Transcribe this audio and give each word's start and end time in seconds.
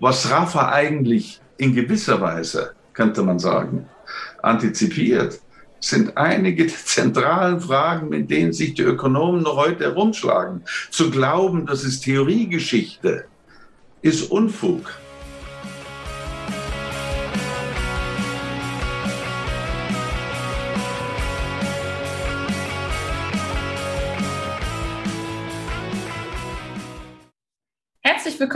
Was 0.00 0.30
Rafa 0.30 0.70
eigentlich 0.70 1.40
in 1.56 1.74
gewisser 1.74 2.20
Weise, 2.20 2.74
könnte 2.92 3.22
man 3.22 3.38
sagen, 3.38 3.88
antizipiert, 4.42 5.40
sind 5.80 6.16
einige 6.16 6.66
der 6.66 6.76
zentralen 6.76 7.60
Fragen, 7.60 8.08
mit 8.08 8.30
denen 8.30 8.52
sich 8.52 8.74
die 8.74 8.82
Ökonomen 8.82 9.42
noch 9.42 9.56
heute 9.56 9.84
herumschlagen. 9.84 10.62
Zu 10.90 11.10
glauben, 11.10 11.66
das 11.66 11.84
ist 11.84 12.00
Theoriegeschichte, 12.00 13.26
ist 14.02 14.30
Unfug. 14.30 14.90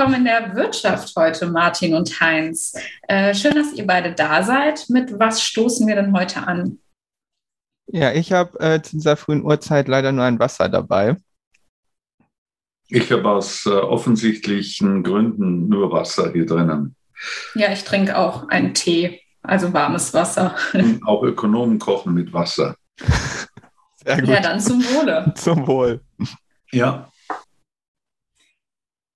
Willkommen 0.00 0.20
in 0.20 0.24
der 0.24 0.56
Wirtschaft 0.56 1.14
heute, 1.14 1.46
Martin 1.46 1.94
und 1.94 2.22
Heinz. 2.22 2.72
Äh, 3.02 3.34
schön, 3.34 3.54
dass 3.54 3.74
ihr 3.74 3.86
beide 3.86 4.14
da 4.14 4.42
seid. 4.42 4.88
Mit 4.88 5.18
was 5.18 5.42
stoßen 5.42 5.86
wir 5.86 5.94
denn 5.94 6.14
heute 6.14 6.46
an? 6.46 6.78
Ja, 7.86 8.10
ich 8.10 8.32
habe 8.32 8.58
äh, 8.60 8.80
zu 8.80 8.96
dieser 8.96 9.18
frühen 9.18 9.44
Uhrzeit 9.44 9.88
leider 9.88 10.10
nur 10.10 10.24
ein 10.24 10.38
Wasser 10.38 10.70
dabei. 10.70 11.16
Ich 12.88 13.12
habe 13.12 13.28
aus 13.28 13.66
äh, 13.66 13.72
offensichtlichen 13.72 15.02
Gründen 15.02 15.68
nur 15.68 15.92
Wasser 15.92 16.32
hier 16.32 16.46
drinnen. 16.46 16.96
Ja, 17.54 17.70
ich 17.70 17.84
trinke 17.84 18.16
auch 18.16 18.48
einen 18.48 18.72
Tee, 18.72 19.20
also 19.42 19.70
warmes 19.74 20.14
Wasser. 20.14 20.56
Und 20.72 21.02
auch 21.06 21.22
Ökonomen 21.22 21.78
kochen 21.78 22.14
mit 22.14 22.32
Wasser. 22.32 22.74
Sehr 24.02 24.18
gut. 24.18 24.30
Ja, 24.30 24.40
dann 24.40 24.60
zum 24.60 24.82
Wohle. 24.82 25.34
Zum 25.36 25.66
Wohl. 25.66 26.00
Ja. 26.72 27.10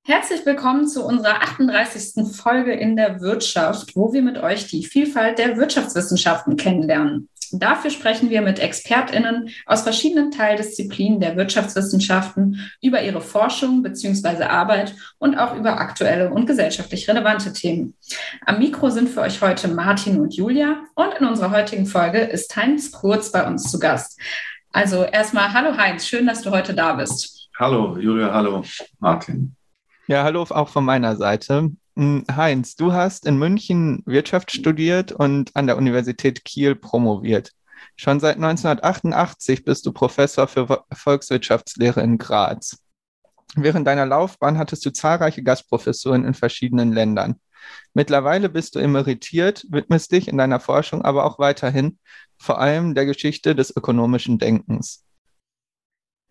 Herzlich 0.06 0.44
willkommen 0.44 0.86
zu 0.86 1.02
unserer 1.02 1.40
38. 1.40 2.26
Folge 2.36 2.74
in 2.74 2.94
der 2.94 3.22
Wirtschaft, 3.22 3.96
wo 3.96 4.12
wir 4.12 4.20
mit 4.20 4.36
euch 4.36 4.66
die 4.66 4.84
Vielfalt 4.84 5.38
der 5.38 5.56
Wirtschaftswissenschaften 5.56 6.58
kennenlernen. 6.58 7.30
Dafür 7.52 7.90
sprechen 7.90 8.28
wir 8.28 8.42
mit 8.42 8.58
ExpertInnen 8.58 9.48
aus 9.64 9.80
verschiedenen 9.80 10.30
Teildisziplinen 10.30 11.20
der 11.20 11.38
Wirtschaftswissenschaften 11.38 12.70
über 12.82 13.02
ihre 13.02 13.22
Forschung 13.22 13.82
bzw. 13.82 14.44
Arbeit 14.44 14.94
und 15.16 15.38
auch 15.38 15.56
über 15.56 15.80
aktuelle 15.80 16.30
und 16.30 16.44
gesellschaftlich 16.44 17.08
relevante 17.08 17.54
Themen. 17.54 17.94
Am 18.44 18.58
Mikro 18.58 18.90
sind 18.90 19.08
für 19.08 19.22
euch 19.22 19.40
heute 19.40 19.68
Martin 19.68 20.20
und 20.20 20.34
Julia 20.36 20.84
und 20.96 21.14
in 21.18 21.24
unserer 21.24 21.50
heutigen 21.50 21.86
Folge 21.86 22.18
ist 22.18 22.54
Heinz 22.54 22.92
Kurz 22.92 23.32
bei 23.32 23.46
uns 23.46 23.70
zu 23.70 23.78
Gast. 23.78 24.20
Also 24.70 25.04
erstmal 25.04 25.54
Hallo 25.54 25.74
Heinz, 25.78 26.06
schön, 26.06 26.26
dass 26.26 26.42
du 26.42 26.50
heute 26.50 26.74
da 26.74 26.92
bist. 26.92 27.48
Hallo 27.58 27.96
Julia, 27.96 28.30
hallo 28.34 28.62
Martin. 28.98 29.56
Ja, 30.06 30.22
hallo 30.22 30.42
auch 30.42 30.68
von 30.68 30.84
meiner 30.84 31.16
Seite. 31.16 31.70
Hm, 31.96 32.24
Heinz, 32.30 32.76
du 32.76 32.92
hast 32.92 33.24
in 33.24 33.38
München 33.38 34.02
Wirtschaft 34.04 34.52
studiert 34.52 35.12
und 35.12 35.56
an 35.56 35.66
der 35.66 35.78
Universität 35.78 36.44
Kiel 36.44 36.74
promoviert. 36.74 37.52
Schon 37.96 38.20
seit 38.20 38.36
1988 38.36 39.64
bist 39.64 39.86
du 39.86 39.92
Professor 39.92 40.46
für 40.46 40.84
Volkswirtschaftslehre 40.92 42.02
in 42.02 42.18
Graz. 42.18 42.78
Während 43.56 43.86
deiner 43.86 44.04
Laufbahn 44.04 44.58
hattest 44.58 44.84
du 44.84 44.92
zahlreiche 44.92 45.42
Gastprofessuren 45.42 46.26
in 46.26 46.34
verschiedenen 46.34 46.92
Ländern. 46.92 47.40
Mittlerweile 47.94 48.50
bist 48.50 48.74
du 48.74 48.80
emeritiert, 48.80 49.64
widmest 49.70 50.12
dich 50.12 50.28
in 50.28 50.36
deiner 50.36 50.60
Forschung 50.60 51.02
aber 51.02 51.24
auch 51.24 51.38
weiterhin 51.38 51.98
vor 52.36 52.60
allem 52.60 52.94
der 52.94 53.06
Geschichte 53.06 53.54
des 53.54 53.74
ökonomischen 53.74 54.38
Denkens. 54.38 55.03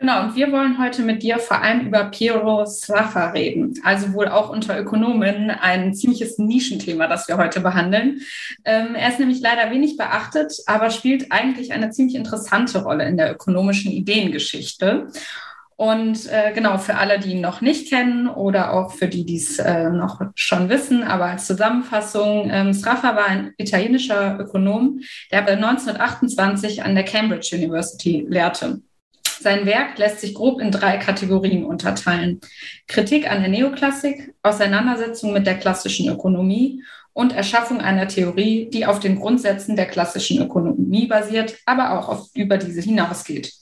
Genau, 0.04 0.22
und 0.22 0.36
wir 0.36 0.52
wollen 0.52 0.80
heute 0.80 1.02
mit 1.02 1.24
dir 1.24 1.40
vor 1.40 1.62
allem 1.62 1.88
über 1.88 2.04
Piero 2.04 2.66
Sraffa 2.66 3.28
reden. 3.30 3.80
Also 3.86 4.12
wohl 4.12 4.28
auch 4.28 4.50
unter 4.50 4.78
Ökonomen 4.78 5.50
ein 5.50 5.94
ziemliches 5.94 6.38
Nischenthema, 6.38 7.08
das 7.08 7.30
wir 7.30 7.38
heute 7.38 7.62
behandeln. 7.62 8.20
Ähm, 8.66 8.96
er 8.96 9.08
ist 9.08 9.20
nämlich 9.22 9.40
leider 9.40 9.72
wenig 9.72 9.96
beachtet, 9.96 10.58
aber 10.66 10.90
spielt 10.90 11.32
eigentlich 11.32 11.72
eine 11.72 11.90
ziemlich 11.92 12.16
interessante 12.16 12.84
Rolle 12.84 13.08
in 13.08 13.16
der 13.16 13.32
ökonomischen 13.32 13.94
Ideengeschichte. 13.94 15.08
Und 15.78 16.30
äh, 16.30 16.52
genau, 16.54 16.80
für 16.80 16.96
alle, 16.96 17.18
die 17.18 17.32
ihn 17.32 17.42
noch 17.42 17.62
nicht 17.62 17.88
kennen 17.88 18.28
oder 18.28 18.74
auch 18.74 18.92
für 18.92 19.08
die, 19.08 19.26
die 19.26 19.38
es 19.38 19.58
äh, 19.58 19.90
noch 19.90 20.20
schon 20.36 20.68
wissen, 20.68 21.04
aber 21.04 21.28
als 21.28 21.48
Zusammenfassung, 21.48 22.50
ähm, 22.52 22.74
Sraffa 22.74 23.16
war 23.16 23.28
ein 23.28 23.54
italienischer 23.58 24.38
Ökonom, 24.38 25.00
der 25.32 25.44
aber 25.44 25.52
1928 25.52 26.84
an 26.84 26.94
der 26.94 27.06
Cambridge 27.06 27.56
University 27.56 28.26
lehrte. 28.28 28.82
Sein 29.40 29.66
Werk 29.66 29.98
lässt 29.98 30.22
sich 30.22 30.34
grob 30.34 30.62
in 30.62 30.72
drei 30.72 30.98
Kategorien 30.98 31.66
unterteilen. 31.66 32.40
Kritik 32.88 33.30
an 33.30 33.42
der 33.42 33.50
Neoklassik, 33.50 34.34
Auseinandersetzung 34.42 35.34
mit 35.34 35.48
der 35.48 35.58
klassischen 35.58 36.10
Ökonomie 36.10 36.84
und 37.14 37.34
Erschaffung 37.34 37.80
einer 37.80 38.08
Theorie, 38.08 38.70
die 38.72 38.86
auf 38.86 39.00
den 39.00 39.20
Grundsätzen 39.20 39.76
der 39.76 39.86
klassischen 39.86 40.42
Ökonomie 40.42 41.08
basiert, 41.08 41.56
aber 41.66 42.00
auch 42.00 42.10
auf, 42.10 42.30
über 42.34 42.58
diese 42.58 42.82
hinausgeht. 42.82 43.54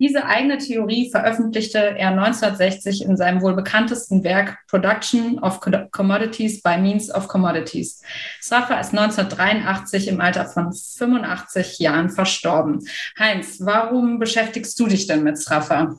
Diese 0.00 0.26
eigene 0.26 0.58
Theorie 0.58 1.10
veröffentlichte 1.10 1.78
er 1.78 2.10
1960 2.10 3.04
in 3.04 3.16
seinem 3.16 3.42
wohl 3.42 3.56
bekanntesten 3.56 4.22
Werk 4.22 4.56
Production 4.68 5.40
of 5.40 5.60
Commodities 5.90 6.62
by 6.62 6.78
Means 6.78 7.12
of 7.12 7.26
Commodities. 7.26 8.00
Sraffa 8.40 8.78
ist 8.78 8.96
1983 8.96 10.06
im 10.06 10.20
Alter 10.20 10.44
von 10.46 10.72
85 10.72 11.80
Jahren 11.80 12.10
verstorben. 12.10 12.86
Heinz, 13.18 13.58
warum 13.60 14.20
beschäftigst 14.20 14.78
du 14.78 14.86
dich 14.86 15.08
denn 15.08 15.24
mit 15.24 15.36
Sraffa? 15.36 15.96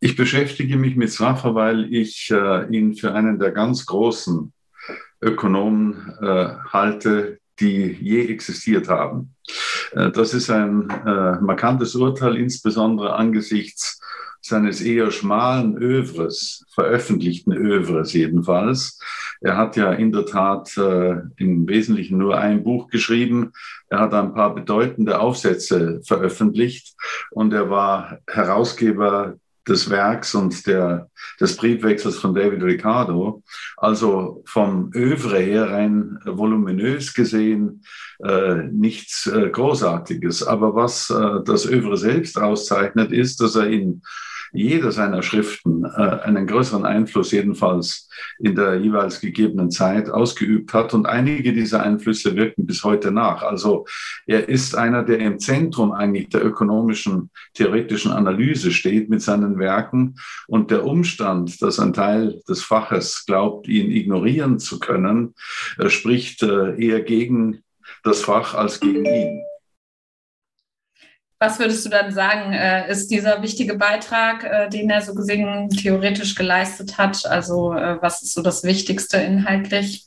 Ich 0.00 0.16
beschäftige 0.16 0.78
mich 0.78 0.96
mit 0.96 1.10
Sraffa, 1.10 1.54
weil 1.54 1.92
ich 1.92 2.30
äh, 2.30 2.66
ihn 2.74 2.94
für 2.94 3.12
einen 3.12 3.38
der 3.38 3.52
ganz 3.52 3.84
großen 3.84 4.52
Ökonomen 5.20 6.14
äh, 6.22 6.54
halte, 6.72 7.38
die 7.60 7.92
je 8.00 8.26
existiert 8.28 8.88
haben. 8.88 9.33
Äh, 9.92 10.10
das 10.10 10.34
ist 10.34 10.50
ein 10.50 10.88
äh, 10.90 11.40
markantes 11.40 11.94
Urteil, 11.94 12.36
insbesondere 12.36 13.14
angesichts 13.14 14.00
seines 14.40 14.82
eher 14.82 15.10
schmalen 15.10 15.78
Övres, 15.78 16.66
veröffentlichten 16.74 17.52
Övres 17.52 18.12
jedenfalls. 18.12 18.98
Er 19.40 19.56
hat 19.56 19.76
ja 19.76 19.92
in 19.92 20.12
der 20.12 20.26
Tat 20.26 20.76
äh, 20.76 21.16
im 21.36 21.66
Wesentlichen 21.66 22.18
nur 22.18 22.38
ein 22.38 22.62
Buch 22.62 22.88
geschrieben. 22.88 23.52
Er 23.88 24.00
hat 24.00 24.12
ein 24.12 24.34
paar 24.34 24.54
bedeutende 24.54 25.18
Aufsätze 25.18 26.02
veröffentlicht 26.04 26.94
und 27.30 27.54
er 27.54 27.70
war 27.70 28.18
Herausgeber 28.26 29.36
des 29.68 29.90
Werks 29.90 30.34
und 30.34 30.66
der, 30.66 31.10
des 31.40 31.56
Briefwechsels 31.56 32.18
von 32.18 32.34
David 32.34 32.62
Ricardo. 32.62 33.42
Also 33.76 34.42
vom 34.46 34.90
Övre 34.94 35.38
her 35.38 35.70
rein 35.70 36.18
voluminös 36.24 37.14
gesehen 37.14 37.82
äh, 38.22 38.64
nichts 38.70 39.26
äh, 39.26 39.48
Großartiges. 39.50 40.42
Aber 40.46 40.74
was 40.74 41.10
äh, 41.10 41.40
das 41.44 41.66
Övre 41.66 41.96
selbst 41.96 42.38
auszeichnet, 42.38 43.12
ist, 43.12 43.40
dass 43.40 43.56
er 43.56 43.66
in 43.66 44.02
jeder 44.54 44.92
seiner 44.92 45.22
Schriften 45.22 45.84
äh, 45.84 45.88
einen 46.22 46.46
größeren 46.46 46.86
Einfluss 46.86 47.32
jedenfalls 47.32 48.08
in 48.38 48.54
der 48.54 48.76
jeweils 48.80 49.20
gegebenen 49.20 49.70
Zeit 49.70 50.08
ausgeübt 50.08 50.72
hat. 50.72 50.94
Und 50.94 51.06
einige 51.06 51.52
dieser 51.52 51.82
Einflüsse 51.82 52.36
wirken 52.36 52.66
bis 52.66 52.84
heute 52.84 53.10
nach. 53.10 53.42
Also 53.42 53.86
er 54.26 54.48
ist 54.48 54.76
einer, 54.76 55.02
der 55.02 55.18
im 55.18 55.38
Zentrum 55.38 55.92
eigentlich 55.92 56.28
der 56.28 56.44
ökonomischen 56.44 57.30
theoretischen 57.54 58.12
Analyse 58.12 58.70
steht 58.70 59.10
mit 59.10 59.22
seinen 59.22 59.58
Werken. 59.58 60.14
Und 60.46 60.70
der 60.70 60.86
Umstand, 60.86 61.60
dass 61.60 61.80
ein 61.80 61.92
Teil 61.92 62.40
des 62.48 62.62
Faches 62.62 63.24
glaubt, 63.26 63.68
ihn 63.68 63.90
ignorieren 63.90 64.58
zu 64.58 64.78
können, 64.78 65.34
äh, 65.78 65.88
spricht 65.88 66.42
äh, 66.42 66.76
eher 66.80 67.00
gegen 67.00 67.62
das 68.04 68.22
Fach 68.22 68.54
als 68.54 68.80
gegen 68.80 69.04
ihn. 69.04 69.42
Was 71.38 71.58
würdest 71.58 71.84
du 71.84 71.90
dann 71.90 72.12
sagen, 72.12 72.52
äh, 72.52 72.90
ist 72.90 73.08
dieser 73.10 73.42
wichtige 73.42 73.76
Beitrag, 73.76 74.44
äh, 74.44 74.68
den 74.68 74.88
er 74.88 75.02
so 75.02 75.14
gesehen 75.14 75.68
theoretisch 75.68 76.34
geleistet 76.34 76.96
hat? 76.96 77.26
Also 77.26 77.74
äh, 77.74 77.98
was 78.00 78.22
ist 78.22 78.34
so 78.34 78.42
das 78.42 78.64
Wichtigste 78.64 79.18
inhaltlich? 79.18 80.06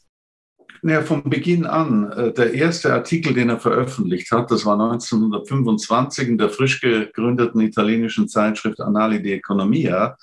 Ja, 0.83 1.01
von 1.01 1.24
Beginn 1.24 1.65
an. 1.65 2.33
Der 2.38 2.53
erste 2.53 2.94
Artikel, 2.94 3.33
den 3.33 3.50
er 3.50 3.59
veröffentlicht 3.59 4.31
hat, 4.31 4.51
das 4.51 4.63
war 4.63 4.79
1925 4.79 6.27
in 6.27 6.38
der 6.38 6.50
frisch 6.50 6.79
gegründeten 6.79 7.62
italienischen 7.62 8.29
Zeitschrift 8.29 8.79
Annali 8.79 9.21
di 9.21 9.33
Economia. 9.33 10.15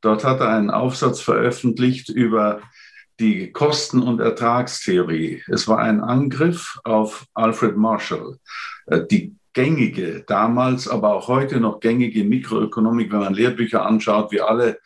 Dort 0.00 0.24
hat 0.24 0.40
er 0.40 0.48
einen 0.48 0.70
Aufsatz 0.70 1.20
veröffentlicht 1.20 2.08
über 2.08 2.62
die 3.20 3.52
Kosten- 3.52 4.02
und 4.02 4.20
Ertragstheorie. 4.20 5.42
Es 5.48 5.68
war 5.68 5.78
ein 5.78 6.00
Angriff 6.00 6.78
auf 6.84 7.26
Alfred 7.34 7.76
Marshall. 7.76 8.38
Die 9.10 9.37
gängige, 9.52 10.24
damals, 10.26 10.88
aber 10.88 11.14
auch 11.14 11.28
heute 11.28 11.60
noch 11.60 11.80
gängige 11.80 12.24
Mikroökonomik, 12.24 13.12
wenn 13.12 13.20
man 13.20 13.34
Lehrbücher 13.34 13.84
anschaut, 13.84 14.32
wir 14.32 14.48
alle 14.48 14.78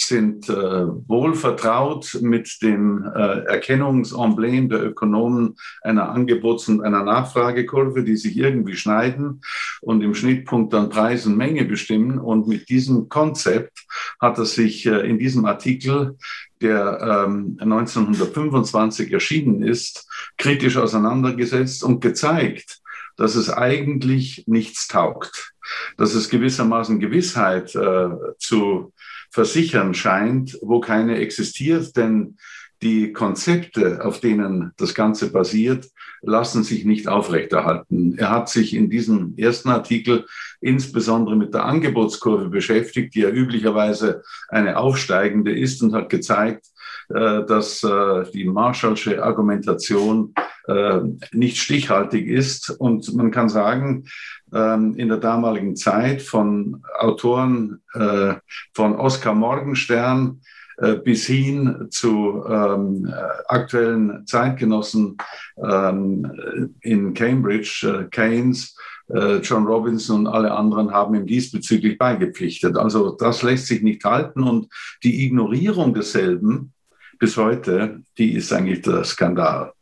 sind 0.00 0.48
äh, 0.48 0.54
wohl 0.54 1.34
vertraut 1.34 2.18
mit 2.20 2.62
dem 2.62 3.04
äh, 3.04 3.40
Erkennungsemblem 3.46 4.68
der 4.68 4.84
Ökonomen 4.84 5.56
einer 5.82 6.10
Angebots- 6.10 6.68
und 6.68 6.82
einer 6.82 7.02
Nachfragekurve, 7.02 8.04
die 8.04 8.16
sich 8.16 8.36
irgendwie 8.36 8.76
schneiden 8.76 9.42
und 9.80 10.02
im 10.02 10.14
Schnittpunkt 10.14 10.72
dann 10.72 10.88
Preis 10.88 11.26
und 11.26 11.36
Menge 11.36 11.64
bestimmen. 11.64 12.18
Und 12.18 12.46
mit 12.46 12.68
diesem 12.68 13.08
Konzept 13.08 13.86
hat 14.20 14.38
er 14.38 14.44
sich 14.44 14.86
äh, 14.86 15.08
in 15.08 15.18
diesem 15.18 15.44
Artikel 15.44 16.16
der 16.60 17.26
ähm, 17.26 17.56
1925 17.60 19.12
erschienen 19.12 19.62
ist, 19.62 20.08
kritisch 20.36 20.76
auseinandergesetzt 20.76 21.82
und 21.82 22.00
gezeigt, 22.00 22.80
dass 23.18 23.34
es 23.34 23.50
eigentlich 23.50 24.44
nichts 24.46 24.88
taugt, 24.88 25.52
dass 25.98 26.14
es 26.14 26.30
gewissermaßen 26.30 27.00
Gewissheit 27.00 27.74
äh, 27.74 28.08
zu 28.38 28.94
versichern 29.30 29.92
scheint, 29.92 30.56
wo 30.62 30.80
keine 30.80 31.18
existiert, 31.18 31.94
denn 31.96 32.38
die 32.80 33.12
Konzepte, 33.12 34.04
auf 34.04 34.20
denen 34.20 34.72
das 34.76 34.94
Ganze 34.94 35.32
basiert, 35.32 35.90
lassen 36.22 36.62
sich 36.62 36.84
nicht 36.84 37.08
aufrechterhalten. 37.08 38.16
Er 38.16 38.30
hat 38.30 38.48
sich 38.48 38.72
in 38.72 38.88
diesem 38.88 39.34
ersten 39.36 39.68
Artikel 39.68 40.26
insbesondere 40.60 41.36
mit 41.36 41.54
der 41.54 41.64
Angebotskurve 41.64 42.48
beschäftigt, 42.48 43.14
die 43.14 43.20
ja 43.20 43.30
üblicherweise 43.30 44.22
eine 44.48 44.78
aufsteigende 44.78 45.56
ist 45.56 45.82
und 45.82 45.92
hat 45.92 46.08
gezeigt, 46.08 46.66
dass 47.08 47.82
äh, 47.82 48.30
die 48.32 48.44
Marshallsche 48.44 49.22
Argumentation 49.22 50.34
äh, 50.66 51.00
nicht 51.32 51.56
stichhaltig 51.56 52.26
ist. 52.26 52.70
Und 52.70 53.14
man 53.14 53.30
kann 53.30 53.48
sagen, 53.48 54.04
ähm, 54.52 54.94
in 54.94 55.08
der 55.08 55.16
damaligen 55.16 55.74
Zeit 55.74 56.22
von 56.22 56.82
Autoren 56.98 57.80
von 58.74 58.96
Oskar 58.96 59.34
Morgenstern 59.34 60.40
bis 61.04 61.26
hin 61.26 61.88
zu 61.90 62.44
ähm, 62.48 63.12
aktuellen 63.48 64.24
Zeitgenossen 64.26 65.16
ähm, 65.56 66.70
in 66.82 67.14
Cambridge, 67.14 68.08
Keynes, 68.12 68.76
John 69.42 69.66
Robinson 69.66 70.20
und 70.20 70.26
alle 70.26 70.52
anderen 70.52 70.92
haben 70.92 71.14
ihm 71.14 71.26
diesbezüglich 71.26 71.98
beigepflichtet. 71.98 72.76
Also 72.76 73.10
das 73.10 73.42
lässt 73.42 73.66
sich 73.66 73.82
nicht 73.82 74.04
halten 74.04 74.42
und 74.42 74.68
die 75.02 75.24
Ignorierung 75.24 75.94
desselben 75.94 76.74
bis 77.18 77.36
heute, 77.36 78.02
die 78.16 78.32
ist 78.32 78.52
eigentlich 78.52 78.82
der 78.82 79.04
Skandal. 79.04 79.72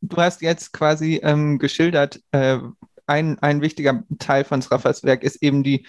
Du 0.00 0.16
hast 0.16 0.42
jetzt 0.42 0.72
quasi 0.72 1.20
ähm, 1.22 1.58
geschildert, 1.58 2.20
äh, 2.32 2.58
ein, 3.06 3.38
ein 3.40 3.60
wichtiger 3.60 4.04
Teil 4.18 4.44
von 4.44 4.62
Sraffers 4.62 5.04
Werk 5.04 5.22
ist 5.22 5.42
eben 5.42 5.62
die 5.62 5.86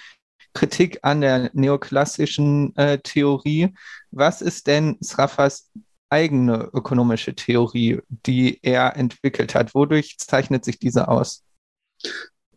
Kritik 0.54 1.00
an 1.02 1.22
der 1.22 1.50
neoklassischen 1.54 2.76
äh, 2.78 2.98
Theorie. 3.00 3.74
Was 4.12 4.42
ist 4.42 4.68
denn 4.68 4.98
Sraffers 5.04 5.70
eigene 6.10 6.70
ökonomische 6.74 7.36
Theorie, 7.36 8.00
die 8.08 8.60
er 8.62 8.96
entwickelt 8.96 9.54
hat? 9.54 9.76
Wodurch 9.76 10.18
zeichnet 10.18 10.64
sich 10.64 10.80
diese 10.80 11.08
aus? 11.08 11.44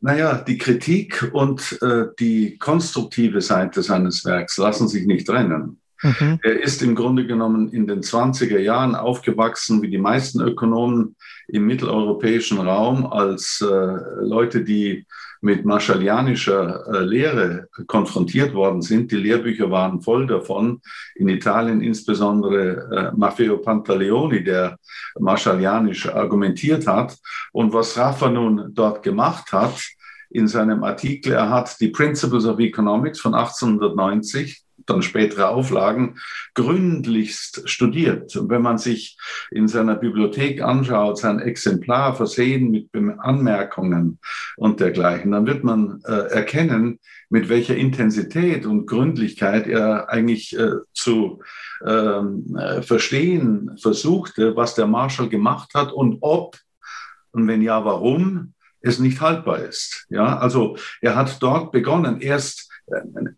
Naja, 0.01 0.39
die 0.39 0.59
Kritik 0.59 1.29
und 1.33 1.81
äh, 1.83 2.07
die 2.21 2.57
konstruktive 2.59 3.41
Seite 3.41 3.83
seines 3.83 4.25
Werks 4.25 4.57
lassen 4.57 4.87
sich 4.87 5.07
nicht 5.07 5.27
trennen. 5.27 5.81
Mhm. 6.03 6.39
Er 6.43 6.63
ist 6.63 6.83
im 6.83 6.95
Grunde 6.95 7.27
genommen 7.27 7.71
in 7.71 7.87
den 7.87 8.03
20er 8.03 8.59
Jahren 8.59 8.95
aufgewachsen, 8.95 9.83
wie 9.83 9.91
die 9.91 9.99
meisten 9.99 10.41
Ökonomen 10.41 11.17
im 11.49 11.67
mitteleuropäischen 11.67 12.59
Raum, 12.59 13.07
als 13.07 13.61
äh, 13.61 13.67
Leute, 14.23 14.63
die 14.63 15.07
mit 15.41 15.65
marshallianischer 15.65 16.87
äh, 16.93 17.05
Lehre 17.05 17.69
konfrontiert 17.87 18.55
worden 18.55 18.83
sind. 18.83 19.11
Die 19.13 19.17
Lehrbücher 19.17 19.71
waren 19.71 20.03
voll 20.03 20.27
davon. 20.27 20.81
In 21.15 21.29
Italien 21.29 21.81
insbesondere 21.81 23.13
äh, 23.13 23.17
Maffeo 23.17 23.59
Pantaleoni, 23.59 24.43
der 24.43 24.79
marshallianisch 25.19 26.09
argumentiert 26.09 26.87
hat. 26.87 27.17
Und 27.53 27.73
was 27.73 27.97
Raffa 27.97 28.31
nun 28.31 28.71
dort 28.75 29.03
gemacht 29.03 29.53
hat, 29.53 29.81
in 30.31 30.47
seinem 30.47 30.85
Artikel, 30.85 31.33
er 31.33 31.49
hat 31.49 31.81
die 31.81 31.89
Principles 31.89 32.45
of 32.45 32.59
Economics 32.59 33.21
von 33.21 33.35
1890 33.35 34.63
dann 34.89 35.03
spätere 35.03 35.49
Auflagen 35.49 36.19
gründlichst 36.55 37.69
studiert. 37.69 38.35
Und 38.37 38.51
wenn 38.51 38.63
man 38.63 38.79
sich 38.79 39.19
in 39.51 39.69
seiner 39.69 39.97
Bibliothek 39.97 40.63
anschaut, 40.63 41.19
sein 41.19 41.41
Exemplar 41.41 42.15
versehen 42.15 42.71
mit 42.71 42.89
Anmerkungen 43.19 44.19
und 44.57 44.81
dergleichen, 44.81 45.33
dann 45.33 45.47
wird 45.47 45.65
man 45.65 46.01
äh, 46.05 46.13
erkennen, 46.13 46.99
mit 47.31 47.49
welcher 47.49 47.77
Intensität 47.77 48.65
und 48.65 48.87
Gründlichkeit 48.87 49.67
er 49.67 50.09
eigentlich 50.09 50.59
äh, 50.59 50.71
zu 50.95 51.43
ähm, 51.87 52.57
äh, 52.59 52.83
verstehen 52.83 53.77
versuchte, 53.81 54.57
was 54.57 54.75
der 54.75 54.87
Marshall 54.87 55.29
gemacht 55.29 55.75
hat 55.75 55.93
und 55.93 56.19
ob 56.21 56.57
und 57.33 57.47
wenn 57.47 57.63
ja, 57.63 57.85
warum 57.85 58.55
es 58.81 58.99
nicht 58.99 59.21
haltbar 59.21 59.59
ist. 59.59 60.07
Ja, 60.09 60.39
also 60.39 60.77
er 61.01 61.17
hat 61.17 61.43
dort 61.43 61.73
begonnen, 61.73 62.21
erst 62.21 62.68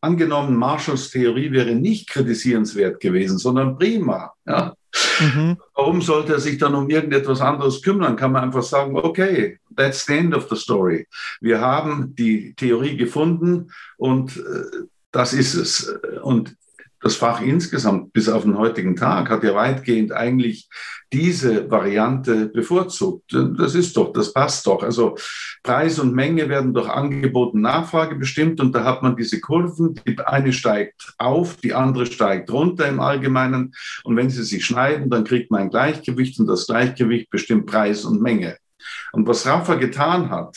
angenommen, 0.01 0.57
Marshalls 0.57 1.11
Theorie 1.11 1.53
wäre 1.53 1.75
nicht 1.75 2.09
kritisierenswert 2.09 3.01
gewesen, 3.01 3.39
sondern 3.39 3.77
prima. 3.79 4.33
Ja? 4.47 4.75
Mhm. 5.21 5.57
Warum 5.75 6.03
sollte 6.03 6.35
er 6.35 6.41
sich 6.41 6.59
dann 6.59 6.75
um 6.75 6.89
irgendetwas 6.89 7.41
anderes 7.41 7.83
kümmern? 7.83 8.17
Kann 8.17 8.33
man 8.33 8.45
einfach 8.45 8.63
sagen, 8.63 8.97
okay, 8.97 9.59
that's 9.77 10.07
the 10.07 10.15
end 10.15 10.35
of 10.35 10.49
the 10.51 10.57
story. 10.57 11.07
Wir 11.41 11.61
haben 11.61 12.15
die 12.15 12.55
Theorie 12.55 12.97
gefunden 12.97 13.71
und 13.97 14.37
äh, 14.37 14.87
das 15.13 15.33
ist 15.33 15.55
es. 15.55 15.93
Und 16.23 16.57
das 17.01 17.17
Fach 17.17 17.41
insgesamt 17.41 18.13
bis 18.13 18.29
auf 18.29 18.43
den 18.43 18.59
heutigen 18.59 18.95
Tag 18.95 19.31
hat 19.31 19.43
ja 19.43 19.55
weitgehend 19.55 20.13
eigentlich 20.13 20.69
diese 21.13 21.71
Variante 21.71 22.47
bevorzugt. 22.47 23.35
Das 23.59 23.75
ist 23.75 23.97
doch, 23.97 24.13
das 24.13 24.33
passt 24.33 24.67
doch. 24.67 24.83
Also 24.83 25.17
Preis 25.63 25.99
und 25.99 26.15
Menge 26.15 26.49
werden 26.49 26.75
durch 26.75 26.89
Angebot 26.89 27.55
und 27.55 27.63
Nachfrage 27.63 28.17
bestimmt 28.17 28.61
und 28.61 28.73
da 28.75 28.85
hat 28.85 29.03
man 29.03 29.17
diese 29.17 29.41
Kurven. 29.41 29.99
Die 30.07 30.19
eine 30.19 30.53
steigt 30.53 31.15
auf, 31.19 31.57
die 31.57 31.73
andere 31.73 32.07
steigt 32.07 32.51
runter 32.51 32.87
im 32.87 33.01
Allgemeinen. 33.01 33.75
Und 34.05 34.17
wenn 34.17 34.31
sie 34.31 34.45
sich 34.45 34.65
schneiden, 34.65 35.09
dann 35.09 35.25
kriegt 35.25 35.51
man 35.51 35.63
ein 35.63 35.71
Gleichgewicht 35.71 36.39
und 36.39 36.47
das 36.47 36.67
Gleichgewicht 36.67 37.31
bestimmt 37.31 37.67
Preis 37.67 38.05
und 38.05 38.21
Menge. 38.21 38.59
Und 39.13 39.27
was 39.27 39.47
Rafa 39.47 39.75
getan 39.75 40.31
hat, 40.31 40.57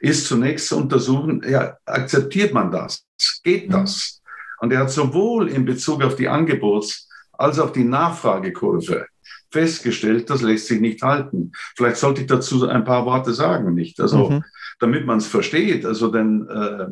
ist 0.00 0.26
zunächst 0.26 0.68
zu 0.68 0.76
untersuchen, 0.76 1.42
ja, 1.48 1.76
akzeptiert 1.84 2.54
man 2.54 2.70
das? 2.70 3.04
Geht 3.42 3.72
das? 3.72 4.22
Und 4.64 4.72
er 4.72 4.78
hat 4.78 4.90
sowohl 4.90 5.50
in 5.50 5.66
Bezug 5.66 6.02
auf 6.02 6.16
die 6.16 6.26
Angebots- 6.26 7.06
als 7.34 7.58
auch 7.58 7.68
die 7.68 7.84
Nachfragekurve 7.84 9.04
festgestellt, 9.50 10.30
das 10.30 10.40
lässt 10.40 10.68
sich 10.68 10.80
nicht 10.80 11.02
halten. 11.02 11.52
Vielleicht 11.76 11.98
sollte 11.98 12.22
ich 12.22 12.28
dazu 12.28 12.66
ein 12.66 12.82
paar 12.82 13.04
Worte 13.04 13.34
sagen, 13.34 13.74
nicht? 13.74 14.00
Also, 14.00 14.30
mhm. 14.30 14.44
damit 14.78 15.04
man 15.04 15.18
es 15.18 15.26
versteht. 15.26 15.84
Also, 15.84 16.10
denn 16.10 16.48
äh, 16.48 16.86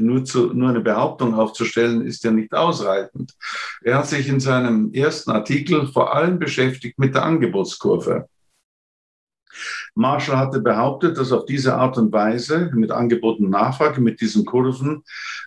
nur, 0.00 0.24
zu, 0.24 0.54
nur 0.54 0.70
eine 0.70 0.80
Behauptung 0.80 1.34
aufzustellen, 1.34 2.06
ist 2.06 2.24
ja 2.24 2.30
nicht 2.30 2.54
ausreichend. 2.54 3.34
Er 3.82 3.98
hat 3.98 4.08
sich 4.08 4.26
in 4.26 4.40
seinem 4.40 4.90
ersten 4.94 5.30
Artikel 5.30 5.88
vor 5.88 6.14
allem 6.14 6.38
beschäftigt 6.38 6.98
mit 6.98 7.14
der 7.14 7.24
Angebotskurve. 7.26 8.30
Marshall 9.94 10.36
hatte 10.36 10.60
behauptet, 10.60 11.18
dass 11.18 11.32
auf 11.32 11.44
diese 11.46 11.74
Art 11.74 11.98
und 11.98 12.12
Weise 12.12 12.70
mit 12.74 12.90
Angebot 12.90 13.40
und 13.40 13.50
Nachfrage, 13.50 14.00
mit 14.00 14.20
diesen 14.20 14.44
Kurven 14.44 15.02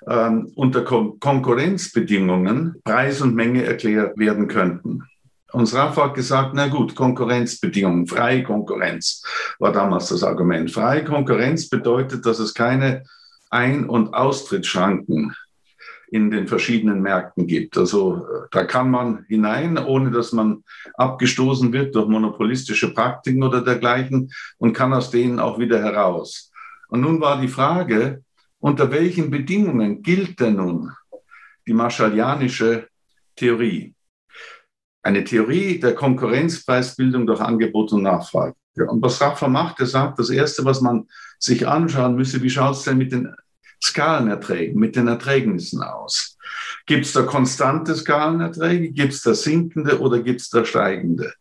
ähm, 0.08 0.52
unter 0.56 0.84
Kon 0.84 1.20
Konkurrenzbedingungen 1.20 2.76
Preis 2.84 3.22
und 3.22 3.36
Menge 3.36 3.64
erklärt 3.64 4.18
werden 4.18 4.48
könnten. 4.48 5.04
Und 5.52 5.72
Rafa 5.72 6.06
hat 6.06 6.16
gesagt, 6.16 6.52
na 6.54 6.68
gut, 6.68 6.96
Konkurrenzbedingungen, 6.96 8.08
freie 8.08 8.44
Konkurrenz 8.44 9.24
war 9.60 9.72
damals 9.72 10.10
das 10.10 10.24
Argument. 10.24 10.72
Freie 10.72 11.04
Konkurrenz 11.04 11.70
bedeutet, 11.70 12.26
dass 12.26 12.40
es 12.40 12.56
keine 12.56 13.04
Ein- 13.52 13.88
und 13.88 14.16
Austrittsschranken 14.16 15.36
in 16.14 16.30
den 16.30 16.48
verschiedenen 16.48 17.02
Märkten 17.02 17.48
gibt. 17.48 17.76
Also 17.76 18.24
da 18.52 18.66
kann 18.66 18.92
man 18.92 19.26
hinein, 19.30 19.80
ohne 19.80 20.12
dass 20.12 20.32
man 20.32 20.64
abgestoßen 20.94 21.74
wird 21.74 21.96
durch 21.96 22.08
monopolistische 22.08 22.94
Praktiken 22.94 23.42
oder 23.42 23.62
dergleichen 23.62 24.32
und 24.60 24.74
kann 24.74 24.94
aus 24.94 25.10
denen 25.10 25.40
auch 25.40 25.58
wieder 25.58 25.82
heraus. 25.82 26.52
Und 26.90 27.02
nun 27.02 27.20
war 27.20 27.42
die 27.42 27.48
Frage, 27.48 28.24
unter 28.60 28.92
welchen 28.92 29.32
Bedingungen 29.32 30.04
gilt 30.04 30.40
denn 30.40 30.58
nun 30.58 30.92
die 31.66 31.74
marshallianische 31.74 32.88
Theorie? 33.36 33.96
Eine 35.02 35.24
Theorie 35.24 35.80
der 35.80 35.96
Konkurrenzpreisbildung 35.96 37.26
durch 37.26 37.42
Angebot 37.42 37.92
und 37.92 38.04
Nachfrage. 38.04 38.54
Und 38.76 39.02
was 39.02 39.20
Raffa 39.20 39.48
macht, 39.48 39.80
er 39.80 39.88
sagt, 39.88 40.20
das 40.20 40.30
Erste, 40.30 40.64
was 40.64 40.80
man 40.80 41.08
sich 41.40 41.68
anschauen 41.68 42.16
müsse, 42.16 42.44
wie 42.44 42.52
schaut 42.52 42.76
es 42.76 42.84
denn 42.84 43.00
mit 43.00 43.12
den 43.12 43.34
Skalenerträgen, 43.84 44.80
mit 44.80 44.96
den 44.96 45.08
Erträgnissen 45.08 45.84
aus? 45.84 46.38
Gibt 46.86 47.06
es 47.06 47.14
da 47.14 47.24
konstante 47.24 47.96
Skalenerträge? 47.96 48.92
Gibt 48.92 49.14
es 49.14 49.22
da 49.22 49.34
sinkende 49.34 50.00
oder 50.00 50.20
gibt 50.22 50.42
es 50.42 50.50
da 50.50 50.66
steigende? 50.66 51.34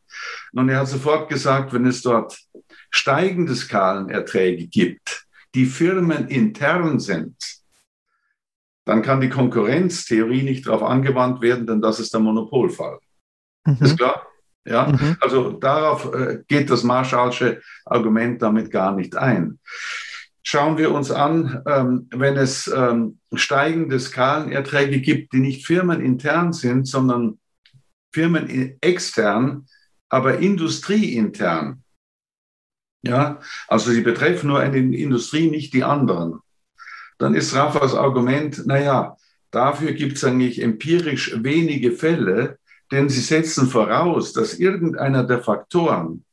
Und 0.52 0.68
er 0.68 0.80
hat 0.80 0.88
sofort 0.88 1.28
gesagt, 1.28 1.72
wenn 1.72 1.86
es 1.86 2.02
dort 2.02 2.38
steigende 2.90 3.54
Skalenerträge 3.54 4.66
gibt, 4.66 5.26
die 5.54 5.66
Firmen 5.66 6.28
intern 6.28 6.98
sind, 7.00 7.36
dann 8.84 9.02
kann 9.02 9.20
die 9.20 9.28
Konkurrenztheorie 9.28 10.42
nicht 10.42 10.66
darauf 10.66 10.82
angewandt 10.82 11.40
werden, 11.40 11.66
denn 11.66 11.80
das 11.80 12.00
ist 12.00 12.12
der 12.12 12.20
Monopolfall. 12.20 12.98
Mhm. 13.64 13.78
Ist 13.80 13.96
klar? 13.96 14.26
Ja, 14.64 14.86
mhm. 14.88 15.16
also 15.20 15.52
darauf 15.52 16.12
äh, 16.14 16.42
geht 16.46 16.70
das 16.70 16.84
Marshallsche 16.84 17.60
Argument 17.84 18.40
damit 18.42 18.70
gar 18.70 18.92
nicht 18.92 19.16
ein. 19.16 19.58
Schauen 20.44 20.76
wir 20.76 20.90
uns 20.92 21.10
an, 21.10 21.62
ähm, 21.66 22.08
wenn 22.10 22.36
es 22.36 22.66
ähm, 22.66 23.18
steigende 23.34 24.00
Skalenerträge 24.00 25.00
gibt, 25.00 25.32
die 25.32 25.38
nicht 25.38 25.66
firmenintern 25.66 26.52
sind, 26.52 26.86
sondern 26.86 27.38
Firmen 28.12 28.76
extern, 28.80 29.66
aber 30.08 30.38
industrieintern. 30.38 31.82
Ja, 33.04 33.40
also 33.68 33.90
sie 33.90 34.02
betreffen 34.02 34.48
nur 34.48 34.60
eine 34.60 34.78
Industrie, 34.78 35.50
nicht 35.50 35.74
die 35.74 35.84
anderen. 35.84 36.40
Dann 37.18 37.34
ist 37.34 37.54
Rafas 37.54 37.94
Argument, 37.94 38.66
naja, 38.66 39.16
dafür 39.50 39.92
gibt 39.92 40.16
es 40.16 40.24
eigentlich 40.24 40.60
empirisch 40.60 41.36
wenige 41.42 41.92
Fälle, 41.92 42.58
denn 42.90 43.08
sie 43.08 43.20
setzen 43.20 43.68
voraus, 43.68 44.32
dass 44.32 44.58
irgendeiner 44.58 45.24
der 45.24 45.42
Faktoren, 45.42 46.24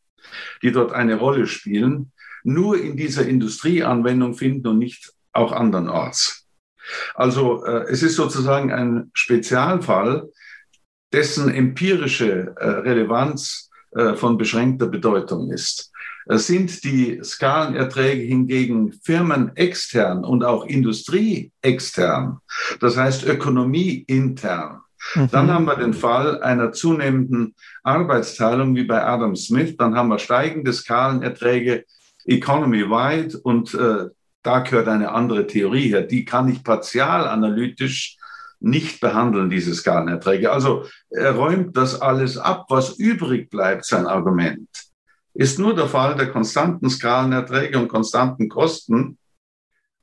die 0.62 0.72
dort 0.72 0.92
eine 0.92 1.16
Rolle 1.16 1.48
spielen, 1.48 2.12
nur 2.44 2.80
in 2.80 2.98
dieser 2.98 3.28
Industrieanwendung 3.28 4.34
finden 4.34 4.68
und 4.68 4.80
nicht 4.80 5.14
auch 5.34 5.52
andernorts. 5.52 6.48
Also 7.16 7.64
äh, 7.66 7.86
es 7.90 8.04
ist 8.04 8.16
sozusagen 8.16 8.72
ein 8.72 9.12
Spezialfall, 9.14 10.30
dessen 11.14 11.50
empirische 11.50 12.56
äh, 12.58 12.66
Relevanz 12.66 13.70
äh, 13.92 14.14
von 14.14 14.38
beschränkter 14.38 14.88
Bedeutung 14.88 15.52
ist. 15.52 15.92
Äh, 16.28 16.38
sind 16.38 16.84
die 16.84 17.20
Skalenerträge 17.24 18.22
hingegen 18.22 18.94
Firmen 19.04 19.56
extern 19.56 20.24
und 20.24 20.44
auch 20.44 20.66
Industrie 20.66 21.52
extern, 21.62 22.40
das 22.80 22.98
heißt 22.98 23.26
Ökonomie 23.26 24.04
intern, 24.08 24.82
mhm. 25.16 25.30
dann 25.32 25.52
haben 25.52 25.66
wir 25.66 25.76
den 25.76 25.94
Fall 25.94 26.42
einer 26.44 26.72
zunehmenden 26.72 27.56
Arbeitsteilung 27.84 28.76
wie 28.76 28.84
bei 28.84 29.04
Adam 29.04 29.36
Smith, 29.36 29.76
dann 29.78 29.96
haben 29.96 30.10
wir 30.10 30.20
steigende 30.20 30.72
Skalenerträge 30.72 31.86
economy-wide 32.30 33.38
und 33.40 33.74
äh, 33.74 34.06
da 34.44 34.60
gehört 34.60 34.88
eine 34.88 35.12
andere 35.12 35.48
Theorie 35.48 35.90
her. 35.90 36.04
Die 36.04 36.26
kann 36.26 36.48
ich 36.48 36.64
partialanalytisch 36.64 38.18
nicht 38.62 39.00
behandeln, 39.00 39.50
diese 39.50 39.74
Skalenerträge. 39.74 40.52
Also 40.52 40.86
er 41.10 41.32
räumt 41.36 41.76
das 41.76 42.00
alles 42.02 42.38
ab. 42.38 42.66
Was 42.70 42.98
übrig 42.98 43.50
bleibt, 43.50 43.86
sein 43.86 44.06
Argument, 44.06 44.70
ist 45.34 45.60
nur 45.60 45.76
der 45.76 45.88
Fall 45.88 46.16
der 46.16 46.32
konstanten 46.32 46.90
Skalenerträge 46.90 47.80
und 47.80 47.88
konstanten 47.88 48.50
Kosten. 48.50 49.18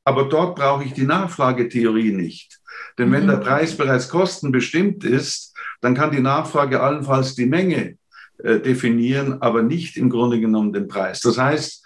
Aber 0.05 0.25
dort 0.25 0.57
brauche 0.57 0.85
ich 0.85 0.93
die 0.93 1.07
Nachfragetheorie 1.07 2.13
nicht. 2.13 2.61
Denn 2.99 3.13
wenn 3.13 3.25
mhm. 3.25 3.31
der 3.31 3.37
Preis 3.39 3.77
bereits 3.77 4.09
kostenbestimmt 4.09 5.05
ist, 5.05 5.55
dann 5.81 5.95
kann 5.95 6.11
die 6.11 6.21
Nachfrage 6.21 6.81
allenfalls 6.81 7.35
die 7.35 7.47
Menge 7.47 7.99
äh, 8.39 8.61
definieren, 8.61 9.43
aber 9.43 9.63
nicht 9.63 9.97
im 9.97 10.09
Grunde 10.09 10.41
genommen 10.41 10.73
den 10.73 10.89
Preis. 10.89 11.21
Das 11.21 11.39
heißt, 11.39 11.86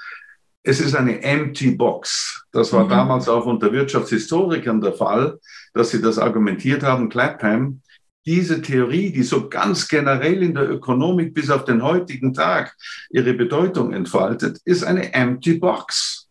es 0.62 0.81
ist 0.81 0.95
eine 0.95 1.23
empty 1.23 1.73
box. 1.73 2.45
Das 2.52 2.73
war 2.73 2.85
mhm. 2.85 2.90
damals 2.90 3.29
auch 3.29 3.47
unter 3.47 3.73
Wirtschaftshistorikern 3.73 4.81
der 4.81 4.93
Fall, 4.93 5.38
dass 5.73 5.90
sie 5.90 6.02
das 6.02 6.19
argumentiert 6.19 6.83
haben. 6.83 7.09
Clapham, 7.09 7.81
diese 8.26 8.61
Theorie, 8.61 9.11
die 9.12 9.23
so 9.23 9.49
ganz 9.49 9.88
generell 9.88 10.43
in 10.43 10.55
der 10.55 10.71
Ökonomik 10.71 11.33
bis 11.33 11.50
auf 11.50 11.64
den 11.64 11.83
heutigen 11.83 12.35
Tag 12.35 12.76
ihre 13.11 13.33
Bedeutung 13.33 13.93
entfaltet, 13.93 14.61
ist 14.64 14.85
eine 14.85 15.14
empty 15.14 15.55
box. 15.55 16.29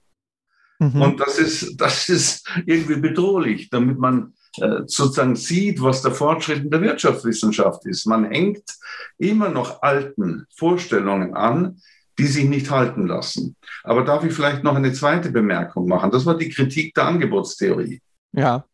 Mhm. 0.78 1.02
Und 1.02 1.20
das 1.20 1.40
ist, 1.40 1.78
das 1.78 2.08
ist 2.10 2.48
irgendwie 2.66 2.98
bedrohlich, 2.98 3.70
damit 3.70 3.98
man 3.98 4.34
äh, 4.58 4.82
sozusagen 4.86 5.36
sieht, 5.36 5.82
was 5.82 6.02
der 6.04 6.12
Fortschritt 6.12 6.64
in 6.64 6.70
der 6.70 6.82
Wirtschaftswissenschaft 6.82 7.86
ist. 7.86 8.06
Man 8.06 8.26
hängt 8.26 8.64
immer 9.18 9.50
noch 9.50 9.82
alten 9.82 10.46
Vorstellungen 10.56 11.34
an, 11.34 11.82
die 12.20 12.28
sich 12.28 12.46
nicht 12.46 12.70
halten 12.70 13.08
lassen. 13.08 13.56
Aber 13.84 14.04
darf 14.04 14.24
ich 14.26 14.34
vielleicht 14.34 14.64
noch 14.64 14.76
eine 14.76 14.92
zweite 14.94 15.32
Bemerkung 15.32 15.88
machen? 15.88 16.12
Das 16.12 16.26
war 16.26 16.38
die 16.38 16.50
Kritik 16.50 16.94
der 16.94 17.06
Angebotstheorie. 17.06 18.02
Ja. 18.34 18.66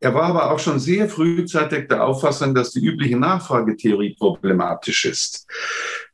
Er 0.00 0.12
war 0.12 0.24
aber 0.24 0.52
auch 0.52 0.58
schon 0.58 0.78
sehr 0.78 1.08
frühzeitig 1.08 1.88
der 1.88 2.04
Auffassung, 2.04 2.54
dass 2.54 2.72
die 2.72 2.84
übliche 2.84 3.16
Nachfragetheorie 3.16 4.14
problematisch 4.18 5.06
ist. 5.06 5.46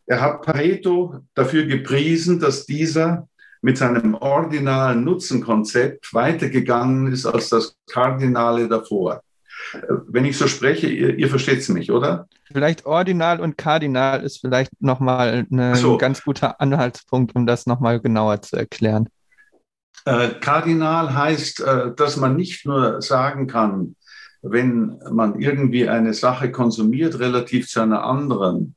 Er 0.06 0.20
hat 0.20 0.42
Pareto 0.42 1.16
dafür 1.34 1.66
gepriesen, 1.66 2.38
dass 2.38 2.66
dieser 2.66 3.28
mit 3.62 3.76
seinem 3.76 4.14
ordinalen 4.14 5.04
Nutzenkonzept 5.04 6.14
weitergegangen 6.14 7.12
ist 7.12 7.26
als 7.26 7.48
das 7.48 7.76
Kardinale 7.90 8.68
davor. 8.68 9.22
Wenn 10.08 10.24
ich 10.24 10.36
so 10.36 10.48
spreche, 10.48 10.88
ihr, 10.88 11.16
ihr 11.16 11.28
versteht 11.28 11.60
es 11.60 11.68
mich, 11.68 11.90
oder? 11.90 12.28
Vielleicht 12.44 12.86
Ordinal 12.86 13.40
und 13.40 13.56
Kardinal 13.56 14.22
ist 14.22 14.38
vielleicht 14.38 14.70
nochmal 14.80 15.46
ein 15.50 15.74
so. 15.76 15.98
ganz 15.98 16.22
guter 16.22 16.60
Anhaltspunkt, 16.60 17.34
um 17.34 17.46
das 17.46 17.66
nochmal 17.66 18.00
genauer 18.00 18.42
zu 18.42 18.56
erklären. 18.56 19.08
Äh, 20.04 20.30
Kardinal 20.40 21.14
heißt, 21.14 21.60
äh, 21.60 21.94
dass 21.94 22.16
man 22.16 22.36
nicht 22.36 22.66
nur 22.66 23.02
sagen 23.02 23.46
kann, 23.46 23.96
wenn 24.42 24.98
man 25.10 25.38
irgendwie 25.38 25.88
eine 25.88 26.14
Sache 26.14 26.50
konsumiert 26.50 27.18
relativ 27.18 27.68
zu 27.68 27.80
einer 27.80 28.04
anderen, 28.04 28.74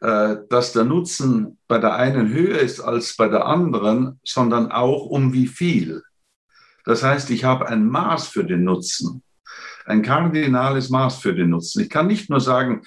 äh, 0.00 0.36
dass 0.48 0.72
der 0.72 0.84
Nutzen 0.84 1.58
bei 1.66 1.78
der 1.78 1.94
einen 1.96 2.32
höher 2.32 2.58
ist 2.58 2.80
als 2.80 3.16
bei 3.16 3.28
der 3.28 3.46
anderen, 3.46 4.20
sondern 4.24 4.70
auch 4.70 5.06
um 5.06 5.32
wie 5.32 5.48
viel. 5.48 6.02
Das 6.84 7.02
heißt, 7.02 7.30
ich 7.30 7.44
habe 7.44 7.68
ein 7.68 7.86
Maß 7.86 8.28
für 8.28 8.44
den 8.44 8.64
Nutzen 8.64 9.22
ein 9.86 10.02
kardinales 10.02 10.90
Maß 10.90 11.18
für 11.18 11.34
den 11.34 11.50
Nutzen. 11.50 11.82
Ich 11.82 11.90
kann 11.90 12.06
nicht 12.06 12.30
nur 12.30 12.40
sagen, 12.40 12.82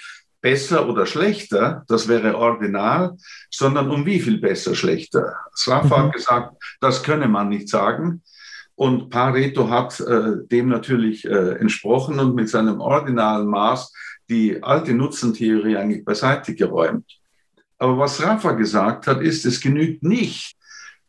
besser 0.45 0.87
oder 0.87 1.07
schlechter, 1.07 1.83
das 1.87 2.07
wäre 2.07 2.37
ordinal, 2.37 3.17
sondern 3.49 3.89
um 3.89 4.05
wie 4.05 4.19
viel 4.19 4.39
besser, 4.39 4.75
schlechter. 4.75 5.33
Srafa 5.55 5.97
mhm. 5.97 6.03
hat 6.03 6.13
gesagt, 6.13 6.53
das 6.79 7.01
könne 7.01 7.27
man 7.27 7.49
nicht 7.49 7.67
sagen. 7.67 8.21
Und 8.75 9.09
Pareto 9.09 9.71
hat 9.71 9.99
äh, 10.01 10.45
dem 10.51 10.67
natürlich 10.69 11.25
äh, 11.25 11.53
entsprochen 11.53 12.19
und 12.19 12.35
mit 12.35 12.47
seinem 12.47 12.79
ordinalen 12.79 13.47
Maß 13.47 13.91
die 14.29 14.61
alte 14.61 14.93
Nutzentheorie 14.93 15.77
eigentlich 15.77 16.05
beiseite 16.05 16.53
geräumt. 16.53 17.05
Aber 17.79 17.97
was 17.97 18.21
Rafa 18.21 18.51
gesagt 18.51 19.07
hat, 19.07 19.21
ist, 19.21 19.45
es 19.45 19.59
genügt 19.59 20.03
nicht, 20.03 20.55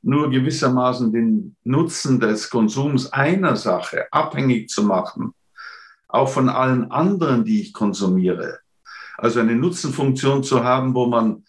nur 0.00 0.30
gewissermaßen 0.30 1.12
den 1.12 1.56
Nutzen 1.62 2.20
des 2.20 2.48
Konsums 2.48 3.12
einer 3.12 3.56
Sache 3.56 4.06
abhängig 4.10 4.70
zu 4.70 4.82
machen 4.82 5.34
auch 6.16 6.28
von 6.28 6.48
allen 6.48 6.90
anderen, 6.90 7.44
die 7.44 7.60
ich 7.60 7.72
konsumiere. 7.72 8.58
Also 9.18 9.40
eine 9.40 9.54
Nutzenfunktion 9.54 10.42
zu 10.42 10.64
haben, 10.64 10.94
wo 10.94 11.06
man 11.06 11.44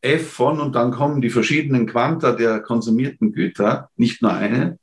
F 0.00 0.32
von 0.32 0.60
und 0.60 0.74
dann 0.74 0.92
kommen 0.92 1.20
die 1.20 1.30
verschiedenen 1.30 1.86
Quanta 1.86 2.32
der 2.32 2.60
konsumierten 2.60 3.32
Güter, 3.32 3.90
nicht 3.96 4.22
nur 4.22 4.32
eine, 4.32 4.78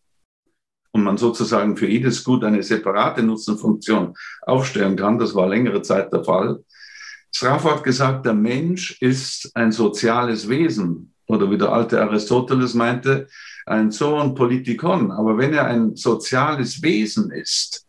und 0.92 1.04
man 1.04 1.18
sozusagen 1.18 1.76
für 1.76 1.88
jedes 1.88 2.24
Gut 2.24 2.46
eine 2.46 2.64
separate 2.64 3.22
Nutzenfunktion 3.22 4.16
aufstellen 4.44 4.96
kann. 4.96 5.20
Das 5.20 5.36
war 5.36 5.48
längere 5.48 5.82
Zeit 5.82 6.14
der 6.14 6.24
Fall. 6.24 6.64
Sraf 7.34 7.66
hat 7.66 7.84
gesagt, 7.84 8.26
der 8.26 8.34
Mensch 8.34 9.02
ist 9.02 9.52
ein 9.56 9.74
soziales 9.74 10.48
Wesen 10.48 11.14
oder 11.28 11.52
wie 11.52 11.58
der 11.58 11.74
alte 11.74 12.02
Aristoteles 12.02 12.76
meinte, 12.76 13.28
ein 13.66 13.92
Zoon 13.92 14.36
Politikon. 14.36 15.12
Aber 15.12 15.38
wenn 15.38 15.54
er 15.54 15.66
ein 15.66 15.98
soziales 15.98 16.82
Wesen 16.82 17.30
ist, 17.30 17.85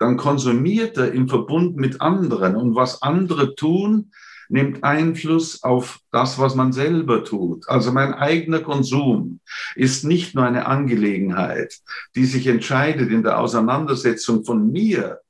dann 0.00 0.16
konsumiert 0.16 0.96
er 0.96 1.12
im 1.12 1.28
Verbund 1.28 1.76
mit 1.76 2.00
anderen. 2.00 2.56
Und 2.56 2.74
was 2.74 3.02
andere 3.02 3.54
tun, 3.54 4.12
nimmt 4.48 4.82
Einfluss 4.82 5.62
auf 5.62 6.00
das, 6.10 6.38
was 6.38 6.54
man 6.54 6.72
selber 6.72 7.22
tut. 7.22 7.68
Also 7.68 7.92
mein 7.92 8.14
eigener 8.14 8.60
Konsum 8.60 9.40
ist 9.76 10.04
nicht 10.04 10.34
nur 10.34 10.44
eine 10.44 10.66
Angelegenheit, 10.66 11.78
die 12.16 12.24
sich 12.24 12.46
entscheidet 12.46 13.10
in 13.10 13.22
der 13.22 13.38
Auseinandersetzung 13.38 14.44
von 14.44 14.72
mir 14.72 15.20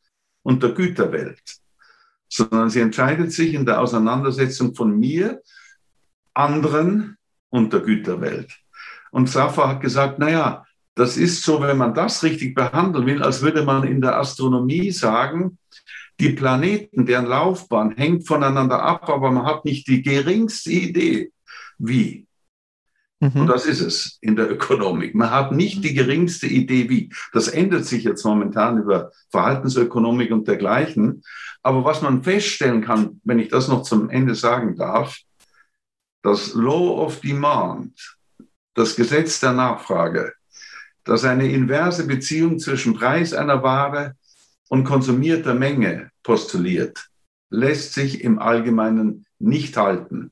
und 0.43 0.63
der 0.63 0.71
Güterwelt, 0.71 1.43
sondern 2.29 2.71
sie 2.71 2.81
entscheidet 2.81 3.33
sich 3.33 3.53
in 3.53 3.67
der 3.67 3.81
Auseinandersetzung 3.81 4.75
von 4.75 4.99
mir, 4.99 5.43
anderen 6.33 7.19
und 7.51 7.73
der 7.73 7.81
Güterwelt. 7.81 8.57
Und 9.11 9.29
Safa 9.29 9.69
hat 9.69 9.81
gesagt, 9.81 10.19
na 10.19 10.31
ja, 10.31 10.65
das 10.95 11.17
ist 11.17 11.43
so, 11.43 11.61
wenn 11.63 11.79
man 11.79 11.95
das 11.95 12.23
richtig 12.23 12.55
behandeln 12.55 13.07
will, 13.07 13.23
als 13.23 13.43
würde 13.43 13.65
man 13.65 13.85
in 13.85 14.01
der 14.01 14.19
Astronomie 14.19 14.91
sagen, 14.91 15.59
die 16.19 16.31
Planeten, 16.31 17.07
deren 17.07 17.27
Laufbahn 17.27 17.93
hängt 17.97 18.27
voneinander 18.27 18.83
ab, 18.83 19.09
aber 19.09 19.31
man 19.31 19.47
hat 19.47 19.65
nicht 19.65 19.89
die 19.89 20.03
geringste 20.03 20.71
Idee, 20.71 21.33
wie. 21.79 22.27
Mhm. 23.21 23.43
Und 23.43 23.47
das 23.47 23.67
ist 23.67 23.81
es 23.81 24.19
in 24.21 24.37
der 24.37 24.51
Ökonomik. 24.51 25.15
Man 25.15 25.31
hat 25.31 25.53
nicht 25.53 25.83
die 25.85 25.95
geringste 25.95 26.47
Idee, 26.47 26.89
wie. 26.91 27.11
Das 27.33 27.49
ändert 27.49 27.87
sich 27.87 28.05
jetzt 28.05 28.25
momentan 28.25 28.83
über 28.83 29.13
Verhaltensökonomik 29.31 30.31
und 30.31 30.49
dergleichen. 30.49 31.23
Aber 31.63 31.85
was 31.85 32.03
man 32.03 32.23
feststellen 32.23 32.83
kann, 32.83 33.21
wenn 33.25 33.39
ich 33.39 33.49
das 33.49 33.69
noch 33.69 33.83
zum 33.83 34.11
Ende 34.11 34.35
sagen 34.35 34.77
darf, 34.77 35.19
das 36.23 36.55
Law 36.55 37.03
of 37.03 37.21
Demand, 37.21 38.19
das 38.75 38.97
Gesetz 38.97 39.41
der 39.41 39.53
Nachfrage, 39.53 40.35
das 41.11 41.25
eine 41.25 41.51
inverse 41.51 42.07
Beziehung 42.07 42.61
zwischen 42.61 42.95
Preis 42.95 43.35
einer 43.35 43.65
Ware 43.65 44.15
und 44.69 44.85
konsumierter 44.85 45.55
Menge 45.55 46.13
postuliert, 46.23 47.09
lässt 47.51 47.95
sich 47.95 48.23
im 48.23 48.39
Allgemeinen 48.39 49.27
nicht 49.41 49.77
halten. 49.77 50.31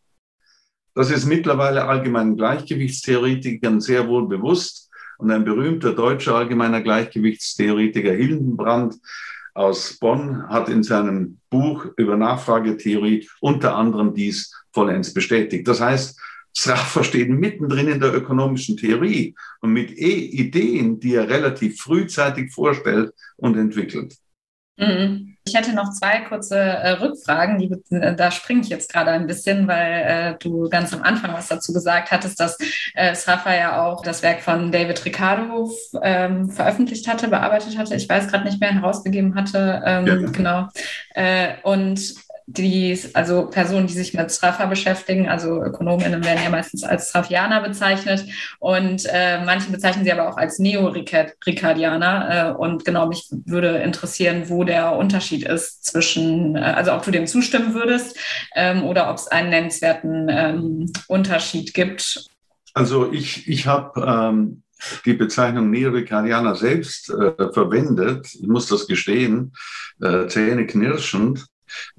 Das 0.94 1.10
ist 1.10 1.26
mittlerweile 1.26 1.86
allgemeinen 1.86 2.36
Gleichgewichtstheoretikern 2.36 3.80
sehr 3.80 4.06
wohl 4.06 4.28
bewusst 4.28 4.88
und 5.18 5.32
ein 5.32 5.44
berühmter 5.44 5.94
deutscher 5.94 6.36
allgemeiner 6.36 6.80
Gleichgewichtstheoretiker 6.80 8.12
Hildenbrand 8.12 8.94
aus 9.54 9.98
Bonn 9.98 10.48
hat 10.48 10.68
in 10.68 10.84
seinem 10.84 11.40
Buch 11.50 11.86
über 11.96 12.16
Nachfragetheorie 12.16 13.28
unter 13.40 13.74
anderem 13.74 14.14
dies 14.14 14.54
vollends 14.72 15.12
bestätigt. 15.12 15.66
Das 15.66 15.80
heißt, 15.80 16.20
Sraffer 16.56 17.04
steht 17.04 17.28
mittendrin 17.28 17.88
in 17.88 18.00
der 18.00 18.14
ökonomischen 18.14 18.76
Theorie 18.76 19.34
und 19.60 19.72
mit 19.72 19.90
e 19.96 20.12
Ideen, 20.12 20.98
die 20.98 21.14
er 21.14 21.28
relativ 21.28 21.80
frühzeitig 21.80 22.52
vorstellt 22.52 23.12
und 23.36 23.56
entwickelt. 23.56 24.16
Mhm. 24.76 25.36
Ich 25.44 25.54
hätte 25.54 25.74
noch 25.74 25.90
zwei 25.92 26.20
kurze 26.20 26.58
äh, 26.58 26.90
Rückfragen. 26.90 27.58
Die, 27.58 27.70
äh, 27.94 28.14
da 28.14 28.30
springe 28.30 28.60
ich 28.60 28.68
jetzt 28.68 28.92
gerade 28.92 29.10
ein 29.10 29.26
bisschen, 29.26 29.66
weil 29.66 30.02
äh, 30.06 30.34
du 30.38 30.68
ganz 30.68 30.92
am 30.92 31.02
Anfang 31.02 31.32
was 31.32 31.48
dazu 31.48 31.72
gesagt 31.72 32.10
hattest, 32.10 32.38
dass 32.38 32.58
äh, 32.94 33.14
Srafa 33.14 33.54
ja 33.54 33.82
auch 33.82 34.02
das 34.02 34.22
Werk 34.22 34.42
von 34.42 34.70
David 34.70 35.04
Ricardo 35.04 35.70
ähm, 36.02 36.50
veröffentlicht 36.50 37.08
hatte, 37.08 37.28
bearbeitet 37.28 37.78
hatte. 37.78 37.94
Ich 37.94 38.08
weiß 38.08 38.28
gerade 38.28 38.44
nicht 38.44 38.60
mehr, 38.60 38.74
herausgegeben 38.74 39.34
hatte. 39.34 39.82
Ähm, 39.84 40.06
ja. 40.06 40.16
Genau. 40.30 40.68
Äh, 41.14 41.54
und 41.62 42.14
die, 42.50 42.98
also 43.12 43.46
Personen, 43.46 43.88
die 43.88 43.92
sich 43.92 44.14
mit 44.14 44.32
Strafa 44.32 44.64
beschäftigen, 44.64 45.28
also 45.28 45.62
Ökonominnen 45.62 46.24
werden 46.24 46.42
ja 46.42 46.48
meistens 46.48 46.82
als 46.82 47.10
Strafianer 47.10 47.60
bezeichnet 47.60 48.24
und 48.58 49.04
äh, 49.04 49.44
manche 49.44 49.70
bezeichnen 49.70 50.04
sie 50.04 50.12
aber 50.12 50.30
auch 50.30 50.38
als 50.38 50.58
Neo-Ricardianer. 50.58 52.54
Äh, 52.56 52.58
und 52.58 52.86
genau, 52.86 53.06
mich 53.06 53.28
würde 53.44 53.76
interessieren, 53.78 54.48
wo 54.48 54.64
der 54.64 54.96
Unterschied 54.96 55.46
ist 55.46 55.84
zwischen, 55.84 56.56
äh, 56.56 56.60
also 56.60 56.94
ob 56.94 57.02
du 57.02 57.10
dem 57.10 57.26
zustimmen 57.26 57.74
würdest 57.74 58.16
ähm, 58.54 58.82
oder 58.82 59.10
ob 59.10 59.18
es 59.18 59.28
einen 59.28 59.50
nennenswerten 59.50 60.28
ähm, 60.30 60.92
Unterschied 61.06 61.74
gibt. 61.74 62.28
Also 62.72 63.12
ich, 63.12 63.46
ich 63.46 63.66
habe 63.66 64.00
ähm, 64.06 64.62
die 65.04 65.12
Bezeichnung 65.12 65.68
Neo-Ricardianer 65.68 66.54
selbst 66.54 67.10
äh, 67.10 67.52
verwendet. 67.52 68.26
Ich 68.32 68.48
muss 68.48 68.68
das 68.68 68.86
gestehen, 68.86 69.52
äh, 70.00 70.28
zähneknirschend 70.28 71.44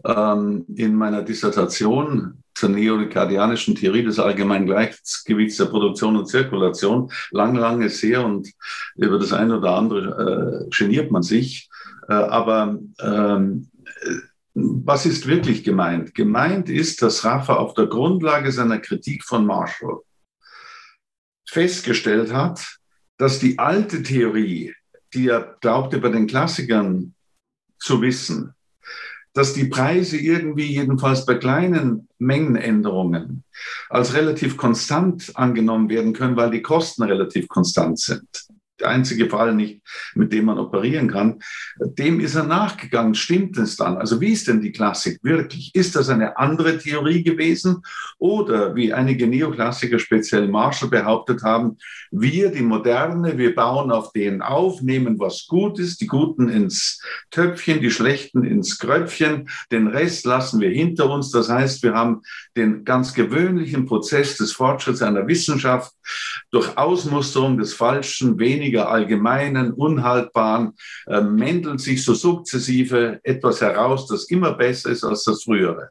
ähm, 0.05 0.65
in 0.75 0.95
meiner 0.95 1.23
Dissertation 1.23 2.43
zur 2.55 2.69
neorikardianischen 2.69 3.75
Theorie 3.75 4.03
des 4.03 4.19
allgemeinen 4.19 4.65
Gleichgewichts 4.65 5.57
der 5.57 5.65
Produktion 5.65 6.17
und 6.17 6.27
Zirkulation. 6.27 7.11
Lang, 7.31 7.55
lange 7.55 7.89
sehr 7.89 8.25
und 8.25 8.49
über 8.95 9.17
das 9.17 9.31
eine 9.31 9.57
oder 9.57 9.75
andere 9.75 10.65
äh, 10.65 10.69
geniert 10.75 11.09
man 11.11 11.23
sich. 11.23 11.69
Äh, 12.09 12.13
aber 12.13 12.77
ähm, 13.01 13.69
was 14.53 15.05
ist 15.05 15.27
wirklich 15.27 15.63
gemeint? 15.63 16.13
Gemeint 16.15 16.69
ist, 16.69 17.01
dass 17.01 17.23
Rafa 17.23 17.55
auf 17.55 17.75
der 17.75 17.87
Grundlage 17.87 18.51
seiner 18.51 18.79
Kritik 18.79 19.23
von 19.23 19.45
Marshall 19.45 19.99
festgestellt 21.47 22.33
hat, 22.33 22.77
dass 23.17 23.39
die 23.39 23.57
alte 23.57 24.03
Theorie, 24.03 24.73
die 25.13 25.27
er 25.27 25.57
glaubte 25.61 25.99
bei 25.99 26.09
den 26.09 26.27
Klassikern 26.27 27.15
zu 27.79 28.01
wissen, 28.01 28.53
dass 29.33 29.53
die 29.53 29.65
Preise 29.65 30.17
irgendwie 30.17 30.67
jedenfalls 30.67 31.25
bei 31.25 31.35
kleinen 31.35 32.07
Mengenänderungen 32.17 33.43
als 33.89 34.13
relativ 34.13 34.57
konstant 34.57 35.31
angenommen 35.35 35.89
werden 35.89 36.13
können, 36.13 36.35
weil 36.35 36.51
die 36.51 36.61
Kosten 36.61 37.03
relativ 37.03 37.47
konstant 37.47 37.99
sind 37.99 38.49
einzige 38.83 39.29
Fall 39.29 39.53
nicht, 39.53 39.81
mit 40.15 40.33
dem 40.33 40.45
man 40.45 40.57
operieren 40.57 41.09
kann, 41.09 41.39
dem 41.79 42.19
ist 42.19 42.35
er 42.35 42.45
nachgegangen. 42.45 43.15
Stimmt 43.15 43.57
es 43.57 43.75
dann? 43.75 43.97
Also 43.97 44.21
wie 44.21 44.31
ist 44.31 44.47
denn 44.47 44.61
die 44.61 44.71
Klassik 44.71 45.19
wirklich? 45.23 45.73
Ist 45.73 45.95
das 45.95 46.09
eine 46.09 46.37
andere 46.37 46.77
Theorie 46.77 47.23
gewesen? 47.23 47.81
Oder 48.17 48.75
wie 48.75 48.93
einige 48.93 49.27
Neoklassiker, 49.27 49.99
speziell 49.99 50.47
Marshall, 50.47 50.89
behauptet 50.89 51.43
haben, 51.43 51.77
wir, 52.11 52.51
die 52.51 52.61
Moderne, 52.61 53.37
wir 53.37 53.53
bauen 53.55 53.91
auf 53.91 54.11
denen 54.11 54.41
auf, 54.41 54.81
nehmen 54.81 55.19
was 55.19 55.45
gut 55.47 55.79
ist, 55.79 56.01
die 56.01 56.07
Guten 56.07 56.49
ins 56.49 57.01
Töpfchen, 57.31 57.81
die 57.81 57.91
Schlechten 57.91 58.43
ins 58.43 58.79
Kröpfchen, 58.79 59.49
den 59.71 59.87
Rest 59.87 60.25
lassen 60.25 60.59
wir 60.59 60.69
hinter 60.69 61.09
uns. 61.09 61.31
Das 61.31 61.49
heißt, 61.49 61.83
wir 61.83 61.93
haben 61.93 62.21
den 62.57 62.83
ganz 62.83 63.13
gewöhnlichen 63.13 63.85
Prozess 63.85 64.37
des 64.37 64.51
Fortschritts 64.51 65.01
einer 65.01 65.27
Wissenschaft 65.27 65.93
durch 66.51 66.77
Ausmusterung 66.77 67.57
des 67.57 67.73
Falschen, 67.73 68.39
weniger 68.39 68.68
weniger 68.69 68.89
allgemeinen, 68.89 69.73
unhaltbaren, 69.73 70.73
äh, 71.07 71.21
mändelt 71.21 71.81
sich 71.81 72.03
so 72.03 72.13
sukzessive 72.13 73.19
etwas 73.23 73.61
heraus, 73.61 74.07
das 74.07 74.25
immer 74.25 74.53
besser 74.53 74.91
ist 74.91 75.03
als 75.03 75.23
das 75.23 75.43
frühere. 75.43 75.89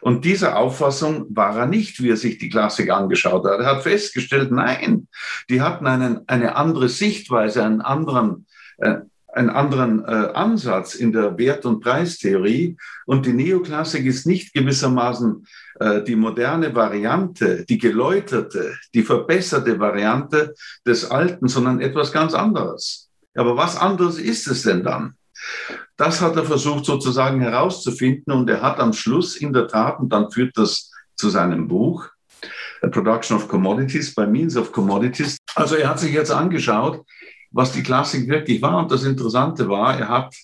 Und 0.00 0.24
dieser 0.24 0.56
Auffassung 0.56 1.26
war 1.30 1.56
er 1.58 1.66
nicht, 1.66 2.00
wie 2.00 2.10
er 2.10 2.16
sich 2.16 2.38
die 2.38 2.48
Klassik 2.48 2.90
angeschaut 2.90 3.44
hat. 3.44 3.58
Er 3.58 3.66
hat 3.66 3.82
festgestellt, 3.82 4.52
nein, 4.52 5.08
die 5.50 5.60
hatten 5.60 5.88
einen, 5.88 6.20
eine 6.28 6.54
andere 6.54 6.88
Sichtweise, 6.88 7.64
einen 7.64 7.80
anderen, 7.80 8.46
äh, 8.78 8.98
einen 9.38 9.50
anderen 9.50 10.04
äh, 10.04 10.32
Ansatz 10.34 10.96
in 10.96 11.12
der 11.12 11.38
Wert- 11.38 11.64
und 11.64 11.80
Preistheorie. 11.80 12.76
Und 13.06 13.24
die 13.24 13.32
Neoklassik 13.32 14.04
ist 14.04 14.26
nicht 14.26 14.52
gewissermaßen 14.52 15.46
äh, 15.78 16.02
die 16.02 16.16
moderne 16.16 16.74
Variante, 16.74 17.64
die 17.64 17.78
geläuterte, 17.78 18.74
die 18.94 19.02
verbesserte 19.02 19.78
Variante 19.78 20.54
des 20.84 21.10
Alten, 21.10 21.46
sondern 21.46 21.80
etwas 21.80 22.12
ganz 22.12 22.34
anderes. 22.34 23.08
Aber 23.34 23.56
was 23.56 23.76
anderes 23.76 24.18
ist 24.18 24.48
es 24.48 24.62
denn 24.62 24.82
dann? 24.82 25.14
Das 25.96 26.20
hat 26.20 26.36
er 26.36 26.44
versucht 26.44 26.84
sozusagen 26.84 27.40
herauszufinden 27.40 28.32
und 28.32 28.50
er 28.50 28.60
hat 28.60 28.80
am 28.80 28.92
Schluss 28.92 29.36
in 29.36 29.52
der 29.52 29.68
Tat, 29.68 30.00
und 30.00 30.12
dann 30.12 30.30
führt 30.32 30.56
das 30.56 30.90
zu 31.14 31.28
seinem 31.28 31.68
Buch, 31.68 32.08
A 32.82 32.88
Production 32.88 33.36
of 33.36 33.48
Commodities 33.48 34.14
by 34.14 34.26
Means 34.26 34.56
of 34.56 34.72
Commodities. 34.72 35.36
Also 35.54 35.76
er 35.76 35.88
hat 35.88 36.00
sich 36.00 36.12
jetzt 36.12 36.30
angeschaut, 36.30 37.04
was 37.50 37.72
die 37.72 37.82
Klassik 37.82 38.28
wirklich 38.28 38.62
war. 38.62 38.78
Und 38.78 38.90
das 38.90 39.04
Interessante 39.04 39.68
war, 39.68 39.98
er 39.98 40.08
hat 40.08 40.34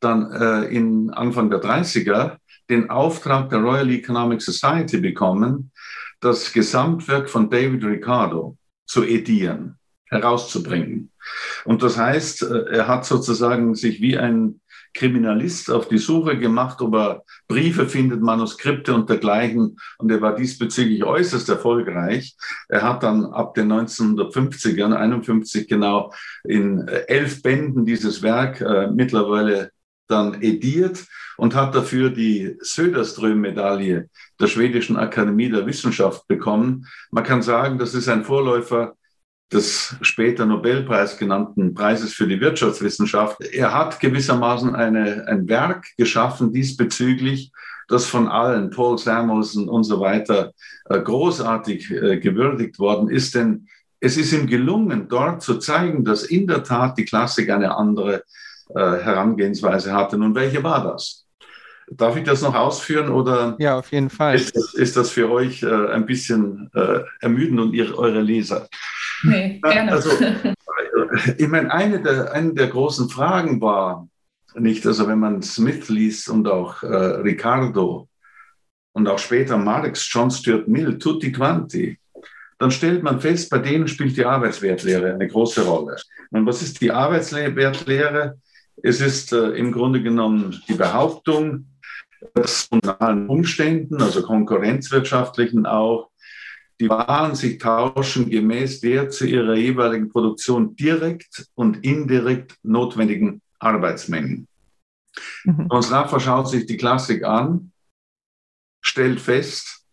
dann 0.00 0.30
äh, 0.32 0.64
in 0.66 1.10
Anfang 1.10 1.50
der 1.50 1.60
30er 1.60 2.36
den 2.68 2.90
Auftrag 2.90 3.48
der 3.50 3.60
Royal 3.60 3.90
Economic 3.90 4.42
Society 4.42 4.98
bekommen, 4.98 5.70
das 6.20 6.52
Gesamtwerk 6.52 7.30
von 7.30 7.48
David 7.48 7.84
Ricardo 7.84 8.56
zu 8.86 9.04
edieren, 9.04 9.78
herauszubringen. 10.06 11.10
Und 11.64 11.82
das 11.82 11.96
heißt, 11.96 12.42
äh, 12.42 12.76
er 12.76 12.88
hat 12.88 13.04
sozusagen 13.04 13.74
sich 13.74 14.00
wie 14.00 14.18
ein 14.18 14.60
Kriminalist 14.96 15.70
auf 15.70 15.88
die 15.88 15.98
Suche 15.98 16.38
gemacht, 16.38 16.80
ob 16.80 16.94
er 16.94 17.22
Briefe 17.46 17.86
findet, 17.86 18.20
Manuskripte 18.20 18.94
und 18.94 19.08
dergleichen. 19.08 19.78
Und 19.98 20.10
er 20.10 20.20
war 20.20 20.34
diesbezüglich 20.34 21.04
äußerst 21.04 21.48
erfolgreich. 21.48 22.36
Er 22.68 22.82
hat 22.82 23.02
dann 23.02 23.26
ab 23.26 23.54
den 23.54 23.72
1950ern, 23.72 24.94
51 24.94 25.68
genau, 25.68 26.12
in 26.44 26.88
äh, 26.88 27.04
elf 27.08 27.42
Bänden 27.42 27.84
dieses 27.84 28.22
Werk 28.22 28.60
äh, 28.60 28.88
mittlerweile 28.88 29.70
dann 30.08 30.42
ediert 30.42 31.04
und 31.36 31.54
hat 31.54 31.74
dafür 31.74 32.10
die 32.10 32.56
Söderström-Medaille 32.60 34.08
der 34.40 34.46
Schwedischen 34.46 34.96
Akademie 34.96 35.50
der 35.50 35.66
Wissenschaft 35.66 36.26
bekommen. 36.28 36.86
Man 37.10 37.24
kann 37.24 37.42
sagen, 37.42 37.78
das 37.78 37.94
ist 37.94 38.08
ein 38.08 38.24
Vorläufer 38.24 38.94
des 39.52 39.94
später 40.00 40.44
Nobelpreis 40.44 41.18
genannten 41.18 41.72
Preises 41.72 42.14
für 42.14 42.26
die 42.26 42.40
Wirtschaftswissenschaft. 42.40 43.40
Er 43.40 43.72
hat 43.72 44.00
gewissermaßen 44.00 44.74
eine, 44.74 45.26
ein 45.28 45.48
Werk 45.48 45.86
geschaffen 45.96 46.52
diesbezüglich, 46.52 47.52
das 47.88 48.06
von 48.06 48.26
allen, 48.26 48.70
Paul 48.70 48.98
Samuelson 48.98 49.68
und 49.68 49.84
so 49.84 50.00
weiter, 50.00 50.52
äh, 50.86 51.00
großartig 51.00 51.90
äh, 51.92 52.18
gewürdigt 52.18 52.80
worden 52.80 53.08
ist. 53.08 53.36
Denn 53.36 53.68
es 54.00 54.16
ist 54.16 54.32
ihm 54.32 54.48
gelungen, 54.48 55.06
dort 55.08 55.42
zu 55.42 55.58
zeigen, 55.58 56.04
dass 56.04 56.24
in 56.24 56.48
der 56.48 56.64
Tat 56.64 56.98
die 56.98 57.04
Klassik 57.04 57.48
eine 57.50 57.76
andere 57.76 58.24
äh, 58.74 58.80
Herangehensweise 58.80 59.92
hatte. 59.92 60.18
Nun, 60.18 60.34
welche 60.34 60.64
war 60.64 60.82
das? 60.82 61.24
Darf 61.88 62.16
ich 62.16 62.24
das 62.24 62.42
noch 62.42 62.56
ausführen 62.56 63.10
oder? 63.10 63.54
Ja, 63.60 63.78
auf 63.78 63.92
jeden 63.92 64.10
Fall. 64.10 64.34
Ist 64.34 64.56
das, 64.56 64.74
ist 64.74 64.96
das 64.96 65.10
für 65.10 65.30
euch 65.30 65.64
ein 65.64 66.04
bisschen 66.04 66.68
ermüdend 67.20 67.60
und 67.60 67.74
ihr, 67.74 67.96
eure 67.96 68.20
Leser? 68.20 68.68
Nee, 69.22 69.60
gerne. 69.62 69.92
Also, 69.92 70.10
ich 71.38 71.48
meine, 71.48 71.72
eine 71.72 72.02
der, 72.02 72.32
eine 72.32 72.54
der 72.54 72.68
großen 72.68 73.08
Fragen 73.08 73.60
war 73.60 74.08
nicht, 74.54 74.86
also 74.86 75.06
wenn 75.06 75.18
man 75.18 75.42
Smith 75.42 75.88
liest 75.88 76.28
und 76.28 76.48
auch 76.48 76.82
äh, 76.82 76.86
Ricardo 76.86 78.08
und 78.92 79.08
auch 79.08 79.18
später 79.18 79.58
Marx, 79.58 80.08
John 80.10 80.30
Stuart 80.30 80.68
Mill, 80.68 80.98
Tutti 80.98 81.30
Quanti, 81.32 81.98
dann 82.58 82.70
stellt 82.70 83.02
man 83.02 83.20
fest, 83.20 83.50
bei 83.50 83.58
denen 83.58 83.86
spielt 83.86 84.16
die 84.16 84.24
Arbeitswertlehre 84.24 85.12
eine 85.12 85.28
große 85.28 85.64
Rolle. 85.66 85.96
Und 86.30 86.46
was 86.46 86.62
ist 86.62 86.80
die 86.80 86.90
Arbeitswertlehre? 86.90 88.38
Es 88.82 89.00
ist 89.00 89.32
äh, 89.32 89.50
im 89.50 89.72
Grunde 89.72 90.02
genommen 90.02 90.62
die 90.68 90.74
Behauptung, 90.74 91.66
dass 92.34 92.66
unter 92.70 93.00
allen 93.00 93.28
Umständen, 93.28 94.00
also 94.00 94.22
konkurrenzwirtschaftlichen 94.22 95.66
auch, 95.66 96.10
die 96.80 96.88
Waren 96.88 97.34
sich 97.34 97.58
tauschen 97.58 98.28
gemäß 98.28 98.80
der 98.80 99.08
zu 99.08 99.26
ihrer 99.26 99.54
jeweiligen 99.54 100.10
Produktion 100.10 100.76
direkt 100.76 101.46
und 101.54 101.84
indirekt 101.84 102.56
notwendigen 102.62 103.40
Arbeitsmengen. 103.58 104.46
Mhm. 105.44 105.66
Und 105.66 105.90
Rafa 105.90 106.20
schaut 106.20 106.50
sich 106.50 106.66
die 106.66 106.76
Klassik 106.76 107.24
an, 107.24 107.72
stellt 108.82 109.20
fest, 109.20 109.84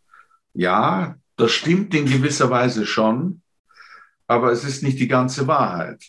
ja, 0.53 1.15
das 1.37 1.51
stimmt 1.51 1.95
in 1.95 2.05
gewisser 2.05 2.49
Weise 2.49 2.85
schon, 2.85 3.41
aber 4.27 4.51
es 4.51 4.63
ist 4.63 4.83
nicht 4.83 4.99
die 4.99 5.07
ganze 5.07 5.47
Wahrheit. 5.47 6.03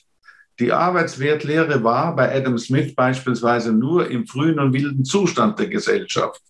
Die 0.61 0.73
Arbeitswertlehre 0.73 1.83
war 1.83 2.15
bei 2.15 2.33
Adam 2.33 2.59
Smith 2.59 2.95
beispielsweise 2.95 3.73
nur 3.73 4.09
im 4.09 4.27
frühen 4.27 4.61
und 4.61 4.73
wilden 4.73 5.05
Zustand 5.05 5.59
der 5.59 5.67
Gesellschaft 5.67 6.41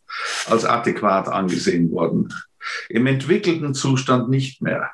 als 0.47 0.65
adäquat 0.65 1.29
angesehen 1.29 1.91
worden. 1.91 2.29
Im 2.88 3.07
entwickelten 3.07 3.74
Zustand 3.74 4.29
nicht 4.29 4.62
mehr. 4.62 4.90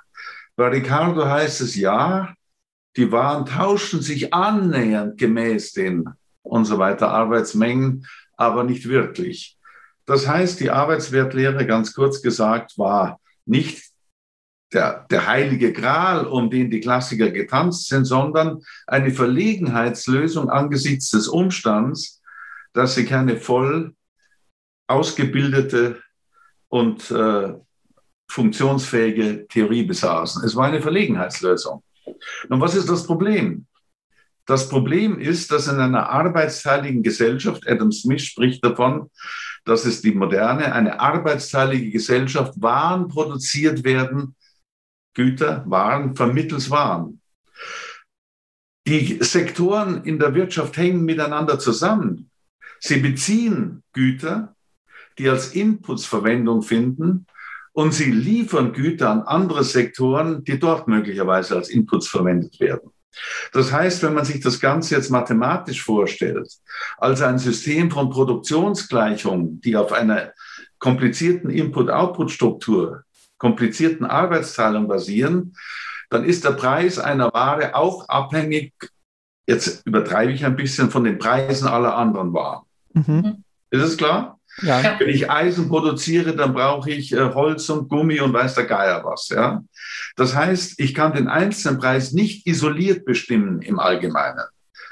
Bei 0.57 0.69
Ricardo 0.69 1.27
heißt 1.27 1.61
es 1.61 1.77
ja, 1.77 2.35
die 2.97 3.13
Waren 3.13 3.47
tauschen 3.47 4.03
sich 4.03 4.35
annähernd 4.35 5.17
gemäß 5.19 5.73
den 5.73 6.09
und 6.43 6.65
so 6.65 6.79
weiter 6.79 7.11
Arbeitsmengen, 7.11 8.07
aber 8.37 8.65
nicht 8.65 8.89
wirklich. 8.89 9.57
Das 10.07 10.27
heißt, 10.27 10.59
die 10.61 10.71
Arbeitswertlehre, 10.71 11.67
ganz 11.67 11.95
kurz 11.95 12.21
gesagt, 12.21 12.77
war 12.79 13.21
nicht 13.47 13.91
der, 14.73 15.07
der 15.11 15.27
heilige 15.27 15.73
Gral, 15.73 16.27
um 16.27 16.51
den 16.51 16.71
die 16.71 16.81
Klassiker 16.81 17.31
getanzt 17.31 17.89
sind, 17.89 18.05
sondern 18.05 18.63
eine 18.87 19.13
Verlegenheitslösung 19.13 20.51
angesichts 20.51 21.11
des 21.11 21.29
Umstands, 21.29 22.21
dass 22.73 22.95
sie 22.95 23.05
keine 23.05 23.37
voll 23.37 23.95
ausgebildete 24.89 26.03
und 26.71 27.11
äh, 27.11 27.55
funktionsfähige 28.29 29.47
Theorie 29.49 29.83
besaßen. 29.83 30.45
Es 30.45 30.57
war 30.57 30.67
eine 30.67 30.81
Verlegenheitslösung. 30.81 31.83
Nun, 32.49 32.61
was 32.61 32.75
ist 32.75 32.89
das 32.89 33.05
Problem? 33.05 33.67
Das 34.47 34.69
Problem 34.69 35.19
ist, 35.21 35.53
dass 35.53 35.69
in 35.69 35.79
einer 35.79 36.09
arbeitsteiligen 36.09 37.03
Gesellschaft, 37.03 37.69
Adam 37.69 37.93
Smith 37.93 38.23
spricht 38.23 38.65
davon, 38.65 39.11
dass 39.65 39.85
es 39.85 40.01
die 40.01 40.13
moderne, 40.13 40.73
eine 40.73 40.99
arbeitsteilige 40.99 41.91
Gesellschaft, 41.91 42.55
Waren 42.57 43.09
produziert 43.09 43.85
werden, 43.85 44.35
Güter, 45.15 45.65
Waren 45.67 46.17
vermittels 46.17 46.71
Waren. 46.71 47.21
Die 48.87 49.19
Sektoren 49.23 50.05
in 50.05 50.19
der 50.19 50.35
Wirtschaft 50.35 50.77
hängen 50.77 51.05
miteinander 51.05 51.59
zusammen. 51.59 52.31
Sie 52.81 52.99
beziehen 52.99 53.83
Güter, 53.93 54.57
die 55.21 55.29
als 55.29 55.55
Inputs 55.55 56.07
Verwendung 56.07 56.63
finden 56.63 57.27
und 57.73 57.93
sie 57.93 58.11
liefern 58.11 58.73
Güter 58.73 59.11
an 59.11 59.23
andere 59.23 59.65
Sektoren, 59.65 60.45
die 60.45 60.59
dort 60.59 60.89
möglicherweise 60.89 61.57
als 61.57 61.69
Inputs 61.69 62.09
verwendet 62.09 62.59
werden. 62.59 62.91
Das 63.53 63.71
heißt, 63.71 64.03
wenn 64.03 64.15
man 64.15 64.25
sich 64.25 64.41
das 64.41 64.61
Ganze 64.61 64.95
jetzt 64.95 65.11
mathematisch 65.11 65.83
vorstellt, 65.83 66.49
als 66.97 67.21
ein 67.21 67.39
System 67.39 67.91
von 67.91 68.09
Produktionsgleichungen, 68.09 69.61
die 69.61 69.77
auf 69.77 69.93
einer 69.93 70.33
komplizierten 70.79 71.51
Input-Output-Struktur, 71.51 73.03
komplizierten 73.37 74.07
Arbeitsteilung 74.07 74.89
basieren, 74.89 75.55
dann 76.09 76.25
ist 76.25 76.45
der 76.45 76.53
Preis 76.53 76.99
einer 76.99 77.33
Ware 77.35 77.75
auch 77.75 78.09
abhängig, 78.09 78.73
jetzt 79.47 79.87
übertreibe 79.87 80.33
ich 80.33 80.47
ein 80.47 80.57
bisschen, 80.57 80.91
von 80.91 81.05
den 81.05 81.19
Preisen 81.19 81.69
aller 81.69 81.95
anderen 81.95 82.33
Waren. 82.33 82.65
Mhm. 82.95 83.45
Ist 83.71 83.83
es 83.83 83.97
klar? 83.99 84.40
Ja. 84.63 84.97
Wenn 84.99 85.09
ich 85.09 85.31
Eisen 85.31 85.69
produziere, 85.69 86.35
dann 86.37 86.55
brauche 86.55 86.91
ich 86.91 87.13
äh, 87.13 87.35
Holz 87.35 87.69
und 87.71 87.89
Gummi 87.89 88.21
und 88.21 88.33
weiß 88.33 88.55
der 88.55 88.65
Geier 88.65 89.03
was. 89.05 89.29
Ja? 89.29 89.63
Das 90.17 90.35
heißt, 90.35 90.81
ich 90.81 90.95
kann 90.95 91.13
den 91.13 91.29
einzelnen 91.29 91.79
Preis 91.79 92.13
nicht 92.13 92.47
isoliert 92.47 93.05
bestimmen 93.05 93.63
im 93.63 93.79
Allgemeinen 93.79 94.45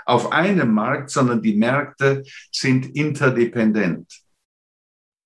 auf 0.09 0.33
einem 0.33 0.72
Markt, 0.72 1.11
sondern 1.11 1.42
die 1.42 1.54
Märkte 1.54 2.24
sind 2.50 2.96
interdependent. 2.96 4.07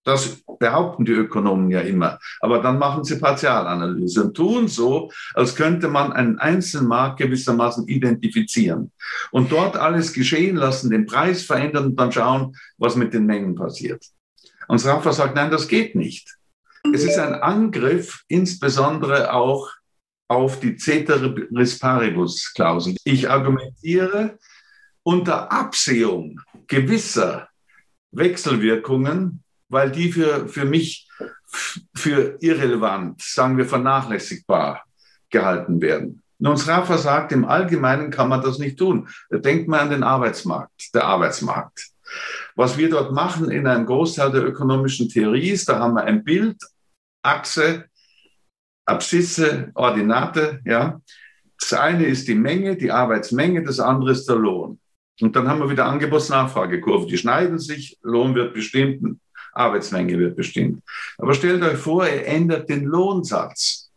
Das 0.05 0.43
behaupten 0.59 1.05
die 1.05 1.13
Ökonomen 1.13 1.71
ja 1.71 1.81
immer. 1.81 2.19
Aber 2.41 2.61
dann 2.61 2.81
machen 2.81 3.05
sie 3.05 3.21
Partialanalyse 3.21 4.25
und 4.25 4.37
tun 4.37 4.67
so, 4.67 5.13
als 5.35 5.55
könnte 5.55 5.87
man 5.87 6.13
einen 6.13 6.41
einzelnen 6.41 6.89
Markt 6.89 7.19
gewissermaßen 7.19 7.87
identifizieren 7.87 8.91
und 9.31 9.53
dort 9.53 9.77
alles 9.77 10.13
geschehen 10.13 10.57
lassen, 10.57 10.91
den 10.91 11.07
Preis 11.07 11.45
verändern 11.45 11.87
und 11.87 11.97
dann 11.97 12.11
schauen, 12.11 12.57
was 12.77 12.97
mit 12.97 13.15
den 13.15 13.27
Mengen 13.27 13.55
passiert. 13.55 14.05
Und 14.69 14.85
Rafa 14.85 15.13
sagt, 15.13 15.35
nein, 15.35 15.51
das 15.51 15.69
geht 15.69 15.95
nicht. 15.95 16.37
Es 16.93 17.05
ist 17.05 17.19
ein 17.19 17.35
Angriff 17.35 18.25
insbesondere 18.29 19.33
auch 19.33 19.71
auf 20.29 20.61
die 20.61 20.77
Ceteris 20.77 21.79
Paribus 21.79 22.53
Klausel. 22.55 22.97
Ich 23.05 23.31
argumentiere 23.31 24.39
unter 25.03 25.53
Absehung 25.53 26.41
gewisser 26.67 27.49
Wechselwirkungen, 28.13 29.43
weil 29.69 29.91
die 29.91 30.13
für, 30.13 30.49
für 30.49 30.65
mich 30.65 31.09
für 31.95 32.37
irrelevant, 32.41 33.21
sagen 33.23 33.57
wir 33.59 33.67
vernachlässigbar 33.67 34.85
gehalten 35.31 35.81
werden. 35.81 36.23
Nun, 36.39 36.57
Rafa 36.57 36.99
sagt, 36.99 37.33
im 37.33 37.45
Allgemeinen 37.45 38.11
kann 38.11 38.29
man 38.29 38.43
das 38.43 38.59
nicht 38.59 38.79
tun. 38.79 39.09
Denkt 39.31 39.69
man 39.69 39.81
an 39.81 39.91
den 39.91 40.03
Arbeitsmarkt, 40.03 40.93
der 40.95 41.05
Arbeitsmarkt. 41.05 41.92
Was 42.55 42.77
wir 42.77 42.91
dort 42.91 43.13
machen 43.13 43.51
in 43.51 43.67
einem 43.67 43.87
Großteil 43.87 44.31
der 44.31 44.45
ökonomischen 44.45 45.09
Theorie 45.09 45.51
ist, 45.51 45.69
da 45.69 45.79
haben 45.79 45.95
wir 45.95 46.05
ein 46.05 46.25
Bild, 46.25 46.57
Achse, 47.23 47.87
Abszisse, 48.85 49.71
Ordinate, 49.75 50.61
ja. 50.65 51.01
Das 51.59 51.75
eine 51.75 52.07
ist 52.07 52.27
die 52.27 52.35
Menge, 52.35 52.77
die 52.77 52.91
Arbeitsmenge, 52.91 53.63
das 53.63 53.79
andere 53.79 54.13
ist 54.13 54.29
der 54.29 54.37
Lohn. 54.37 54.81
Und 55.21 55.37
dann 55.37 55.49
haben 55.49 55.61
wir 55.61 55.71
wieder 55.71 55.87
Angebots-Nachfragekurve. 55.87 57.07
Die 57.07 57.19
schneiden 57.19 57.61
sich, 57.61 57.99
Lohn 58.03 58.35
wird 58.35 58.55
bestimmt, 58.55 59.21
Arbeitsmenge 59.53 60.19
wird 60.19 60.37
bestimmt. 60.37 60.83
Aber 61.19 61.35
stellt 61.35 61.63
euch 61.63 61.79
vor, 61.79 62.07
er 62.07 62.27
ändert 62.27 62.69
den 62.69 62.85
Lohnsatz. 62.85 63.91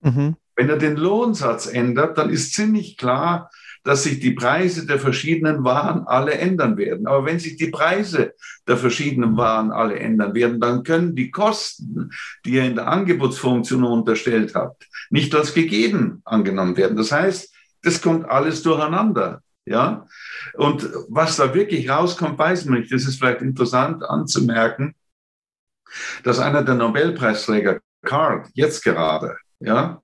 Mhm. 0.00 0.36
Wenn 0.54 0.68
er 0.68 0.76
den 0.76 0.96
Lohnsatz 0.96 1.66
ändert, 1.66 2.18
dann 2.18 2.30
ist 2.30 2.54
ziemlich 2.54 2.96
klar, 2.96 3.50
dass 3.82 4.02
sich 4.02 4.20
die 4.20 4.32
Preise 4.32 4.86
der 4.86 4.98
verschiedenen 4.98 5.64
Waren 5.64 6.06
alle 6.06 6.34
ändern 6.34 6.76
werden. 6.76 7.06
Aber 7.06 7.24
wenn 7.24 7.38
sich 7.38 7.56
die 7.56 7.68
Preise 7.68 8.34
der 8.66 8.76
verschiedenen 8.76 9.36
Waren 9.36 9.72
alle 9.72 9.98
ändern 9.98 10.34
werden, 10.34 10.60
dann 10.60 10.82
können 10.82 11.14
die 11.14 11.30
Kosten, 11.30 12.10
die 12.44 12.52
ihr 12.52 12.64
in 12.64 12.76
der 12.76 12.88
Angebotsfunktion 12.88 13.84
unterstellt 13.84 14.54
habt, 14.54 14.86
nicht 15.10 15.34
als 15.34 15.54
gegeben 15.54 16.20
angenommen 16.24 16.76
werden. 16.76 16.96
Das 16.96 17.12
heißt, 17.12 17.54
das 17.82 18.02
kommt 18.02 18.28
alles 18.28 18.62
durcheinander. 18.62 19.42
Ja, 19.66 20.06
und 20.54 20.88
was 21.08 21.36
da 21.36 21.54
wirklich 21.54 21.88
rauskommt, 21.88 22.38
weiß 22.38 22.64
man 22.64 22.80
nicht. 22.80 22.92
Das 22.92 23.04
ist 23.04 23.18
vielleicht 23.18 23.42
interessant 23.42 24.02
anzumerken, 24.02 24.94
dass 26.24 26.38
einer 26.38 26.64
der 26.64 26.74
Nobelpreisträger, 26.74 27.80
Card, 28.02 28.48
jetzt 28.54 28.82
gerade, 28.82 29.36
ja, 29.60 30.02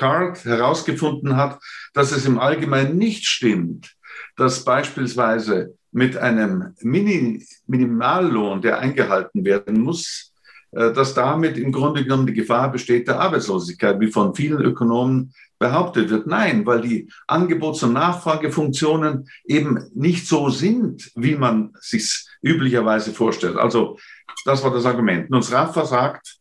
Card 0.00 0.46
herausgefunden 0.46 1.36
hat, 1.36 1.60
dass 1.92 2.10
es 2.10 2.24
im 2.24 2.38
Allgemeinen 2.38 2.96
nicht 2.96 3.26
stimmt, 3.26 3.94
dass 4.34 4.64
beispielsweise 4.64 5.76
mit 5.92 6.16
einem 6.16 6.74
Mini 6.80 7.46
Minimallohn, 7.66 8.62
der 8.62 8.78
eingehalten 8.78 9.44
werden 9.44 9.78
muss, 9.80 10.32
äh, 10.70 10.92
dass 10.92 11.12
damit 11.12 11.58
im 11.58 11.70
Grunde 11.70 12.02
genommen 12.02 12.26
die 12.26 12.32
Gefahr 12.32 12.72
besteht 12.72 13.08
der 13.08 13.20
Arbeitslosigkeit, 13.20 14.00
wie 14.00 14.10
von 14.10 14.34
vielen 14.34 14.62
Ökonomen 14.62 15.34
behauptet 15.58 16.08
wird. 16.08 16.26
Nein, 16.26 16.64
weil 16.64 16.80
die 16.80 17.12
Angebots- 17.26 17.82
und 17.82 17.92
Nachfragefunktionen 17.92 19.28
eben 19.44 19.84
nicht 19.94 20.26
so 20.26 20.48
sind, 20.48 21.12
wie 21.14 21.36
man 21.36 21.74
sich 21.78 22.26
üblicherweise 22.42 23.12
vorstellt. 23.12 23.58
Also 23.58 23.98
das 24.46 24.64
war 24.64 24.72
das 24.72 24.86
Argument. 24.86 25.28
Nun, 25.28 25.42
Rafa 25.42 25.84
sagt, 25.84 26.38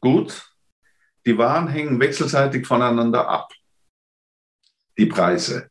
gut, 0.00 0.55
die 1.26 1.36
Waren 1.36 1.66
hängen 1.68 2.00
wechselseitig 2.00 2.66
voneinander 2.66 3.28
ab, 3.28 3.52
die 4.96 5.06
Preise. 5.06 5.68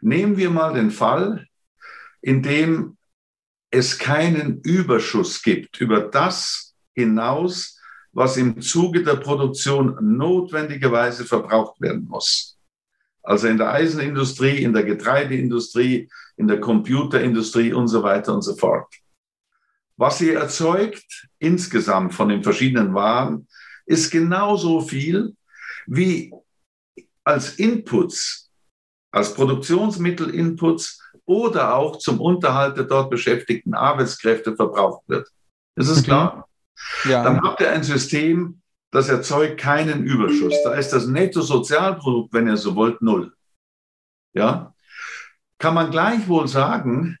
Nehmen 0.00 0.36
wir 0.36 0.50
mal 0.50 0.72
den 0.74 0.90
Fall, 0.90 1.46
in 2.22 2.42
dem 2.42 2.96
es 3.70 3.98
keinen 3.98 4.60
Überschuss 4.62 5.42
gibt 5.42 5.80
über 5.80 6.00
das 6.00 6.74
hinaus, 6.94 7.78
was 8.12 8.36
im 8.36 8.60
Zuge 8.60 9.02
der 9.02 9.16
Produktion 9.16 9.96
notwendigerweise 10.00 11.24
verbraucht 11.24 11.80
werden 11.80 12.04
muss. 12.04 12.58
Also 13.22 13.48
in 13.48 13.56
der 13.56 13.72
Eisenindustrie, 13.72 14.62
in 14.62 14.72
der 14.72 14.84
Getreideindustrie, 14.84 16.10
in 16.36 16.48
der 16.48 16.60
Computerindustrie 16.60 17.72
und 17.72 17.88
so 17.88 18.02
weiter 18.02 18.34
und 18.34 18.42
so 18.42 18.56
fort. 18.56 18.92
Was 19.96 20.18
sie 20.18 20.30
erzeugt 20.30 21.28
insgesamt 21.38 22.14
von 22.14 22.28
den 22.28 22.42
verschiedenen 22.42 22.94
Waren, 22.94 23.46
ist 23.86 24.10
genauso 24.10 24.80
viel 24.80 25.36
wie 25.86 26.32
als 27.24 27.54
Inputs, 27.56 28.50
als 29.12 29.34
Produktionsmittel-Inputs 29.34 31.00
oder 31.24 31.74
auch 31.74 31.98
zum 31.98 32.20
Unterhalt 32.20 32.76
der 32.76 32.84
dort 32.84 33.10
beschäftigten 33.10 33.74
Arbeitskräfte 33.74 34.56
verbraucht 34.56 35.08
wird. 35.08 35.28
Ist 35.76 35.88
es 35.88 36.02
klar? 36.02 36.48
Ja. 37.04 37.22
Dann 37.22 37.40
habt 37.42 37.60
ihr 37.60 37.70
ein 37.70 37.84
System, 37.84 38.60
das 38.90 39.08
erzeugt 39.08 39.58
keinen 39.58 40.04
Überschuss. 40.04 40.54
Da 40.64 40.74
ist 40.74 40.90
das 40.90 41.06
Nettosozialprodukt, 41.06 42.32
wenn 42.32 42.46
ihr 42.46 42.56
so 42.56 42.74
wollt, 42.74 43.00
null. 43.00 43.32
Ja? 44.34 44.74
Kann 45.58 45.74
man 45.74 45.90
gleichwohl 45.90 46.48
sagen, 46.48 47.18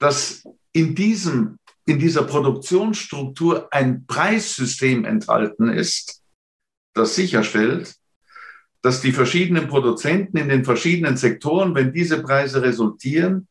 dass 0.00 0.42
in 0.72 0.94
diesem 0.94 1.58
in 1.90 1.98
dieser 1.98 2.22
Produktionsstruktur 2.22 3.68
ein 3.72 4.06
Preissystem 4.06 5.04
enthalten 5.04 5.68
ist, 5.68 6.22
das 6.94 7.16
sicherstellt, 7.16 7.96
dass 8.80 9.00
die 9.00 9.10
verschiedenen 9.10 9.66
Produzenten 9.66 10.36
in 10.36 10.48
den 10.48 10.64
verschiedenen 10.64 11.16
Sektoren, 11.16 11.74
wenn 11.74 11.92
diese 11.92 12.22
Preise 12.22 12.62
resultieren, 12.62 13.48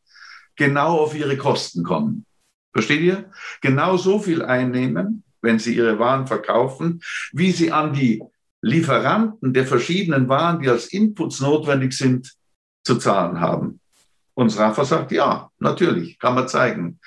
genau 0.55 0.99
auf 0.99 1.13
ihre 1.15 1.35
Kosten 1.35 1.83
kommen. 1.83 2.25
Versteht 2.71 3.01
ihr? 3.01 3.29
Genau 3.59 3.97
so 3.97 4.19
viel 4.19 4.41
einnehmen, 4.41 5.23
wenn 5.41 5.59
sie 5.59 5.75
ihre 5.75 5.99
Waren 5.99 6.25
verkaufen, 6.25 7.01
wie 7.33 7.51
sie 7.51 7.73
an 7.73 7.91
die 7.91 8.23
Lieferanten 8.61 9.53
der 9.53 9.67
verschiedenen 9.67 10.29
Waren, 10.29 10.61
die 10.61 10.69
als 10.69 10.87
Inputs 10.87 11.41
notwendig 11.41 11.91
sind, 11.91 12.33
zu 12.85 12.95
zahlen 12.95 13.41
haben. 13.41 13.81
Und 14.33 14.57
Rafa 14.57 14.85
sagt, 14.85 15.11
ja, 15.11 15.51
natürlich, 15.59 16.17
kann 16.19 16.35
man 16.35 16.47
zeigen. 16.47 16.99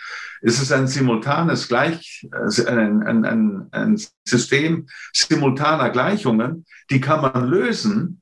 Es 0.43 0.61
ist 0.61 0.73
ein 0.73 0.89
simultanes 0.89 1.69
Gleich, 1.69 2.29
ein, 2.67 3.03
ein, 3.05 3.25
ein, 3.25 3.69
ein 3.71 4.01
System 4.25 4.89
simultaner 5.13 5.91
Gleichungen, 5.91 6.67
die 6.91 7.01
kann 7.01 7.23
man 7.23 7.49
lösen. 7.49 8.21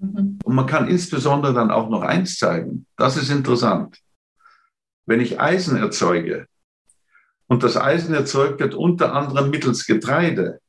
Mhm. 0.00 0.38
Und 0.42 0.54
man 0.54 0.66
kann 0.66 0.88
insbesondere 0.88 1.52
dann 1.52 1.70
auch 1.70 1.90
noch 1.90 2.02
eins 2.02 2.38
zeigen. 2.38 2.86
Das 2.96 3.16
ist 3.16 3.30
interessant. 3.30 3.98
Wenn 5.04 5.20
ich 5.20 5.40
Eisen 5.40 5.76
erzeuge, 5.76 6.46
und 7.48 7.62
das 7.62 7.76
Eisen 7.76 8.14
erzeugt 8.14 8.60
wird 8.60 8.74
unter 8.74 9.14
anderem 9.14 9.50
mittels 9.50 9.86
Getreide, 9.86 10.60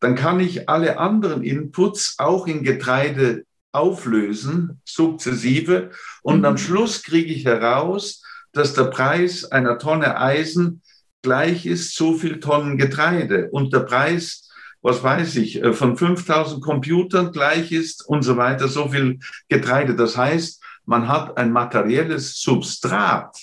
dann 0.00 0.16
kann 0.16 0.40
ich 0.40 0.68
alle 0.68 0.98
anderen 0.98 1.42
Inputs 1.42 2.16
auch 2.18 2.46
in 2.46 2.64
Getreide 2.64 3.44
auflösen, 3.70 4.80
sukzessive, 4.84 5.90
und 6.22 6.40
mhm. 6.40 6.44
am 6.44 6.58
Schluss 6.58 7.02
kriege 7.02 7.32
ich 7.32 7.44
heraus, 7.44 8.21
dass 8.52 8.74
der 8.74 8.84
Preis 8.84 9.44
einer 9.44 9.78
Tonne 9.78 10.18
Eisen 10.18 10.82
gleich 11.22 11.66
ist 11.66 11.94
so 11.94 12.14
viel 12.14 12.40
Tonnen 12.40 12.76
Getreide 12.76 13.48
und 13.50 13.72
der 13.72 13.80
Preis, 13.80 14.50
was 14.82 15.02
weiß 15.02 15.36
ich, 15.36 15.62
äh, 15.62 15.72
von 15.72 15.96
5000 15.96 16.62
Computern 16.62 17.32
gleich 17.32 17.72
ist 17.72 18.06
und 18.06 18.22
so 18.22 18.36
weiter, 18.36 18.68
so 18.68 18.88
viel 18.88 19.20
Getreide. 19.48 19.94
Das 19.94 20.16
heißt, 20.16 20.62
man 20.84 21.08
hat 21.08 21.36
ein 21.38 21.52
materielles 21.52 22.40
Substrat, 22.40 23.36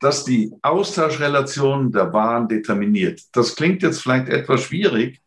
das 0.00 0.24
die 0.24 0.52
Austauschrelationen 0.62 1.92
der 1.92 2.12
Waren 2.12 2.48
determiniert. 2.48 3.20
Das 3.32 3.54
klingt 3.54 3.82
jetzt 3.82 4.00
vielleicht 4.00 4.28
etwas 4.28 4.62
schwierig, 4.62 5.20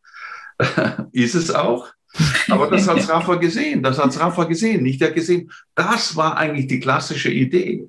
ist 1.11 1.35
es 1.35 1.51
auch. 1.51 1.87
Aber 2.49 2.67
das 2.67 2.87
hat 2.87 3.07
Rafa 3.09 3.35
gesehen, 3.35 3.83
das 3.83 3.99
hat 3.99 4.19
Rafa 4.19 4.45
gesehen, 4.45 4.81
nicht 4.81 4.99
der 4.99 5.11
gesehen. 5.11 5.51
Das 5.75 6.15
war 6.15 6.37
eigentlich 6.37 6.67
die 6.67 6.79
klassische 6.79 7.29
Idee. 7.29 7.87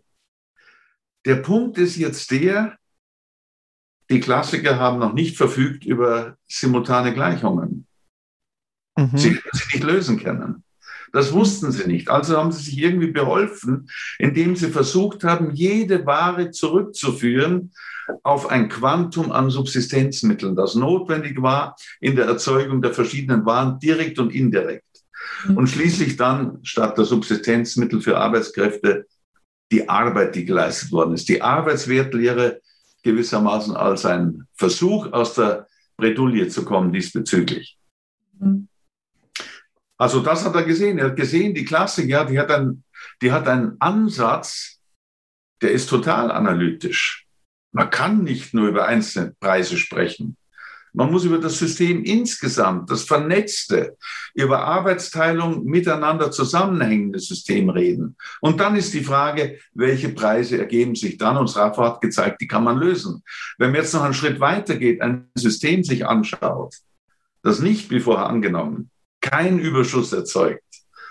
Der 1.26 1.36
Punkt 1.36 1.78
ist 1.78 1.96
jetzt 1.96 2.30
der, 2.30 2.78
die 4.10 4.20
Klassiker 4.20 4.78
haben 4.78 4.98
noch 4.98 5.12
nicht 5.12 5.36
verfügt 5.36 5.84
über 5.84 6.36
simultane 6.46 7.12
Gleichungen. 7.12 7.86
Mhm. 8.96 9.10
Sie 9.16 9.30
hätten 9.30 9.48
sie 9.52 9.76
nicht 9.76 9.84
lösen 9.84 10.18
können. 10.18 10.64
Das 11.12 11.32
wussten 11.32 11.72
sie 11.72 11.86
nicht. 11.86 12.10
Also 12.10 12.36
haben 12.36 12.52
sie 12.52 12.62
sich 12.62 12.78
irgendwie 12.78 13.10
beholfen, 13.10 13.88
indem 14.18 14.56
sie 14.56 14.68
versucht 14.68 15.24
haben, 15.24 15.54
jede 15.54 16.04
Ware 16.06 16.50
zurückzuführen 16.50 17.72
auf 18.22 18.50
ein 18.50 18.68
Quantum 18.68 19.32
an 19.32 19.50
Subsistenzmitteln, 19.50 20.56
das 20.56 20.74
notwendig 20.74 21.42
war 21.42 21.76
in 22.00 22.16
der 22.16 22.26
Erzeugung 22.26 22.80
der 22.80 22.94
verschiedenen 22.94 23.44
Waren, 23.44 23.78
direkt 23.80 24.18
und 24.18 24.34
indirekt. 24.34 24.84
Und 25.54 25.68
schließlich 25.68 26.16
dann 26.16 26.58
statt 26.62 26.96
der 26.96 27.04
Subsistenzmittel 27.04 28.00
für 28.00 28.18
Arbeitskräfte 28.18 29.06
die 29.70 29.88
Arbeit, 29.88 30.34
die 30.34 30.44
geleistet 30.44 30.92
worden 30.92 31.14
ist. 31.14 31.28
Die 31.28 31.42
Arbeitswertlehre 31.42 32.60
gewissermaßen 33.02 33.76
als 33.76 34.04
ein 34.04 34.46
Versuch 34.54 35.12
aus 35.12 35.34
der 35.34 35.66
Bredouille 35.96 36.48
zu 36.48 36.64
kommen 36.64 36.92
diesbezüglich. 36.92 37.78
Mhm. 38.38 38.68
Also 39.98 40.20
das 40.20 40.44
hat 40.44 40.54
er 40.54 40.62
gesehen. 40.62 40.98
Er 40.98 41.06
hat 41.06 41.16
gesehen, 41.16 41.54
die 41.54 41.64
Klassik, 41.64 42.08
ja, 42.08 42.24
die 42.24 42.38
hat, 42.38 42.50
ein, 42.50 42.84
die 43.20 43.32
hat 43.32 43.48
einen 43.48 43.80
Ansatz, 43.80 44.80
der 45.60 45.72
ist 45.72 45.88
total 45.88 46.30
analytisch. 46.30 47.26
Man 47.72 47.90
kann 47.90 48.22
nicht 48.22 48.54
nur 48.54 48.68
über 48.68 48.86
einzelne 48.86 49.34
Preise 49.40 49.76
sprechen. 49.76 50.36
Man 50.92 51.10
muss 51.10 51.24
über 51.24 51.38
das 51.38 51.58
System 51.58 52.02
insgesamt, 52.04 52.90
das 52.90 53.02
vernetzte, 53.02 53.96
über 54.34 54.64
Arbeitsteilung 54.64 55.64
miteinander 55.64 56.30
zusammenhängende 56.30 57.18
System 57.18 57.70
reden. 57.70 58.16
Und 58.40 58.60
dann 58.60 58.76
ist 58.76 58.94
die 58.94 59.04
Frage, 59.04 59.58
welche 59.74 60.10
Preise 60.10 60.58
ergeben 60.58 60.94
sich 60.94 61.18
dann? 61.18 61.36
Und 61.36 61.54
Rafa 61.54 61.84
hat 61.84 62.00
gezeigt, 62.00 62.40
die 62.40 62.48
kann 62.48 62.64
man 62.64 62.78
lösen. 62.78 63.22
Wenn 63.58 63.72
man 63.72 63.80
jetzt 63.80 63.94
noch 63.94 64.02
einen 64.02 64.14
Schritt 64.14 64.40
weiter 64.40 64.76
geht, 64.76 65.00
ein 65.00 65.28
System 65.34 65.84
sich 65.84 66.06
anschaut, 66.06 66.74
das 67.42 67.60
nicht 67.60 67.90
wie 67.90 68.00
vorher 68.00 68.26
angenommen 68.26 68.90
keinen 69.20 69.58
Überschuss 69.58 70.12
erzeugt, 70.12 70.62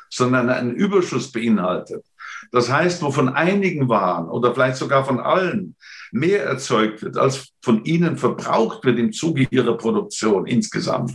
sondern 0.10 0.50
einen 0.50 0.76
Überschuss 0.76 1.32
beinhaltet. 1.32 2.06
Das 2.52 2.72
heißt, 2.72 3.02
wo 3.02 3.12
von 3.12 3.30
einigen 3.30 3.90
Waren 3.90 4.30
oder 4.30 4.54
vielleicht 4.54 4.78
sogar 4.78 5.04
von 5.06 5.20
allen 5.20 5.76
mehr 6.12 6.44
erzeugt 6.44 7.02
wird, 7.02 7.18
als 7.18 7.54
von 7.62 7.84
ihnen 7.86 8.18
verbraucht 8.18 8.84
wird 8.86 9.00
im 9.00 9.12
Zuge 9.12 9.48
ihrer 9.50 9.78
Produktion 9.78 10.46
insgesamt, 10.48 11.14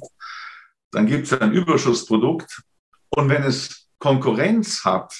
dann 0.91 1.07
gibt 1.07 1.27
es 1.27 1.41
ein 1.41 1.53
Überschussprodukt. 1.53 2.63
Und 3.11 3.29
wenn 3.29 3.43
es 3.43 3.89
Konkurrenz 3.99 4.85
hat, 4.85 5.15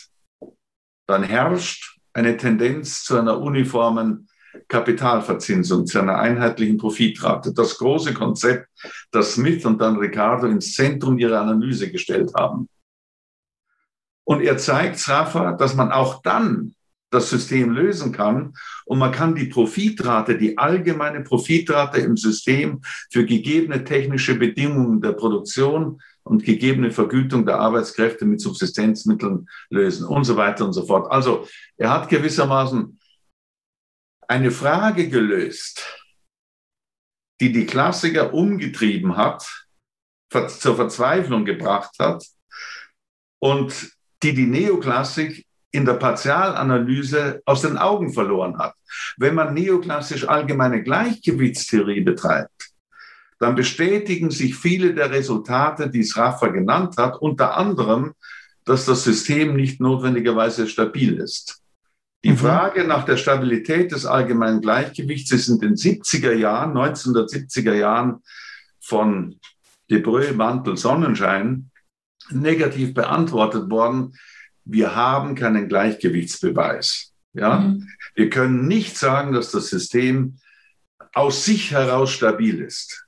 dann 1.07 1.23
herrscht 1.23 1.99
eine 2.13 2.37
Tendenz 2.37 3.05
zu 3.05 3.19
einer 3.19 3.41
uniformen 3.41 4.29
Kapitalverzinsung, 4.69 5.87
zu 5.87 5.99
einer 5.99 6.19
einheitlichen 6.19 6.77
Profitrate. 6.77 7.55
Das 7.55 7.79
große 7.79 8.13
Konzept, 8.13 8.69
das 9.11 9.35
Smith 9.35 9.65
und 9.65 9.81
dann 9.81 9.97
Ricardo 9.97 10.47
ins 10.47 10.75
Zentrum 10.75 11.19
ihrer 11.19 11.41
Analyse 11.41 11.91
gestellt 11.91 12.33
haben. 12.37 12.69
Und 14.25 14.43
er 14.43 14.59
zeigt 14.59 15.09
Rafa, 15.09 15.53
dass 15.53 15.75
man 15.75 15.91
auch 15.91 16.23
dann 16.23 16.75
das 17.13 17.31
System 17.31 17.71
lösen 17.73 18.13
kann 18.13 18.55
und 18.85 18.99
man 18.99 19.13
kann 19.13 19.35
die 19.35 19.47
Profitrate, 19.47 20.37
die 20.37 20.59
allgemeine 20.59 21.23
Profitrate 21.23 22.01
im 22.01 22.17
System 22.17 22.81
für 23.11 23.25
gegebene 23.25 23.85
technische 23.85 24.35
Bedingungen 24.35 25.01
der 25.01 25.13
Produktion 25.13 26.01
und 26.25 26.45
gegebene 26.45 26.91
Vergütung 26.91 27.45
der 27.45 27.59
Arbeitskräfte 27.59 28.25
mit 28.25 28.41
Subsistenzmitteln 28.41 29.49
lösen 29.71 30.07
und 30.07 30.25
so 30.25 30.37
weiter 30.37 30.65
und 30.65 30.73
so 30.73 30.87
fort. 30.87 31.11
Also 31.11 31.47
er 31.77 31.91
hat 31.91 32.09
gewissermaßen 32.09 32.99
eine 34.29 34.51
Frage 34.51 35.09
gelöst, 35.09 35.85
die 37.41 37.53
die 37.53 37.67
Klassiker 37.67 38.33
umgetrieben 38.33 39.17
hat, 39.17 39.67
zur 40.31 40.77
Verzweiflung 40.77 41.45
gebracht 41.45 41.95
hat 41.99 42.25
und 43.41 43.93
die 44.23 44.33
die 44.33 44.47
Neoklassik 44.47 45.45
in 45.73 45.85
der 45.85 45.95
Partialanalyse 45.95 47.43
aus 47.47 47.63
den 47.63 47.79
Augen 47.79 48.13
verloren 48.13 48.59
hat. 48.59 48.75
Wenn 49.17 49.35
man 49.35 49.55
neoklassisch 49.55 50.29
allgemeine 50.29 50.83
Gleichgewichtstheorie 50.83 52.03
betreibt, 52.03 52.71
dann 53.41 53.55
bestätigen 53.55 54.31
sich 54.31 54.55
viele 54.55 54.95
der 54.95 55.11
Resultate, 55.11 55.91
die 55.91 56.05
Sraffa 56.05 56.49
genannt 56.49 56.97
hat, 56.99 57.17
unter 57.21 57.57
anderem, 57.57 58.13
dass 58.65 58.85
das 58.85 59.03
System 59.03 59.57
nicht 59.57 59.81
notwendigerweise 59.81 60.69
stabil 60.69 61.19
ist. 61.19 61.63
Die 62.23 62.31
mhm. 62.31 62.39
Frage 62.39 62.85
nach 62.85 63.05
der 63.05 63.17
Stabilität 63.17 63.91
des 63.91 64.07
allgemeinen 64.07 64.61
Gleichgewichts 64.61 65.33
ist 65.33 65.49
in 65.49 65.59
den 65.59 65.75
70er 65.75 66.35
Jahren, 66.35 66.77
1970er 66.77 67.75
Jahren 67.75 68.23
von 68.81 69.41
Debreu, 69.91 70.33
Mantel, 70.35 70.77
Sonnenschein 70.77 71.71
negativ 72.31 72.95
beantwortet 72.95 73.69
worden. 73.71 74.15
Wir 74.65 74.95
haben 74.95 75.35
keinen 75.35 75.69
Gleichgewichtsbeweis. 75.69 77.13
Ja? 77.33 77.61
Mhm. 77.61 77.89
Wir 78.15 78.31
können 78.31 78.67
nicht 78.69 78.97
sagen, 78.97 79.33
dass 79.33 79.51
das 79.51 79.69
System 79.69 80.39
aus 81.15 81.45
sich 81.45 81.71
heraus 81.71 82.11
stabil 82.11 82.61
ist. 82.61 83.07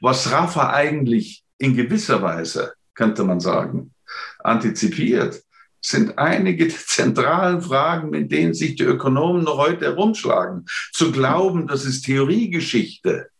Was 0.00 0.30
Rafa 0.30 0.72
eigentlich 0.72 1.44
in 1.58 1.76
gewisser 1.76 2.22
Weise, 2.22 2.74
könnte 2.94 3.24
man 3.24 3.40
sagen, 3.40 3.92
antizipiert, 4.38 5.42
sind 5.82 6.18
einige 6.18 6.68
der 6.68 6.76
zentralen 6.76 7.62
Fragen, 7.62 8.10
mit 8.10 8.30
denen 8.30 8.54
sich 8.54 8.76
die 8.76 8.84
Ökonomen 8.84 9.44
noch 9.44 9.56
heute 9.56 9.86
herumschlagen. 9.86 10.66
Zu 10.92 11.10
glauben, 11.10 11.66
das 11.66 11.84
ist 11.84 12.02
Theoriegeschichte, 12.02 13.30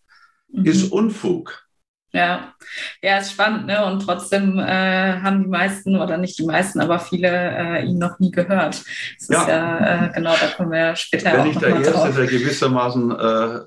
mhm. 0.53 0.65
ist 0.65 0.91
Unfug. 0.91 1.67
Ja, 2.13 2.55
ja, 3.03 3.19
ist 3.19 3.33
spannend, 3.33 3.67
ne? 3.67 3.85
Und 3.85 4.01
trotzdem 4.01 4.59
äh, 4.59 5.21
haben 5.21 5.45
die 5.45 5.49
meisten 5.49 5.97
oder 5.97 6.19
nicht 6.19 6.39
die 6.39 6.45
meisten, 6.45 6.81
aber 6.81 6.99
viele 6.99 7.29
äh, 7.29 7.85
ihn 7.85 7.99
noch 7.99 8.19
nie 8.19 8.33
gehört. 8.33 8.83
Das 9.19 9.29
ja. 9.29 9.41
ist 9.41 9.49
ja 9.49 10.07
äh, 10.07 10.13
genau, 10.13 10.35
da 10.41 10.49
kommen 10.57 10.73
wir 10.73 10.97
später 10.97 11.33
Wenn 11.33 11.41
auch 11.41 11.47
ich 11.47 11.59
der 11.59 11.69
Erste, 11.69 11.93
drauf. 11.93 12.17
der 12.17 12.27
gewissermaßen 12.27 13.11
äh, 13.13 13.61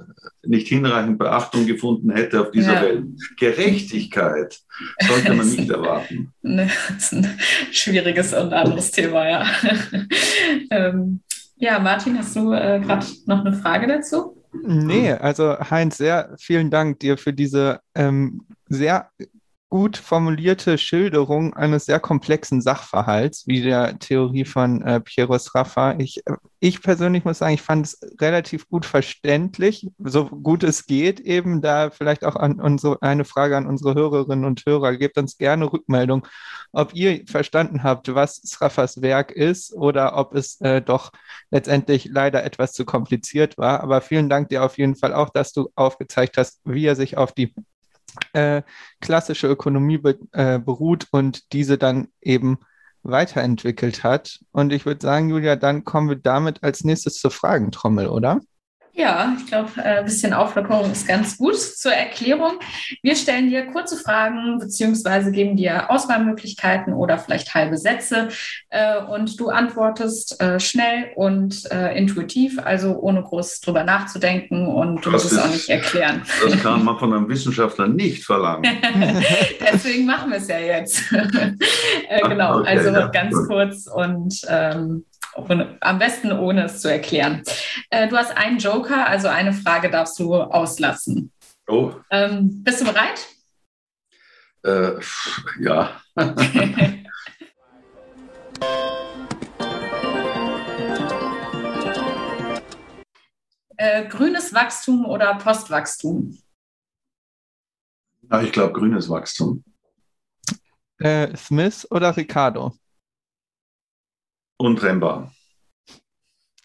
nicht 0.46 0.68
hinreichend 0.68 1.20
Beachtung 1.20 1.66
gefunden 1.66 2.12
hätte 2.12 2.42
auf 2.42 2.52
dieser 2.52 2.74
ja. 2.74 2.82
Welt. 2.82 3.06
Gerechtigkeit 3.38 4.60
sollte 5.08 5.34
man 5.34 5.50
nicht 5.50 5.70
erwarten. 5.70 6.34
Ne, 6.42 6.70
das 6.90 7.14
ist 7.14 7.14
ein 7.14 7.40
schwieriges 7.72 8.34
und 8.34 8.52
anderes 8.52 8.92
Thema, 8.92 9.26
ja. 9.26 9.46
ähm, 10.70 11.22
ja, 11.56 11.80
Martin, 11.80 12.18
hast 12.18 12.36
du 12.36 12.52
äh, 12.52 12.82
gerade 12.82 13.06
noch 13.26 13.46
eine 13.46 13.54
Frage 13.54 13.88
dazu? 13.88 14.33
Nee, 14.62 15.12
also 15.14 15.60
Heinz, 15.60 15.98
sehr 15.98 16.36
vielen 16.40 16.70
Dank 16.70 17.00
dir 17.00 17.18
für 17.18 17.34
diese 17.34 17.82
ähm, 17.96 18.46
sehr 18.68 19.10
gut 19.74 19.98
formulierte 19.98 20.78
Schilderung 20.78 21.56
eines 21.56 21.86
sehr 21.88 22.00
komplexen 22.00 22.62
Sachverhalts, 22.62 23.48
wie 23.48 23.64
der 23.64 23.98
Theorie 23.98 24.46
von 24.46 24.84
äh, 24.84 25.00
Piero 25.00 25.36
Sraffa. 25.40 25.96
Ich, 25.98 26.22
äh, 26.28 26.36
ich 26.60 26.84
persönlich 26.84 27.26
muss 27.26 27.40
sagen, 27.40 27.56
ich 27.56 27.64
fand 27.64 27.88
es 27.88 28.00
relativ 28.22 28.70
gut 28.70 28.86
verständlich, 28.86 29.90
so 29.98 30.26
gut 30.26 30.62
es 30.62 30.86
geht, 30.86 31.20
eben 31.22 31.64
da 31.64 31.90
vielleicht 31.90 32.24
auch 32.24 32.36
an 32.36 32.62
unsere, 32.62 33.02
eine 33.02 33.26
Frage 33.26 33.58
an 33.58 33.66
unsere 33.66 33.96
Hörerinnen 33.96 34.46
und 34.46 34.64
Hörer. 34.64 34.96
Gebt 34.96 35.18
uns 35.18 35.40
gerne 35.40 35.74
Rückmeldung, 35.74 36.28
ob 36.72 36.94
ihr 36.94 37.24
verstanden 37.26 37.82
habt, 37.82 38.14
was 38.14 38.36
Sraffas 38.44 39.02
Werk 39.02 39.32
ist 39.32 39.74
oder 39.74 40.16
ob 40.18 40.36
es 40.36 40.62
äh, 40.62 40.84
doch 40.84 41.12
letztendlich 41.50 42.06
leider 42.12 42.44
etwas 42.44 42.74
zu 42.74 42.86
kompliziert 42.86 43.58
war. 43.58 43.82
Aber 43.82 44.02
vielen 44.02 44.30
Dank 44.30 44.50
dir 44.50 44.64
auf 44.64 44.78
jeden 44.78 44.96
Fall 44.96 45.16
auch, 45.16 45.32
dass 45.32 45.52
du 45.52 45.72
aufgezeigt 45.74 46.38
hast, 46.38 46.62
wie 46.64 46.86
er 46.86 46.96
sich 46.96 47.18
auf 47.18 47.32
die 47.32 47.56
äh, 48.34 48.62
klassische 49.02 49.48
Ökonomie 49.48 49.98
be 49.98 50.18
äh, 50.32 50.60
beruht 50.60 51.08
und 51.12 51.54
diese 51.54 51.78
dann 51.78 52.10
eben 52.22 52.60
weiterentwickelt 53.04 54.04
hat. 54.04 54.40
Und 54.52 54.72
ich 54.72 54.86
würde 54.86 55.02
sagen, 55.02 55.30
Julia, 55.30 55.56
dann 55.56 55.84
kommen 55.84 56.10
wir 56.10 56.16
damit 56.16 56.64
als 56.64 56.84
nächstes 56.84 57.20
zur 57.20 57.32
Fragentrommel, 57.32 58.08
oder? 58.08 58.40
Ja, 58.96 59.36
ich 59.40 59.48
glaube, 59.48 59.72
äh, 59.78 60.00
ein 60.00 60.06
bisschen 60.06 60.34
Auflockerung 60.34 60.92
ist 60.92 61.08
ganz 61.08 61.38
gut 61.40 61.58
zur 61.58 61.94
Erklärung. 61.94 62.60
Wir 63.02 63.16
stellen 63.16 63.50
dir 63.50 63.66
kurze 63.66 63.98
Fragen 63.98 64.60
beziehungsweise 64.60 65.32
geben 65.32 65.58
dir 65.58 65.90
Auswahlmöglichkeiten 65.90 66.94
oder 66.94 67.18
vielleicht 67.18 67.56
halbe 67.56 67.76
Sätze 67.76 68.28
äh, 68.70 69.00
und 69.02 69.40
du 69.40 69.50
antwortest 69.50 70.40
äh, 70.40 70.60
schnell 70.60 71.12
und 71.16 71.66
intuitiv, 71.96 72.60
also 72.64 73.00
ohne 73.00 73.24
groß 73.24 73.62
drüber 73.62 73.84
nachzudenken 73.84 74.68
und 74.68 75.06
du 75.06 75.12
musst 75.12 75.32
es 75.32 75.38
auch 75.38 75.50
nicht 75.50 75.70
erklären. 75.70 76.22
Das 76.44 76.62
kann 76.62 76.84
man 76.86 76.98
von 77.00 77.14
einem 77.14 77.30
Wissenschaftler 77.30 77.88
nicht 77.88 78.24
verlangen. 78.24 78.64
Deswegen 79.74 80.06
machen 80.06 80.30
wir 80.32 80.38
es 80.38 80.48
ja 80.48 80.60
jetzt. 80.60 81.04
genau, 82.28 82.60
okay, 82.60 82.78
also 82.78 82.90
ja. 82.90 83.08
ganz 83.08 83.36
kurz 83.48 83.88
und 83.88 84.42
ähm, 84.48 85.06
am 85.36 86.00
besten 86.00 86.32
ohne 86.32 86.66
es 86.66 86.82
zu 86.82 86.92
erklären. 86.92 87.44
Äh, 87.90 88.08
du 88.08 88.18
hast 88.18 88.36
einen 88.36 88.58
Joker, 88.58 89.08
also 89.08 89.28
eine 89.28 89.54
Frage 89.54 89.90
darfst 89.90 90.20
du 90.20 90.36
auslassen. 90.36 91.32
Oh. 91.68 91.94
Ähm, 92.10 92.64
bist 92.64 92.82
du 92.82 92.86
bereit? 92.86 93.28
Äh, 94.64 95.00
ja. 95.60 96.02
äh, 103.78 104.08
grünes 104.08 104.54
Wachstum 104.54 105.06
oder 105.06 105.36
Postwachstum? 105.36 106.38
Ja, 108.30 108.42
ich 108.42 108.52
glaube 108.52 108.74
grünes 108.74 109.10
Wachstum. 109.10 109.64
Äh, 111.00 111.36
Smith 111.36 111.88
oder 111.92 112.16
Ricardo? 112.16 112.74
Untrennbar. 114.58 115.34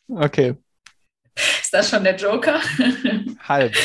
Okay. 0.09 0.57
Ist 1.35 1.73
das 1.73 1.91
schon 1.91 2.05
der 2.05 2.17
Joker? 2.17 2.61
Halb. 3.47 3.75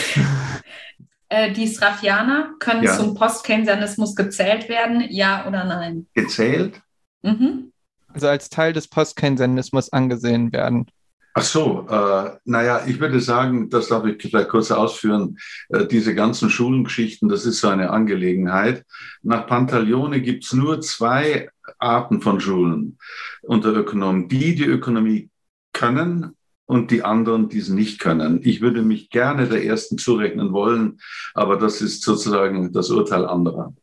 Äh, 1.30 1.52
die 1.52 1.66
Srafianer 1.66 2.54
können 2.60 2.84
ja. 2.84 2.96
zum 2.96 3.16
Postkeynesianismus 3.16 4.16
gezählt 4.16 4.70
werden, 4.70 5.04
ja 5.10 5.48
oder 5.48 5.64
nein? 5.64 6.06
Gezählt? 6.14 6.80
Mhm. 7.24 7.74
Also 8.10 8.28
als 8.28 8.52
Teil 8.52 8.72
des 8.72 8.88
Postkeynesianismus 8.88 9.92
angesehen 9.92 10.54
werden. 10.54 10.92
Ach 11.36 11.44
so, 11.44 11.88
äh, 11.90 12.38
naja, 12.46 12.84
ich 12.86 13.00
würde 13.00 13.20
sagen, 13.20 13.70
das 13.70 13.88
darf 13.88 14.06
ich 14.06 14.22
vielleicht 14.22 14.50
kurz 14.50 14.70
ausführen, 14.70 15.38
äh, 15.70 15.88
diese 15.88 16.14
ganzen 16.14 16.52
Schulengeschichten, 16.52 17.28
das 17.28 17.46
ist 17.46 17.60
so 17.60 17.70
eine 17.70 17.90
Angelegenheit. 17.90 18.86
Nach 19.24 19.48
Pantaleone 19.48 20.22
gibt 20.22 20.46
es 20.46 20.54
nur 20.54 20.82
zwei 20.82 21.50
Arten 21.80 22.22
von 22.22 22.40
Schulen 22.40 23.00
unter 23.42 23.74
Ökonomen. 23.74 24.30
Die, 24.30 24.54
die 24.54 24.66
Ökonomie 24.66 25.32
können 25.74 26.36
und 26.66 26.92
die 26.92 27.04
anderen, 27.04 27.50
die 27.50 27.60
es 27.60 27.70
nicht 27.70 28.00
können. 28.00 28.40
Ich 28.44 28.62
würde 28.62 28.84
mich 28.84 29.10
gerne 29.10 29.48
der 29.48 29.66
ersten 29.66 29.98
zurechnen 29.98 30.54
wollen, 30.54 31.00
aber 31.34 31.58
das 31.58 31.82
ist 31.82 32.04
sozusagen 32.04 32.72
das 32.72 32.92
Urteil 32.92 33.26
anderer. 33.26 33.74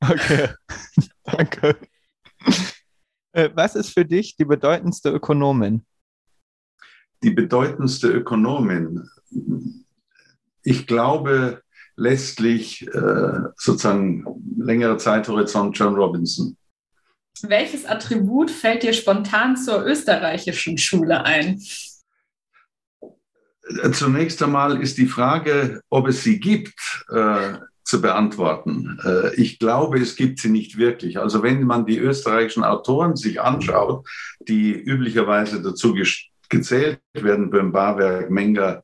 Okay, 0.00 0.48
danke. 1.24 1.76
Äh, 3.32 3.50
was 3.54 3.76
ist 3.76 3.90
für 3.90 4.04
dich 4.04 4.36
die 4.36 4.44
bedeutendste 4.44 5.10
Ökonomin? 5.10 5.86
Die 7.22 7.30
bedeutendste 7.30 8.08
Ökonomin. 8.08 9.08
Ich 10.62 10.86
glaube 10.86 11.62
letztlich 11.96 12.86
äh, 12.88 13.40
sozusagen 13.56 14.24
längere 14.58 14.98
Zeithorizont 14.98 15.78
John 15.78 15.94
Robinson. 15.94 16.56
Welches 17.42 17.84
Attribut 17.84 18.50
fällt 18.50 18.82
dir 18.82 18.92
spontan 18.92 19.56
zur 19.56 19.84
österreichischen 19.84 20.78
Schule 20.78 21.24
ein? 21.24 21.60
Zunächst 23.92 24.42
einmal 24.42 24.80
ist 24.80 24.96
die 24.96 25.06
Frage, 25.06 25.80
ob 25.90 26.08
es 26.08 26.22
sie 26.22 26.38
gibt, 26.38 27.04
äh, 27.08 27.54
zu 27.86 28.00
beantworten. 28.00 28.98
Äh, 29.04 29.34
ich 29.36 29.58
glaube, 29.58 30.00
es 30.00 30.16
gibt 30.16 30.40
sie 30.40 30.50
nicht 30.50 30.76
wirklich. 30.76 31.18
Also 31.18 31.42
wenn 31.42 31.62
man 31.62 31.86
die 31.86 31.98
österreichischen 31.98 32.64
Autoren 32.64 33.16
sich 33.16 33.40
anschaut, 33.40 34.06
die 34.40 34.72
üblicherweise 34.72 35.62
dazu 35.62 35.94
gezählt 36.48 37.00
werden 37.14 37.50
beim 37.50 37.72
Barwerk, 37.72 38.30
Menger, 38.30 38.82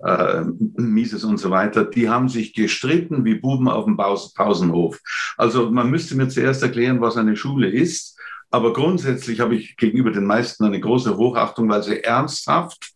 äh, 0.00 0.42
Mises 0.76 1.24
und 1.24 1.38
so 1.38 1.50
weiter, 1.50 1.84
die 1.84 2.08
haben 2.08 2.28
sich 2.28 2.52
gestritten 2.52 3.24
wie 3.24 3.36
Buben 3.36 3.68
auf 3.68 3.84
dem 3.84 3.96
Pausenhof. 3.96 5.00
Also 5.36 5.70
man 5.70 5.90
müsste 5.90 6.16
mir 6.16 6.28
zuerst 6.28 6.62
erklären, 6.62 7.00
was 7.00 7.16
eine 7.16 7.36
Schule 7.36 7.68
ist. 7.70 8.18
Aber 8.50 8.72
grundsätzlich 8.72 9.40
habe 9.40 9.56
ich 9.56 9.76
gegenüber 9.76 10.12
den 10.12 10.26
meisten 10.26 10.64
eine 10.64 10.78
große 10.78 11.16
Hochachtung, 11.16 11.68
weil 11.68 11.82
sie 11.82 12.04
ernsthaft 12.04 12.92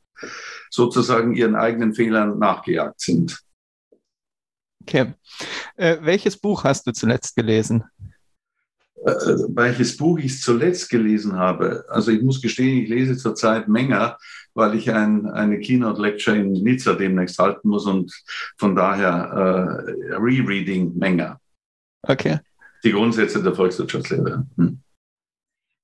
sozusagen 0.71 1.35
ihren 1.35 1.57
eigenen 1.57 1.95
Fehlern 1.95 2.39
nachgejagt 2.39 3.01
sind. 3.01 3.41
Okay. 4.83 5.15
Äh, 5.77 5.99
welches 6.01 6.37
Buch 6.37 6.65
hast 6.65 6.87
du 6.87 6.93
zuletzt 6.93 7.37
gelesen? 7.37 7.85
Äh, 9.05 9.37
welches 9.55 9.97
Buch 9.97 10.19
ich 10.19 10.41
zuletzt 10.41 10.91
gelesen 10.91 11.37
habe. 11.37 11.85
Also 11.89 12.11
ich 12.11 12.23
muss 12.23 12.43
gestehen, 12.43 12.83
ich 12.83 12.89
lese 12.89 13.17
zurzeit 13.17 13.69
Menger, 13.69 14.19
weil 14.55 14.75
ich 14.75 14.91
ein, 14.91 15.27
eine 15.27 15.61
Keynote-Lecture 15.61 16.37
in 16.37 16.53
Nizza 16.53 16.95
demnächst 16.95 17.39
halten 17.39 17.69
muss 17.69 17.87
und 17.87 18.13
von 18.57 18.75
daher 18.75 19.87
äh, 19.87 20.15
Rereading 20.15 20.97
Menger. 20.97 21.41
Okay. 22.03 22.41
Die 22.83 22.93
Grundsätze 22.93 23.43
der 23.43 23.55
Volkswirtschaftslehre. 23.55 24.47
Hm. 24.57 24.81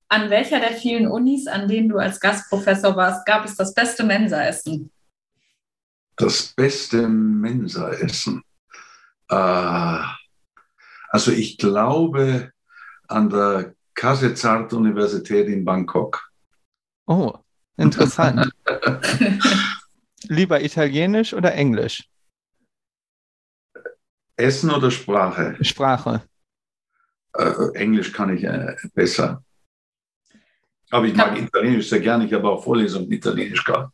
An 0.09 0.31
welcher 0.31 0.61
der 0.61 0.73
vielen 0.73 1.07
Unis, 1.07 1.47
an 1.47 1.69
denen 1.69 1.89
du 1.89 1.99
als 1.99 2.21
Gastprofessor 2.21 2.97
warst, 2.97 3.27
gab 3.27 3.45
es 3.45 3.57
das 3.57 3.75
beste 3.75 4.05
Mensaessen? 4.05 4.91
Das 6.17 6.53
beste 6.55 7.09
Mensaessen. 7.09 8.43
Äh, 9.29 10.03
also 11.11 11.31
ich 11.31 11.59
glaube, 11.59 12.53
an 13.09 13.31
der 13.31 13.75
Kasetsart-Universität 13.95 15.49
in 15.49 15.65
Bangkok. 15.65 16.31
Oh, 17.07 17.33
interessant. 17.77 18.51
Lieber 20.29 20.63
Italienisch 20.63 21.35
oder 21.35 21.53
Englisch? 21.55 22.09
Essen 24.37 24.71
oder 24.71 24.91
Sprache? 24.91 25.57
Sprache. 25.61 26.23
Äh, 27.35 27.75
Englisch 27.75 28.13
kann 28.13 28.37
ich 28.37 28.45
äh, 28.45 28.75
besser. 28.95 29.45
Aber 30.91 31.07
ich 31.07 31.15
mag 31.15 31.39
Italienisch 31.39 31.89
sehr 31.89 32.01
gerne. 32.01 32.27
Ich 32.27 32.33
habe 32.33 32.49
auch 32.49 32.63
Vorlesungen 32.63 33.07
in 33.07 33.13
Italienisch 33.13 33.65
gehabt. 33.65 33.93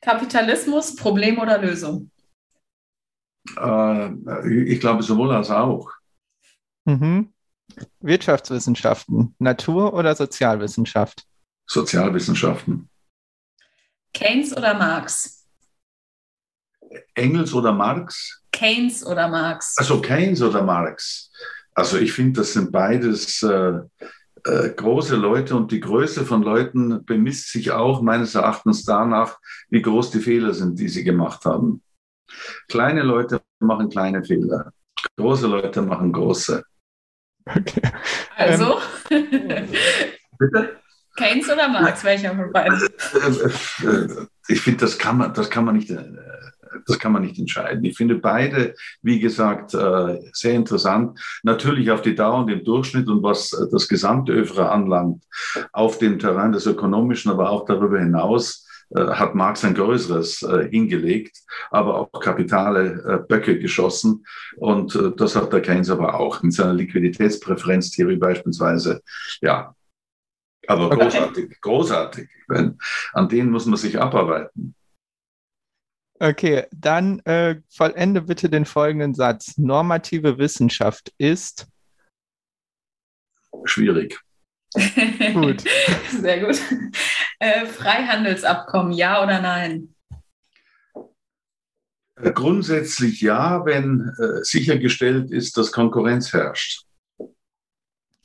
Kapitalismus, 0.00 0.94
Problem 0.94 1.38
oder 1.38 1.58
Lösung? 1.58 2.10
Äh, 3.56 4.64
ich 4.64 4.80
glaube 4.80 5.02
sowohl 5.02 5.32
als 5.32 5.50
auch. 5.50 5.90
Mhm. 6.88 7.34
Wirtschaftswissenschaften, 8.00 9.34
Natur- 9.38 9.92
oder 9.92 10.14
Sozialwissenschaft? 10.14 11.24
Sozialwissenschaften. 11.66 12.88
Keynes 14.14 14.56
oder 14.56 14.72
Marx? 14.72 15.46
Engels 17.14 17.52
oder 17.52 17.72
Marx? 17.72 18.42
Keynes 18.52 19.04
oder 19.04 19.28
Marx? 19.28 19.76
Also 19.76 20.00
Keynes 20.00 20.40
oder 20.40 20.62
Marx. 20.62 21.30
Also 21.74 21.98
ich 21.98 22.10
finde, 22.10 22.40
das 22.40 22.54
sind 22.54 22.72
beides 22.72 23.42
äh, 23.42 23.80
äh, 24.44 24.70
große 24.70 25.16
Leute 25.16 25.56
und 25.56 25.70
die 25.70 25.80
Größe 25.80 26.24
von 26.24 26.42
Leuten 26.42 27.04
bemisst 27.04 27.52
sich 27.52 27.70
auch 27.70 28.00
meines 28.00 28.34
Erachtens 28.34 28.84
danach, 28.86 29.38
wie 29.68 29.82
groß 29.82 30.10
die 30.10 30.20
Fehler 30.20 30.54
sind, 30.54 30.78
die 30.78 30.88
sie 30.88 31.04
gemacht 31.04 31.44
haben. 31.44 31.82
Kleine 32.66 33.02
Leute 33.02 33.42
machen 33.58 33.90
kleine 33.90 34.24
Fehler, 34.24 34.72
große 35.18 35.46
Leute 35.46 35.82
machen 35.82 36.14
große. 36.14 36.64
Okay. 37.56 37.82
Also? 38.36 38.78
Ähm, 39.10 39.68
Bitte? 40.38 40.76
Keynes 41.16 41.50
oder 41.50 41.68
Marx, 41.68 42.04
welcher 42.04 42.34
von 42.36 42.52
beiden? 42.52 42.78
Äh, 42.78 43.86
äh, 43.86 44.26
ich 44.48 44.60
finde, 44.60 44.80
das 44.80 44.98
kann 44.98 45.18
man, 45.18 45.34
das 45.34 45.50
kann 45.50 45.64
man 45.64 45.76
nicht 45.76 45.90
äh, 45.90 46.04
das 46.86 46.98
kann 46.98 47.12
man 47.12 47.22
nicht 47.22 47.38
entscheiden. 47.38 47.84
Ich 47.84 47.96
finde 47.96 48.16
beide, 48.16 48.74
wie 49.02 49.20
gesagt, 49.20 49.74
äh, 49.74 50.18
sehr 50.32 50.54
interessant. 50.54 51.18
Natürlich 51.42 51.90
auf 51.90 52.02
die 52.02 52.14
Dauer 52.14 52.40
und 52.40 52.48
den 52.48 52.64
Durchschnitt 52.64 53.08
und 53.08 53.22
was 53.22 53.50
das 53.72 53.88
gesamte 53.88 54.32
Övre 54.32 54.70
anlangt, 54.70 55.24
auf 55.72 55.98
dem 55.98 56.18
Terrain 56.18 56.52
des 56.52 56.66
Ökonomischen, 56.66 57.30
aber 57.30 57.50
auch 57.50 57.64
darüber 57.64 57.98
hinaus, 57.98 58.64
äh, 58.64 58.67
hat 58.94 59.34
Marx 59.34 59.64
ein 59.64 59.74
größeres 59.74 60.46
hingelegt, 60.70 61.38
aber 61.70 61.96
auch 61.96 62.20
kapitale 62.20 63.24
Böcke 63.28 63.58
geschossen. 63.58 64.24
Und 64.56 64.98
das 65.16 65.36
hat 65.36 65.52
der 65.52 65.60
Keynes 65.60 65.90
aber 65.90 66.18
auch 66.18 66.42
mit 66.42 66.54
seiner 66.54 66.74
Liquiditätspräferenztheorie 66.74 68.16
beispielsweise. 68.16 69.02
Ja, 69.40 69.74
aber 70.66 70.90
großartig, 70.90 71.60
großartig. 71.60 72.28
An 73.12 73.28
denen 73.28 73.50
muss 73.50 73.66
man 73.66 73.76
sich 73.76 74.00
abarbeiten. 74.00 74.74
Okay, 76.20 76.66
dann 76.74 77.20
äh, 77.20 77.60
vollende 77.68 78.22
bitte 78.22 78.50
den 78.50 78.64
folgenden 78.64 79.14
Satz. 79.14 79.56
Normative 79.56 80.36
Wissenschaft 80.38 81.12
ist 81.16 81.68
schwierig. 83.64 84.20
Gut. 85.34 85.64
Sehr 86.10 86.40
gut. 86.44 86.60
Äh, 87.38 87.66
Freihandelsabkommen, 87.66 88.92
ja 88.92 89.22
oder 89.22 89.40
nein? 89.40 89.94
Äh, 92.16 92.32
grundsätzlich 92.32 93.20
ja, 93.20 93.64
wenn 93.64 94.12
äh, 94.18 94.42
sichergestellt 94.42 95.30
ist, 95.30 95.56
dass 95.56 95.72
Konkurrenz 95.72 96.32
herrscht. 96.32 96.84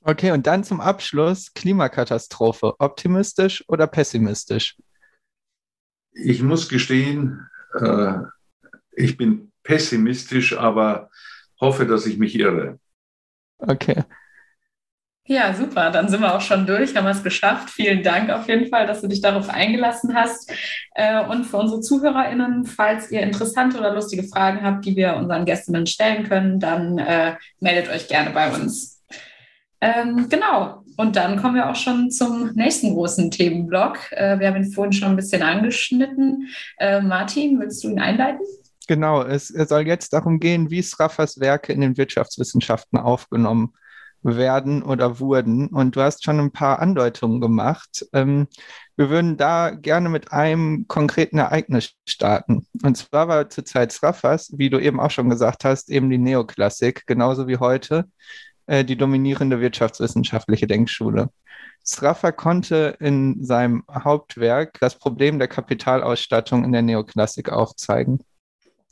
Okay, 0.02 0.32
und 0.32 0.48
dann 0.48 0.64
zum 0.64 0.82
Abschluss 0.82 1.54
Klimakatastrophe. 1.54 2.74
Optimistisch 2.80 3.64
oder 3.68 3.88
pessimistisch? 3.88 4.76
Ich 6.12 6.44
muss 6.44 6.68
gestehen, 6.68 7.48
äh, 7.80 8.16
ich 8.92 9.18
bin 9.18 9.52
pessimistisch, 9.64 10.58
aber 10.58 11.10
hoffe, 11.60 11.88
dass 11.88 12.06
ich 12.06 12.18
mich 12.18 12.36
irre. 12.36 12.80
Okay. 13.60 14.04
Ja, 15.26 15.54
super. 15.54 15.90
Dann 15.90 16.10
sind 16.10 16.20
wir 16.20 16.36
auch 16.36 16.42
schon 16.42 16.66
durch, 16.66 16.96
haben 16.96 17.06
wir 17.06 17.12
es 17.12 17.24
geschafft. 17.24 17.70
Vielen 17.70 18.04
Dank 18.04 18.30
auf 18.30 18.50
jeden 18.50 18.68
Fall, 18.68 18.86
dass 18.86 19.00
du 19.00 19.08
dich 19.08 19.22
darauf 19.22 19.50
eingelassen 19.50 20.14
hast. 20.14 20.52
Äh, 20.96 21.24
und 21.26 21.46
für 21.46 21.58
unsere 21.58 21.80
ZuhörerInnen, 21.80 22.66
falls 22.66 23.10
ihr 23.10 23.22
interessante 23.22 23.80
oder 23.80 23.94
lustige 23.94 24.24
Fragen 24.24 24.62
habt, 24.64 24.84
die 24.86 24.98
wir 24.98 25.16
unseren 25.16 25.46
Gästinnen 25.46 25.88
stellen 25.88 26.28
können, 26.28 26.60
dann 26.60 26.98
äh, 26.98 27.36
meldet 27.62 27.90
euch 27.90 28.10
gerne 28.10 28.32
bei 28.32 28.52
uns. 28.52 29.02
Ähm, 29.80 30.28
genau. 30.28 30.84
Und 30.98 31.16
dann 31.16 31.42
kommen 31.42 31.56
wir 31.56 31.70
auch 31.70 31.76
schon 31.76 32.12
zum 32.12 32.52
nächsten 32.54 32.94
großen 32.94 33.32
Themenblock. 33.32 34.12
Äh, 34.12 34.40
wir 34.40 34.48
haben 34.48 34.58
ihn 34.58 34.72
vorhin 34.74 34.94
schon 34.94 35.10
ein 35.12 35.16
bisschen 35.16 35.42
angeschnitten. 35.42 36.50
Äh, 36.78 37.02
Martin, 37.02 37.62
willst 37.62 37.82
du 37.84 37.90
ihn 37.90 38.00
einleiten? 38.00 38.42
Genau, 38.90 39.24
es, 39.24 39.50
es 39.50 39.70
soll 39.70 39.88
jetzt 39.88 40.12
darum 40.12 40.42
gehen, 40.42 40.70
wie 40.70 40.82
Sraffers 40.82 41.40
Werke 41.40 41.72
in 41.72 41.80
den 41.80 41.96
Wirtschaftswissenschaften 41.96 43.00
aufgenommen 43.00 43.74
werden 44.24 44.84
oder 44.84 45.20
wurden. 45.20 45.68
Und 45.68 45.96
du 45.96 46.02
hast 46.02 46.24
schon 46.24 46.40
ein 46.40 46.52
paar 46.52 46.80
Andeutungen 46.80 47.42
gemacht. 47.42 48.06
Ähm, 48.14 48.48
wir 48.96 49.10
würden 49.10 49.38
da 49.38 49.72
gerne 49.72 50.10
mit 50.10 50.32
einem 50.32 50.88
konkreten 50.88 51.38
Ereignis 51.38 51.94
starten. 52.08 52.68
Und 52.84 52.96
zwar 52.98 53.28
war 53.28 53.50
zur 53.50 53.66
Zeit 53.66 53.92
Sraffers, 53.92 54.52
wie 54.56 54.70
du 54.70 54.80
eben 54.80 55.00
auch 55.00 55.12
schon 55.12 55.30
gesagt 55.30 55.66
hast, 55.66 55.90
eben 55.90 56.10
die 56.10 56.18
Neoklassik, 56.18 57.06
genauso 57.08 57.48
wie 57.48 57.58
heute, 57.58 58.06
äh, 58.68 58.86
die 58.86 58.96
dominierende 58.96 59.60
wirtschaftswissenschaftliche 59.60 60.68
Denkschule. 60.68 61.30
Sraffa 61.86 62.32
konnte 62.32 62.96
in 63.00 63.44
seinem 63.44 63.84
Hauptwerk 63.92 64.80
das 64.80 64.98
Problem 64.98 65.38
der 65.38 65.50
Kapitalausstattung 65.50 66.64
in 66.64 66.72
der 66.72 66.82
Neoklassik 66.82 67.52
aufzeigen. 67.52 68.24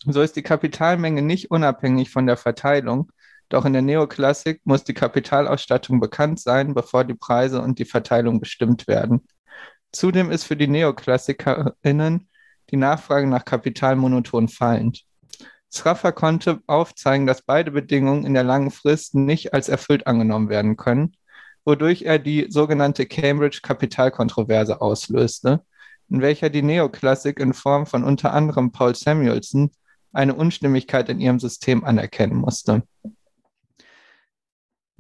So 0.06 0.22
ist 0.22 0.36
die 0.36 0.42
Kapitalmenge 0.42 1.22
nicht 1.22 1.52
unabhängig 1.52 2.10
von 2.10 2.26
der 2.26 2.38
Verteilung, 2.38 3.12
doch 3.54 3.66
in 3.66 3.74
der 3.74 3.82
Neoklassik 3.82 4.62
muss 4.64 4.84
die 4.84 4.94
Kapitalausstattung 4.94 6.00
bekannt 6.00 6.40
sein, 6.40 6.74
bevor 6.74 7.04
die 7.04 7.14
Preise 7.14 7.62
und 7.62 7.80
die 7.80 7.86
Verteilung 7.86 8.40
bestimmt 8.40 8.88
werden. 8.88 9.28
Zudem 9.92 10.32
ist 10.32 10.46
für 10.46 10.56
die 10.56 10.68
Neoklassikerinnen 10.68 12.30
die 12.70 12.78
Nachfrage 12.78 13.28
nach 13.28 13.44
Kapital 13.44 13.98
monoton 13.98 14.48
fallend. 14.48 15.04
Sraffa 15.70 16.12
konnte 16.12 16.62
aufzeigen, 16.68 17.28
dass 17.28 17.42
beide 17.42 17.72
Bedingungen 17.72 18.26
in 18.26 18.34
der 18.34 18.44
langen 18.44 18.72
Frist 18.72 19.16
nicht 19.16 19.54
als 19.54 19.68
erfüllt 19.68 20.08
angenommen 20.08 20.50
werden 20.50 20.78
können, 20.78 21.16
wodurch 21.66 22.04
er 22.04 22.20
die 22.20 22.48
sogenannte 22.50 23.06
Cambridge-Kapitalkontroverse 23.06 24.82
auslöste, 24.82 25.62
in 26.10 26.22
welcher 26.22 26.50
die 26.50 26.62
Neoklassik 26.62 27.40
in 27.40 27.54
Form 27.54 27.86
von 27.86 28.04
unter 28.04 28.34
anderem 28.34 28.72
Paul 28.72 28.96
Samuelson 28.96 29.72
eine 30.14 30.36
Unstimmigkeit 30.36 31.10
in 31.10 31.20
ihrem 31.20 31.40
System 31.40 31.84
anerkennen 31.84 32.36
musste. 32.36 32.84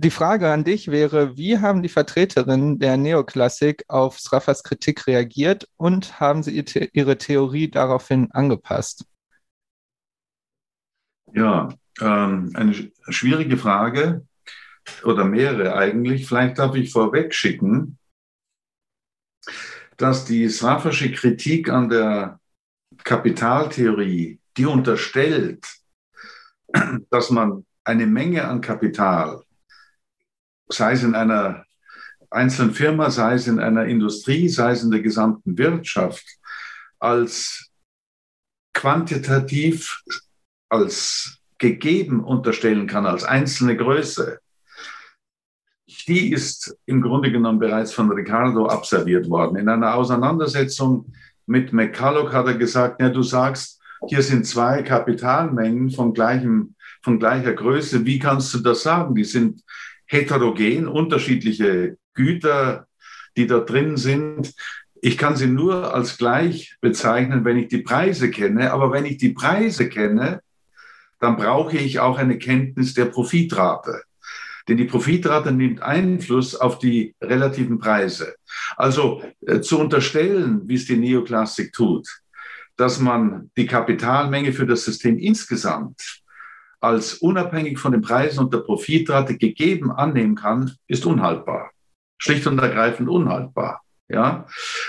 Die 0.03 0.09
Frage 0.09 0.49
an 0.49 0.63
dich 0.63 0.87
wäre, 0.87 1.37
wie 1.37 1.59
haben 1.59 1.83
die 1.83 1.89
Vertreterinnen 1.89 2.79
der 2.79 2.97
Neoklassik 2.97 3.85
auf 3.87 4.19
Sraffas 4.19 4.63
Kritik 4.63 5.05
reagiert 5.05 5.69
und 5.77 6.19
haben 6.19 6.41
sie 6.41 6.65
ihre 6.93 7.19
Theorie 7.19 7.69
daraufhin 7.69 8.31
angepasst? 8.31 9.05
Ja, 11.33 11.69
ähm, 11.99 12.51
eine 12.55 12.91
schwierige 13.09 13.57
Frage 13.57 14.25
oder 15.03 15.23
mehrere 15.23 15.75
eigentlich. 15.75 16.25
Vielleicht 16.25 16.57
darf 16.57 16.73
ich 16.73 16.91
vorweg 16.91 17.35
schicken, 17.35 17.99
dass 19.97 20.25
die 20.25 20.49
Srafische 20.49 21.11
Kritik 21.11 21.69
an 21.69 21.89
der 21.89 22.39
Kapitaltheorie, 23.03 24.39
die 24.57 24.65
unterstellt, 24.65 25.63
dass 27.11 27.29
man 27.29 27.67
eine 27.83 28.07
Menge 28.07 28.47
an 28.47 28.61
Kapital, 28.61 29.43
sei 30.71 30.93
es 30.93 31.03
in 31.03 31.15
einer 31.15 31.65
einzelnen 32.29 32.73
Firma, 32.73 33.11
sei 33.11 33.35
es 33.35 33.47
in 33.47 33.59
einer 33.59 33.85
Industrie, 33.85 34.49
sei 34.49 34.71
es 34.71 34.83
in 34.83 34.91
der 34.91 35.01
gesamten 35.01 35.57
Wirtschaft, 35.57 36.25
als 36.99 37.71
quantitativ 38.73 40.01
als 40.69 41.39
gegeben 41.57 42.23
unterstellen 42.23 42.87
kann, 42.87 43.05
als 43.05 43.23
einzelne 43.23 43.75
Größe, 43.75 44.39
die 46.07 46.31
ist 46.31 46.75
im 46.85 47.01
Grunde 47.01 47.31
genommen 47.31 47.59
bereits 47.59 47.93
von 47.93 48.11
Ricardo 48.11 48.67
observiert 48.67 49.29
worden. 49.29 49.57
In 49.57 49.69
einer 49.69 49.95
Auseinandersetzung 49.95 51.11
mit 51.45 51.73
McCulloch 51.73 52.33
hat 52.33 52.47
er 52.47 52.55
gesagt, 52.55 53.01
ja, 53.01 53.09
du 53.09 53.21
sagst, 53.21 53.79
hier 54.07 54.23
sind 54.23 54.47
zwei 54.47 54.81
Kapitalmengen 54.81 55.91
von, 55.91 56.13
gleichem, 56.13 56.75
von 57.03 57.19
gleicher 57.19 57.53
Größe. 57.53 58.03
Wie 58.05 58.17
kannst 58.17 58.53
du 58.53 58.59
das 58.59 58.81
sagen? 58.81 59.13
Die 59.13 59.23
sind 59.23 59.61
heterogen, 60.11 60.87
unterschiedliche 60.87 61.97
Güter, 62.13 62.87
die 63.37 63.47
da 63.47 63.59
drin 63.59 63.95
sind. 63.95 64.53
Ich 65.01 65.17
kann 65.17 65.37
sie 65.37 65.47
nur 65.47 65.95
als 65.95 66.17
gleich 66.17 66.75
bezeichnen, 66.81 67.45
wenn 67.45 67.57
ich 67.57 67.69
die 67.69 67.81
Preise 67.81 68.29
kenne. 68.29 68.73
Aber 68.73 68.91
wenn 68.91 69.05
ich 69.05 69.17
die 69.17 69.29
Preise 69.29 69.87
kenne, 69.87 70.41
dann 71.21 71.37
brauche 71.37 71.77
ich 71.77 72.01
auch 72.01 72.17
eine 72.17 72.37
Kenntnis 72.37 72.93
der 72.93 73.05
Profitrate. 73.05 74.03
Denn 74.67 74.75
die 74.75 74.85
Profitrate 74.85 75.53
nimmt 75.53 75.81
Einfluss 75.81 76.55
auf 76.55 76.77
die 76.77 77.15
relativen 77.21 77.79
Preise. 77.79 78.35
Also 78.75 79.23
äh, 79.47 79.61
zu 79.61 79.79
unterstellen, 79.79 80.61
wie 80.65 80.75
es 80.75 80.85
die 80.85 80.97
Neoklassik 80.97 81.71
tut, 81.71 82.07
dass 82.75 82.99
man 82.99 83.49
die 83.55 83.65
Kapitalmenge 83.65 84.51
für 84.51 84.65
das 84.65 84.83
System 84.83 85.17
insgesamt 85.17 86.20
als 86.81 87.13
unabhängig 87.13 87.79
von 87.79 87.93
den 87.93 88.01
Preisen 88.01 88.39
und 88.39 88.53
der 88.53 88.59
Profitrate 88.59 89.37
gegeben 89.37 89.91
annehmen 89.91 90.35
kann, 90.35 90.71
ist 90.87 91.05
unhaltbar. 91.05 91.71
Schlicht 92.17 92.45
und 92.47 92.59
ergreifend 92.59 93.07
unhaltbar. 93.07 93.81
Ja, 94.09 94.45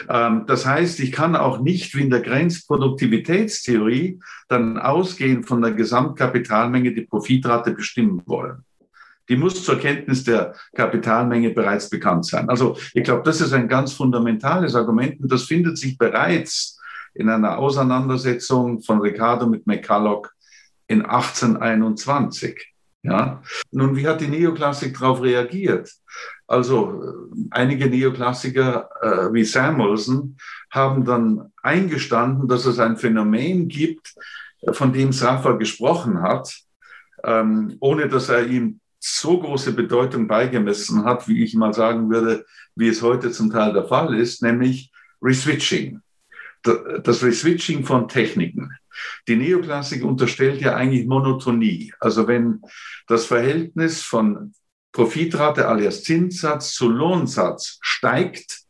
ähm, 0.08 0.46
das 0.48 0.66
heißt, 0.66 0.98
ich 0.98 1.12
kann 1.12 1.36
auch 1.36 1.60
nicht 1.60 1.94
wie 1.94 2.02
in 2.02 2.10
der 2.10 2.22
Grenzproduktivitätstheorie 2.22 4.18
dann 4.48 4.78
ausgehend 4.78 5.46
von 5.46 5.62
der 5.62 5.72
Gesamtkapitalmenge 5.72 6.92
die 6.92 7.02
Profitrate 7.02 7.70
bestimmen 7.70 8.22
wollen. 8.26 8.64
Die 9.28 9.36
muss 9.36 9.64
zur 9.64 9.78
Kenntnis 9.78 10.24
der 10.24 10.54
Kapitalmenge 10.74 11.50
bereits 11.50 11.88
bekannt 11.88 12.26
sein. 12.26 12.48
Also 12.48 12.76
ich 12.94 13.04
glaube, 13.04 13.22
das 13.24 13.40
ist 13.40 13.52
ein 13.52 13.68
ganz 13.68 13.92
fundamentales 13.92 14.74
Argument 14.74 15.20
und 15.20 15.30
das 15.30 15.44
findet 15.44 15.78
sich 15.78 15.96
bereits 15.96 16.80
in 17.14 17.28
einer 17.28 17.58
Auseinandersetzung 17.58 18.82
von 18.82 19.00
Ricardo 19.00 19.46
mit 19.46 19.68
McCulloch 19.68 20.26
in 20.92 21.02
1821. 21.02 22.72
Ja? 23.02 23.42
Nun, 23.72 23.96
wie 23.96 24.06
hat 24.06 24.20
die 24.20 24.28
Neoklassik 24.28 24.98
darauf 24.98 25.22
reagiert? 25.22 25.90
Also 26.46 27.02
äh, 27.02 27.48
einige 27.50 27.86
Neoklassiker 27.86 28.88
äh, 29.00 29.32
wie 29.32 29.44
Samuelson 29.44 30.36
haben 30.70 31.04
dann 31.04 31.52
eingestanden, 31.62 32.46
dass 32.46 32.66
es 32.66 32.78
ein 32.78 32.96
Phänomen 32.96 33.68
gibt, 33.68 34.14
äh, 34.60 34.72
von 34.72 34.92
dem 34.92 35.12
Safa 35.12 35.52
gesprochen 35.52 36.22
hat, 36.22 36.54
ähm, 37.24 37.76
ohne 37.80 38.08
dass 38.08 38.28
er 38.28 38.46
ihm 38.46 38.80
so 39.00 39.40
große 39.40 39.72
Bedeutung 39.72 40.28
beigemessen 40.28 41.04
hat, 41.04 41.26
wie 41.26 41.42
ich 41.42 41.54
mal 41.54 41.74
sagen 41.74 42.08
würde, 42.08 42.44
wie 42.76 42.88
es 42.88 43.02
heute 43.02 43.32
zum 43.32 43.50
Teil 43.50 43.72
der 43.72 43.84
Fall 43.84 44.14
ist, 44.14 44.42
nämlich 44.42 44.92
Reswitching. 45.20 46.00
Das 46.62 47.24
Reswitching 47.24 47.84
von 47.84 48.06
Techniken. 48.06 48.70
Die 49.28 49.36
Neoklassik 49.36 50.04
unterstellt 50.04 50.60
ja 50.60 50.74
eigentlich 50.74 51.06
Monotonie. 51.06 51.92
Also 52.00 52.28
wenn 52.28 52.60
das 53.06 53.26
Verhältnis 53.26 54.02
von 54.02 54.52
Profitrate 54.92 55.68
alias 55.68 56.02
Zinssatz 56.02 56.74
zu 56.74 56.88
Lohnsatz 56.88 57.78
steigt, 57.80 58.62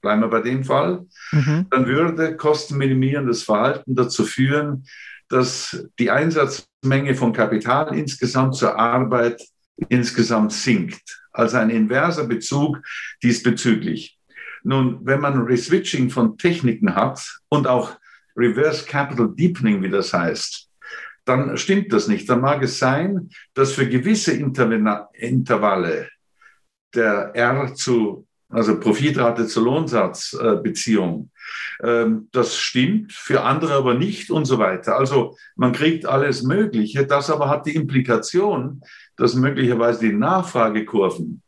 bleiben 0.00 0.22
wir 0.22 0.28
bei 0.28 0.40
dem 0.40 0.64
Fall, 0.64 1.06
mhm. 1.32 1.66
dann 1.70 1.86
würde 1.86 2.36
kostenminimierendes 2.36 3.42
Verhalten 3.42 3.94
dazu 3.94 4.24
führen, 4.24 4.86
dass 5.28 5.86
die 5.98 6.10
Einsatzmenge 6.10 7.14
von 7.14 7.32
Kapital 7.32 7.96
insgesamt 7.96 8.54
zur 8.54 8.78
Arbeit 8.78 9.42
insgesamt 9.88 10.52
sinkt. 10.52 11.22
Also 11.32 11.56
ein 11.56 11.70
inverser 11.70 12.26
Bezug 12.26 12.80
diesbezüglich. 13.22 14.18
Nun, 14.62 15.00
wenn 15.04 15.20
man 15.20 15.42
Reswitching 15.42 16.10
von 16.10 16.38
Techniken 16.38 16.94
hat 16.94 17.40
und 17.48 17.66
auch 17.66 17.96
Reverse 18.36 18.84
Capital 18.84 19.32
Deepening, 19.34 19.82
wie 19.82 19.90
das 19.90 20.12
heißt, 20.12 20.68
dann 21.24 21.56
stimmt 21.56 21.92
das 21.92 22.08
nicht. 22.08 22.28
Dann 22.28 22.40
mag 22.40 22.62
es 22.62 22.78
sein, 22.78 23.30
dass 23.54 23.72
für 23.72 23.88
gewisse 23.88 24.32
Intervalle 24.32 26.08
der 26.94 27.34
R 27.34 27.74
zu, 27.74 28.26
also 28.50 28.78
Profitrate 28.78 29.46
zu 29.46 29.64
Lohnsatzbeziehung, 29.64 31.30
äh, 31.80 32.06
das 32.30 32.56
stimmt, 32.56 33.12
für 33.12 33.42
andere 33.42 33.74
aber 33.74 33.94
nicht 33.94 34.30
und 34.30 34.44
so 34.44 34.58
weiter. 34.58 34.96
Also 34.96 35.36
man 35.56 35.72
kriegt 35.72 36.06
alles 36.06 36.42
Mögliche. 36.42 37.06
Das 37.06 37.30
aber 37.30 37.48
hat 37.48 37.66
die 37.66 37.74
Implikation, 37.74 38.82
dass 39.16 39.34
möglicherweise 39.34 40.00
die 40.00 40.12
Nachfragekurven 40.12 41.42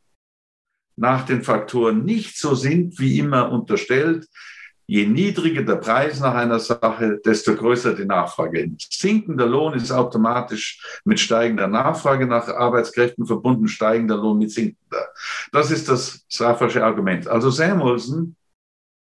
nach 0.96 1.26
den 1.26 1.42
Faktoren 1.42 2.04
nicht 2.04 2.38
so 2.38 2.54
sind, 2.54 2.98
wie 2.98 3.18
immer 3.18 3.52
unterstellt. 3.52 4.26
Je 4.88 5.04
niedriger 5.04 5.62
der 5.62 5.76
Preis 5.76 6.20
nach 6.20 6.34
einer 6.34 6.60
Sache, 6.60 7.20
desto 7.24 7.56
größer 7.56 7.94
die 7.94 8.04
Nachfrage. 8.04 8.70
Sinkender 8.78 9.46
Lohn 9.46 9.74
ist 9.74 9.90
automatisch 9.90 11.00
mit 11.04 11.18
steigender 11.18 11.66
Nachfrage 11.66 12.26
nach 12.26 12.46
Arbeitskräften 12.46 13.26
verbunden, 13.26 13.66
steigender 13.66 14.16
Lohn 14.16 14.38
mit 14.38 14.52
sinkender. 14.52 15.08
Das 15.50 15.72
ist 15.72 15.88
das 15.88 16.24
Safasche 16.28 16.84
Argument. 16.84 17.26
Also 17.26 17.50
Samuelson 17.50 18.36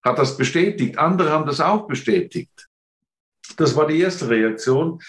hat 0.04 0.18
das 0.18 0.38
bestätigt. 0.38 0.98
Andere 0.98 1.30
haben 1.30 1.46
das 1.46 1.62
auch 1.62 1.86
bestätigt. 1.88 2.68
Das 3.58 3.76
war 3.76 3.86
die 3.86 4.00
erste 4.00 4.28
Reaktion. 4.28 5.00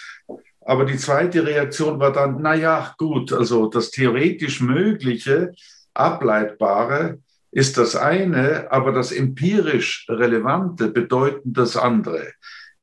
Aber 0.63 0.85
die 0.85 0.97
zweite 0.97 1.43
Reaktion 1.43 1.99
war 1.99 2.13
dann, 2.13 2.39
na 2.39 2.53
ja, 2.53 2.93
gut, 2.99 3.33
also 3.33 3.67
das 3.67 3.89
theoretisch 3.89 4.61
Mögliche 4.61 5.53
Ableitbare 5.95 7.19
ist 7.51 7.77
das 7.77 7.95
eine, 7.95 8.71
aber 8.71 8.91
das 8.93 9.11
empirisch 9.11 10.05
Relevante 10.09 10.87
bedeuten 10.87 11.53
das 11.53 11.75
andere. 11.75 12.31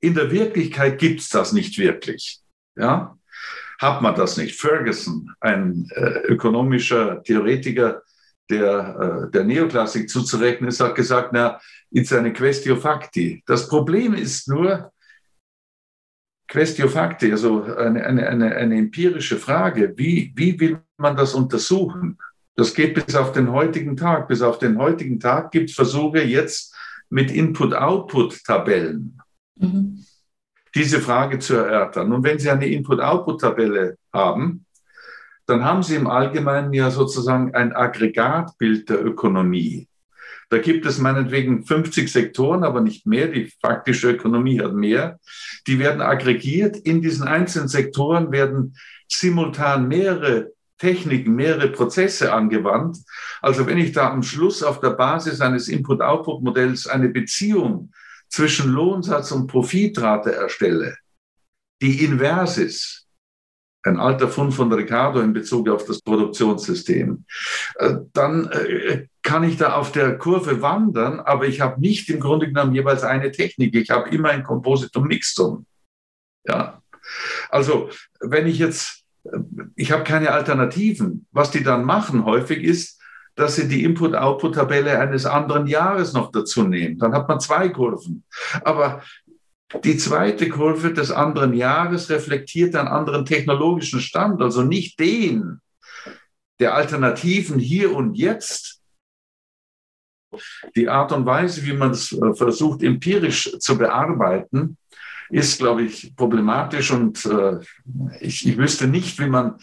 In 0.01 0.15
der 0.15 0.31
Wirklichkeit 0.31 0.99
gibt 0.99 1.21
es 1.21 1.31
das 1.31 1.53
nicht 1.53 1.79
wirklich. 1.79 2.41
Ja? 2.77 3.19
Hat 3.81 4.03
man 4.03 4.15
das 4.15 4.37
nicht? 4.37 4.61
Ferguson, 4.61 5.35
ein 5.41 5.89
äh, 5.95 6.21
ökonomischer 6.27 7.23
Theoretiker 7.23 8.03
der, 8.51 9.27
äh, 9.29 9.31
der 9.31 9.45
Neoklassik 9.45 10.09
zuzurechnen 10.09 10.69
ist, 10.69 10.81
hat 10.81 10.95
gesagt, 10.95 11.31
na, 11.33 11.61
it's 11.91 12.13
eine 12.13 12.33
questio 12.33 12.77
facti. 12.77 13.43
Das 13.47 13.69
Problem 13.69 14.15
ist 14.15 14.49
nur, 14.49 14.93
questio 16.49 16.89
facti, 16.89 17.31
also 17.31 17.63
eine, 17.63 18.05
eine, 18.05 18.27
eine, 18.27 18.57
eine 18.57 18.77
empirische 18.77 19.37
Frage, 19.37 19.93
wie, 19.97 20.33
wie 20.35 20.59
will 20.59 20.81
man 20.97 21.17
das 21.17 21.35
untersuchen? 21.35 22.19
Das 22.59 22.75
geht 22.75 22.95
bis 22.95 23.15
auf 23.15 23.31
den 23.31 23.53
heutigen 23.53 23.97
Tag. 23.97 24.27
Bis 24.27 24.43
auf 24.43 24.59
den 24.59 24.79
heutigen 24.79 25.21
Tag 25.21 25.53
gibt 25.53 25.71
es 25.71 25.77
Versuche 25.77 26.25
jetzt 26.25 26.75
mit 27.09 27.31
Input-Output-Tabellen. 27.31 29.17
Mhm. 29.55 30.05
Diese 30.75 31.01
Frage 31.01 31.39
zu 31.39 31.55
erörtern. 31.55 32.13
Und 32.13 32.25
wenn 32.25 32.41
Sie 32.41 32.51
eine 32.51 32.67
Input-Output-Tabelle 32.67 33.97
haben, 34.13 34.67
dann 35.47 35.65
haben 35.65 35.85
Sie 35.85 35.95
im 35.95 36.09
Allgemeinen 36.09 36.73
ja 36.73 36.91
sozusagen 36.91 37.55
ein 37.55 37.73
Aggregatbild 37.77 38.89
der 38.89 39.07
Ökonomie. 39.07 39.87
Da 40.49 40.59
gibt 40.59 40.85
es 40.85 40.99
meinetwegen 40.99 41.65
50 41.65 42.11
Sektoren, 42.11 42.65
aber 42.65 42.81
nicht 42.81 43.07
mehr. 43.07 43.29
Die 43.29 43.53
faktische 43.63 44.11
Ökonomie 44.11 44.61
hat 44.61 44.75
mehr. 44.75 45.21
Die 45.69 45.79
werden 45.79 46.03
aggregiert. 46.03 46.77
In 46.77 47.03
diesen 47.03 47.29
einzelnen 47.29 47.69
Sektoren 47.69 48.33
werden 48.33 48.75
simultan 49.07 49.87
mehrere 49.87 50.58
Techniken, 50.79 51.35
mehrere 51.35 51.69
Prozesse 51.69 52.33
angewandt. 52.33 52.99
Also 53.41 53.67
wenn 53.67 53.79
ich 53.79 53.93
da 53.93 54.11
am 54.11 54.23
Schluss 54.23 54.63
auf 54.63 54.81
der 54.81 54.91
Basis 54.91 55.41
eines 55.41 55.69
Input-Output-Modells 55.69 56.87
eine 56.87 57.09
Beziehung 57.09 57.93
zwischen 58.29 58.71
Lohnsatz 58.71 59.33
und 59.33 59.47
Profitrate 59.47 60.35
erstelle, 60.35 60.97
die 61.83 62.05
invers 62.05 62.59
ist, 62.59 63.07
ein 63.85 63.99
alter 63.99 64.29
Fund 64.29 64.55
von 64.55 64.73
Ricardo 64.73 65.21
in 65.21 65.33
Bezug 65.33 65.69
auf 65.69 65.85
das 65.85 66.01
Produktionssystem, 66.03 67.25
äh, 67.77 67.95
dann 68.13 68.51
äh, 68.51 69.07
kann 69.23 69.45
ich 69.45 69.57
da 69.57 69.75
auf 69.75 69.93
der 69.93 70.19
Kurve 70.19 70.63
wandern, 70.63 71.21
aber 71.21 71.47
ich 71.47 71.61
habe 71.61 71.81
nicht 71.81 72.09
im 72.11 72.21
Grunde 72.21 72.47
genommen 72.47 72.75
jeweils 72.75 73.03
eine 73.03 73.31
Technik. 73.31 73.75
Ich 73.75 73.91
habe 73.91 74.11
immer 74.11 74.31
ein 74.31 74.43
Kompositum 74.43 75.07
Mixtum. 75.07 75.67
Ja. 76.47 76.83
Also, 77.51 77.91
wenn 78.21 78.47
ich 78.47 78.59
jetzt 78.59 79.05
ich 79.77 79.93
habe 79.93 80.05
keine 80.05 80.33
Alternativen. 80.33 81.27
Was 81.33 81.51
die 81.51 81.63
dann 81.63 81.85
machen 81.85 82.25
häufig 82.25 82.63
ist, 82.63 83.01
dass 83.35 83.57
sie 83.57 83.69
die 83.69 83.85
Input-Output-Tabelle 83.85 84.99
eines 84.99 85.27
anderen 85.27 85.67
Jahres 85.67 86.13
noch 86.13 86.33
dazu 86.33 86.65
nehmen. 86.65 86.99
Dann 86.99 87.13
hat 87.13 87.29
man 87.29 87.41
zwei 87.41 87.69
Kurven. 87.69 88.25
Aber 88.65 89.03
die 89.85 89.97
zweite 89.97 90.49
Kurve 90.49 90.93
des 90.93 91.11
anderen 91.11 91.53
Jahres 91.53 92.11
reflektiert 92.11 92.75
einen 92.75 92.89
anderen 92.89 93.25
technologischen 93.27 94.01
Stand, 94.01 94.43
also 94.43 94.63
nicht 94.63 94.99
den 94.99 95.61
der 96.59 96.75
Alternativen 96.75 97.59
hier 97.59 97.95
und 97.95 98.15
jetzt. 98.15 98.83
Die 100.77 100.89
Art 100.89 101.13
und 101.13 101.25
Weise, 101.25 101.65
wie 101.65 101.73
man 101.73 101.93
es 101.93 102.13
äh, 102.13 102.35
versucht, 102.35 102.83
empirisch 102.83 103.57
zu 103.61 103.79
bearbeiten, 103.79 104.77
ist, 105.31 105.59
glaube 105.59 105.83
ich, 105.83 106.15
problematisch 106.17 106.91
und 106.91 107.25
äh, 107.27 107.59
ich, 108.21 108.47
ich 108.47 108.57
wüsste 108.57 108.87
nicht, 108.87 109.19
wie 109.19 109.29
man 109.29 109.57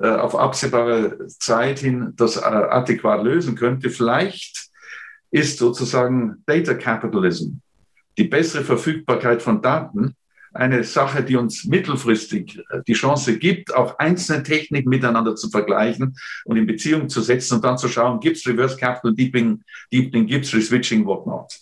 äh, 0.00 0.08
auf 0.08 0.34
absehbare 0.34 1.26
Zeit 1.28 1.80
hin 1.80 2.12
das 2.16 2.36
äh, 2.36 2.40
adäquat 2.40 3.22
lösen 3.22 3.54
könnte. 3.54 3.90
Vielleicht 3.90 4.70
ist 5.30 5.58
sozusagen 5.58 6.42
Data 6.46 6.74
Capitalism, 6.74 7.56
die 8.18 8.24
bessere 8.24 8.64
Verfügbarkeit 8.64 9.42
von 9.42 9.62
Daten, 9.62 10.16
eine 10.52 10.82
Sache, 10.82 11.22
die 11.22 11.36
uns 11.36 11.64
mittelfristig 11.64 12.58
äh, 12.70 12.80
die 12.86 12.94
Chance 12.94 13.38
gibt, 13.38 13.74
auch 13.74 13.98
einzelne 13.98 14.42
Techniken 14.42 14.88
miteinander 14.88 15.36
zu 15.36 15.48
vergleichen 15.48 16.16
und 16.44 16.56
in 16.56 16.66
Beziehung 16.66 17.08
zu 17.08 17.20
setzen 17.20 17.56
und 17.56 17.64
dann 17.64 17.78
zu 17.78 17.88
schauen, 17.88 18.20
gibt 18.20 18.36
es 18.36 18.46
Reverse 18.46 18.76
Capital 18.76 19.14
Deepening, 19.14 19.62
Deepening 19.92 20.26
gibt 20.26 20.46
es 20.46 20.54
Reswitching, 20.54 21.04
whatnot. 21.04 21.60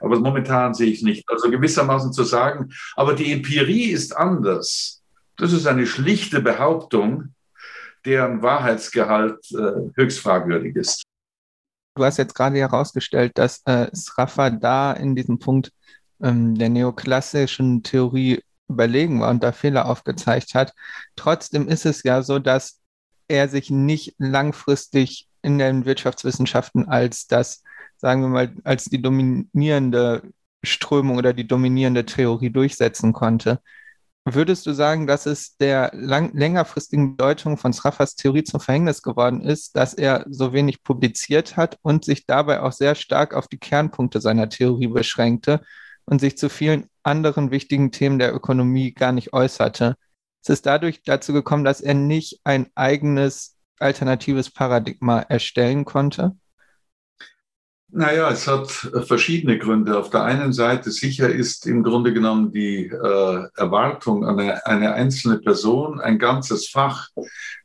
Aber 0.00 0.18
momentan 0.18 0.74
sehe 0.74 0.88
ich 0.88 0.98
es 0.98 1.02
nicht. 1.02 1.28
Also 1.28 1.50
gewissermaßen 1.50 2.12
zu 2.12 2.24
sagen, 2.24 2.70
aber 2.96 3.14
die 3.14 3.32
Empirie 3.32 3.90
ist 3.90 4.16
anders. 4.16 5.02
Das 5.36 5.52
ist 5.52 5.66
eine 5.66 5.86
schlichte 5.86 6.40
Behauptung, 6.40 7.34
deren 8.04 8.42
Wahrheitsgehalt 8.42 9.38
äh, 9.52 9.90
höchst 9.94 10.20
fragwürdig 10.20 10.76
ist. 10.76 11.02
Du 11.96 12.04
hast 12.04 12.18
jetzt 12.18 12.34
gerade 12.34 12.58
herausgestellt, 12.58 13.32
dass 13.34 13.62
äh, 13.66 13.94
Sraffa 13.94 14.50
da 14.50 14.92
in 14.92 15.14
diesem 15.14 15.38
Punkt 15.38 15.72
ähm, 16.22 16.56
der 16.56 16.68
neoklassischen 16.68 17.82
Theorie 17.82 18.42
überlegen 18.68 19.20
war 19.20 19.30
und 19.30 19.42
da 19.42 19.52
Fehler 19.52 19.86
aufgezeigt 19.86 20.54
hat. 20.54 20.72
Trotzdem 21.16 21.68
ist 21.68 21.86
es 21.86 22.02
ja 22.02 22.22
so, 22.22 22.38
dass 22.38 22.80
er 23.28 23.48
sich 23.48 23.70
nicht 23.70 24.14
langfristig 24.18 25.28
in 25.42 25.58
den 25.58 25.84
Wirtschaftswissenschaften 25.84 26.88
als 26.88 27.26
das 27.26 27.62
sagen 28.00 28.22
wir 28.22 28.28
mal, 28.28 28.54
als 28.64 28.84
die 28.84 29.02
dominierende 29.02 30.22
Strömung 30.62 31.18
oder 31.18 31.32
die 31.32 31.46
dominierende 31.46 32.06
Theorie 32.06 32.50
durchsetzen 32.50 33.12
konnte. 33.12 33.60
Würdest 34.24 34.66
du 34.66 34.72
sagen, 34.72 35.06
dass 35.06 35.26
es 35.26 35.56
der 35.56 35.90
lang, 35.94 36.32
längerfristigen 36.34 37.16
Bedeutung 37.16 37.56
von 37.56 37.72
Sraffers 37.72 38.16
Theorie 38.16 38.44
zum 38.44 38.60
Verhängnis 38.60 39.02
geworden 39.02 39.40
ist, 39.40 39.76
dass 39.76 39.94
er 39.94 40.26
so 40.28 40.52
wenig 40.52 40.82
publiziert 40.82 41.56
hat 41.56 41.78
und 41.82 42.04
sich 42.04 42.26
dabei 42.26 42.60
auch 42.60 42.72
sehr 42.72 42.94
stark 42.94 43.34
auf 43.34 43.48
die 43.48 43.58
Kernpunkte 43.58 44.20
seiner 44.20 44.48
Theorie 44.48 44.88
beschränkte 44.88 45.62
und 46.04 46.20
sich 46.20 46.36
zu 46.36 46.50
vielen 46.50 46.86
anderen 47.02 47.50
wichtigen 47.50 47.92
Themen 47.92 48.18
der 48.18 48.34
Ökonomie 48.34 48.92
gar 48.92 49.12
nicht 49.12 49.32
äußerte? 49.32 49.96
Es 50.42 50.50
ist 50.50 50.66
dadurch 50.66 51.02
dazu 51.02 51.32
gekommen, 51.32 51.64
dass 51.64 51.80
er 51.80 51.94
nicht 51.94 52.40
ein 52.44 52.66
eigenes 52.74 53.56
alternatives 53.78 54.50
Paradigma 54.50 55.20
erstellen 55.20 55.86
konnte? 55.86 56.36
Naja, 57.92 58.30
es 58.30 58.46
hat 58.46 58.70
verschiedene 59.06 59.58
Gründe. 59.58 59.98
Auf 59.98 60.10
der 60.10 60.22
einen 60.22 60.52
Seite 60.52 60.92
sicher 60.92 61.28
ist 61.28 61.66
im 61.66 61.82
Grunde 61.82 62.12
genommen 62.12 62.52
die 62.52 62.86
äh, 62.86 63.48
Erwartung 63.56 64.24
an 64.24 64.38
eine, 64.38 64.64
eine, 64.64 64.92
einzelne 64.92 65.38
Person, 65.38 66.00
ein 66.00 66.18
ganzes 66.18 66.68
Fach 66.68 67.08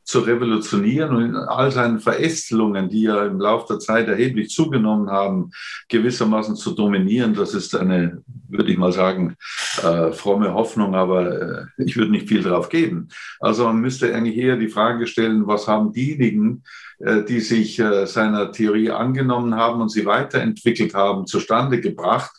zu 0.02 0.20
revolutionieren 0.20 1.14
und 1.14 1.22
in 1.22 1.36
all 1.36 1.70
seinen 1.70 2.00
Verästelungen, 2.00 2.88
die 2.88 3.02
ja 3.02 3.24
im 3.24 3.40
Laufe 3.40 3.74
der 3.74 3.78
Zeit 3.78 4.08
erheblich 4.08 4.50
zugenommen 4.50 5.10
haben, 5.10 5.50
gewissermaßen 5.88 6.56
zu 6.56 6.74
dominieren. 6.74 7.34
Das 7.34 7.54
ist 7.54 7.76
eine, 7.76 8.22
würde 8.48 8.72
ich 8.72 8.78
mal 8.78 8.92
sagen, 8.92 9.36
äh, 9.82 10.12
fromme 10.12 10.54
Hoffnung, 10.54 10.94
aber 10.96 11.40
äh, 11.40 11.64
ich 11.78 11.96
würde 11.96 12.10
nicht 12.10 12.28
viel 12.28 12.42
darauf 12.42 12.68
geben. 12.68 13.08
Also 13.38 13.64
man 13.64 13.80
müsste 13.80 14.12
eigentlich 14.14 14.36
eher 14.36 14.56
die 14.56 14.68
Frage 14.68 15.06
stellen, 15.06 15.46
was 15.46 15.68
haben 15.68 15.92
diejenigen, 15.92 16.62
äh, 16.62 16.85
die 16.98 17.40
sich 17.40 17.78
äh, 17.78 18.06
seiner 18.06 18.52
Theorie 18.52 18.90
angenommen 18.90 19.54
haben 19.54 19.80
und 19.80 19.90
sie 19.90 20.06
weiterentwickelt 20.06 20.94
haben, 20.94 21.26
zustande 21.26 21.80
gebracht. 21.80 22.32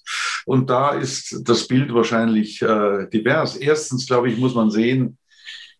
Und 0.45 0.69
da 0.69 0.91
ist 0.91 1.41
das 1.47 1.67
Bild 1.67 1.93
wahrscheinlich 1.93 2.61
äh, 2.61 3.07
divers. 3.07 3.55
Erstens, 3.55 4.07
glaube 4.07 4.29
ich, 4.29 4.37
muss 4.37 4.55
man 4.55 4.71
sehen, 4.71 5.17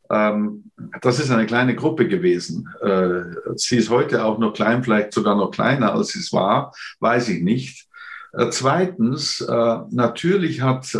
ähm, 0.10 0.72
das 1.02 1.20
ist 1.20 1.32
eine 1.32 1.46
kleine 1.46 1.76
Gruppe 1.76 2.08
gewesen. 2.08 2.70
Äh, 2.82 3.56
sie 3.56 3.78
ist 3.78 3.90
heute 3.90 4.24
auch 4.24 4.38
noch 4.38 4.54
klein, 4.54 4.84
vielleicht 4.84 5.14
sogar 5.14 5.36
noch 5.36 5.52
kleiner, 5.52 5.94
als 5.94 6.10
sie 6.10 6.20
es 6.20 6.32
war, 6.32 6.74
weiß 7.00 7.30
ich 7.30 7.42
nicht. 7.42 7.88
Äh, 8.34 8.50
zweitens, 8.52 9.42
äh, 9.42 9.78
natürlich 9.90 10.62
hat 10.62 10.94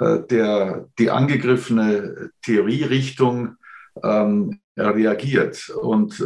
der, 0.00 0.88
die 0.98 1.08
angegriffene 1.08 2.30
Theorierichtung 2.42 3.54
ähm, 4.02 4.58
reagiert. 4.76 5.68
Und 5.68 6.24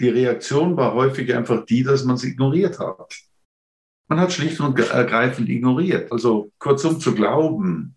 die 0.00 0.08
Reaktion 0.08 0.76
war 0.76 0.94
häufig 0.94 1.34
einfach 1.34 1.64
die, 1.64 1.82
dass 1.82 2.04
man 2.04 2.16
es 2.16 2.24
ignoriert 2.24 2.78
hat. 2.78 3.14
Man 4.08 4.20
hat 4.20 4.32
schlicht 4.32 4.60
und 4.60 4.78
ergreifend 4.78 5.48
ignoriert. 5.48 6.10
Also 6.10 6.50
kurzum 6.58 6.98
zu 6.98 7.14
glauben, 7.14 7.96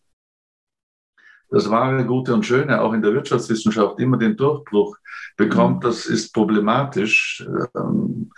das 1.52 1.70
wahre, 1.70 2.06
gute 2.06 2.34
und 2.34 2.46
schöne 2.46 2.82
auch 2.82 2.94
in 2.94 3.02
der 3.02 3.14
Wirtschaftswissenschaft 3.14 4.00
immer 4.00 4.18
den 4.18 4.38
Durchbruch 4.38 4.98
bekommt, 5.36 5.78
mhm. 5.78 5.82
das 5.82 6.06
ist 6.06 6.34
problematisch. 6.34 7.46
Ähm, 7.76 8.32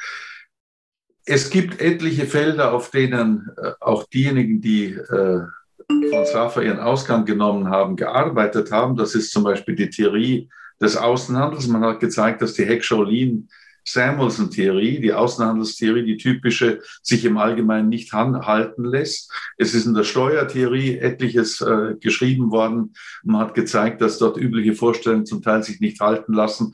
es 1.25 1.49
gibt 1.49 1.79
etliche 1.79 2.25
Felder, 2.25 2.73
auf 2.73 2.89
denen 2.89 3.51
äh, 3.57 3.71
auch 3.79 4.03
diejenigen, 4.05 4.61
die 4.61 4.93
äh, 4.93 5.41
von 5.87 6.25
Safa 6.25 6.61
ihren 6.61 6.79
Ausgang 6.79 7.23
genommen 7.25 7.69
haben, 7.69 7.95
gearbeitet 7.95 8.71
haben. 8.71 8.95
Das 8.95 9.15
ist 9.15 9.31
zum 9.31 9.43
Beispiel 9.43 9.75
die 9.75 9.89
Theorie 9.89 10.49
des 10.81 10.97
Außenhandels. 10.97 11.67
Man 11.67 11.83
hat 11.83 11.99
gezeigt, 11.99 12.41
dass 12.41 12.53
die 12.53 12.65
Heck-Shaolin 12.65 13.49
Samuelson-Theorie, 13.85 14.99
die 15.01 15.13
Außenhandelstheorie, 15.13 16.05
die 16.05 16.17
typische, 16.17 16.81
sich 17.01 17.25
im 17.25 17.37
Allgemeinen 17.37 17.89
nicht 17.89 18.13
halten 18.13 18.85
lässt. 18.85 19.31
Es 19.57 19.73
ist 19.73 19.85
in 19.85 19.93
der 19.93 20.03
Steuertheorie 20.03 20.97
etliches 20.99 21.61
äh, 21.61 21.95
geschrieben 21.99 22.51
worden. 22.51 22.93
Man 23.23 23.41
hat 23.41 23.53
gezeigt, 23.55 24.01
dass 24.01 24.19
dort 24.19 24.37
übliche 24.37 24.73
Vorstellungen 24.73 25.25
zum 25.25 25.41
Teil 25.41 25.63
sich 25.63 25.79
nicht 25.79 25.99
halten 25.99 26.33
lassen. 26.33 26.73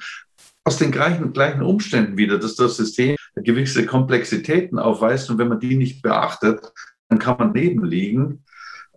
Aus 0.63 0.77
den 0.77 0.91
gleichen, 0.91 1.33
gleichen 1.33 1.63
Umständen 1.63 2.17
wieder, 2.17 2.37
dass 2.37 2.55
das 2.55 2.77
System 2.77 3.15
gewisse 3.35 3.85
Komplexitäten 3.85 4.77
aufweist 4.77 5.29
und 5.29 5.39
wenn 5.39 5.47
man 5.47 5.59
die 5.59 5.75
nicht 5.75 6.01
beachtet, 6.01 6.61
dann 7.07 7.17
kann 7.17 7.37
man 7.39 7.53
nebenliegen 7.53 8.43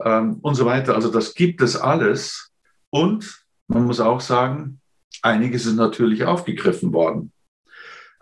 ähm, 0.04 0.38
und 0.42 0.54
so 0.54 0.66
weiter. 0.66 0.94
Also 0.94 1.10
das 1.10 1.34
gibt 1.34 1.62
es 1.62 1.76
alles. 1.76 2.50
Und 2.90 3.42
man 3.68 3.84
muss 3.84 4.00
auch 4.00 4.20
sagen, 4.20 4.81
einiges 5.22 5.66
ist 5.66 5.76
natürlich 5.76 6.24
aufgegriffen 6.24 6.92
worden 6.92 7.32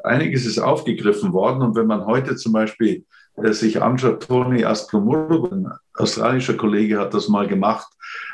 einiges 0.04 0.46
ist 0.46 0.58
aufgegriffen 0.58 1.32
worden. 1.32 1.62
Und 1.62 1.76
wenn 1.76 1.86
man 1.86 2.06
heute 2.06 2.36
zum 2.36 2.52
Beispiel 2.52 3.04
äh, 3.36 3.52
sich 3.52 3.82
anschaut, 3.82 4.26
Tony 4.26 4.64
Asplomurgo, 4.64 5.48
ein 5.50 5.68
australischer 5.94 6.54
Kollege 6.54 6.98
hat 6.98 7.14
das 7.14 7.28
mal 7.28 7.46
gemacht, 7.46 7.88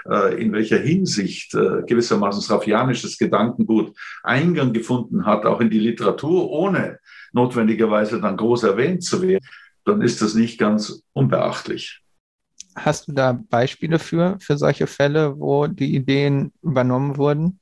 äh, 0.09 0.41
in 0.41 0.53
welcher 0.53 0.79
Hinsicht 0.79 1.55
äh, 1.55 1.83
gewissermaßen 1.87 2.43
srafianisches 2.43 3.19
Gedankengut 3.19 3.97
Eingang 4.23 4.73
gefunden 4.73 5.27
hat, 5.27 5.45
auch 5.47 5.61
in 5.61 5.71
die 5.71 5.81
Literatur, 5.81 6.51
ohne 6.51 6.99
notwendigerweise 7.33 8.21
dann 8.21 8.37
groß 8.37 8.65
erwähnt 8.65 9.03
zu 9.03 9.23
werden, 9.23 9.45
dann 9.85 10.03
ist 10.03 10.23
das 10.23 10.35
nicht 10.35 10.59
ganz 10.59 11.03
unbeachtlich. 11.13 12.01
Hast 12.75 13.09
du 13.09 13.13
da 13.13 13.33
Beispiele 13.33 13.99
für, 13.99 14.37
für 14.39 14.59
solche 14.59 14.87
Fälle, 14.87 15.39
wo 15.39 15.67
die 15.67 15.95
Ideen 15.95 16.53
übernommen 16.63 17.17
wurden? 17.17 17.59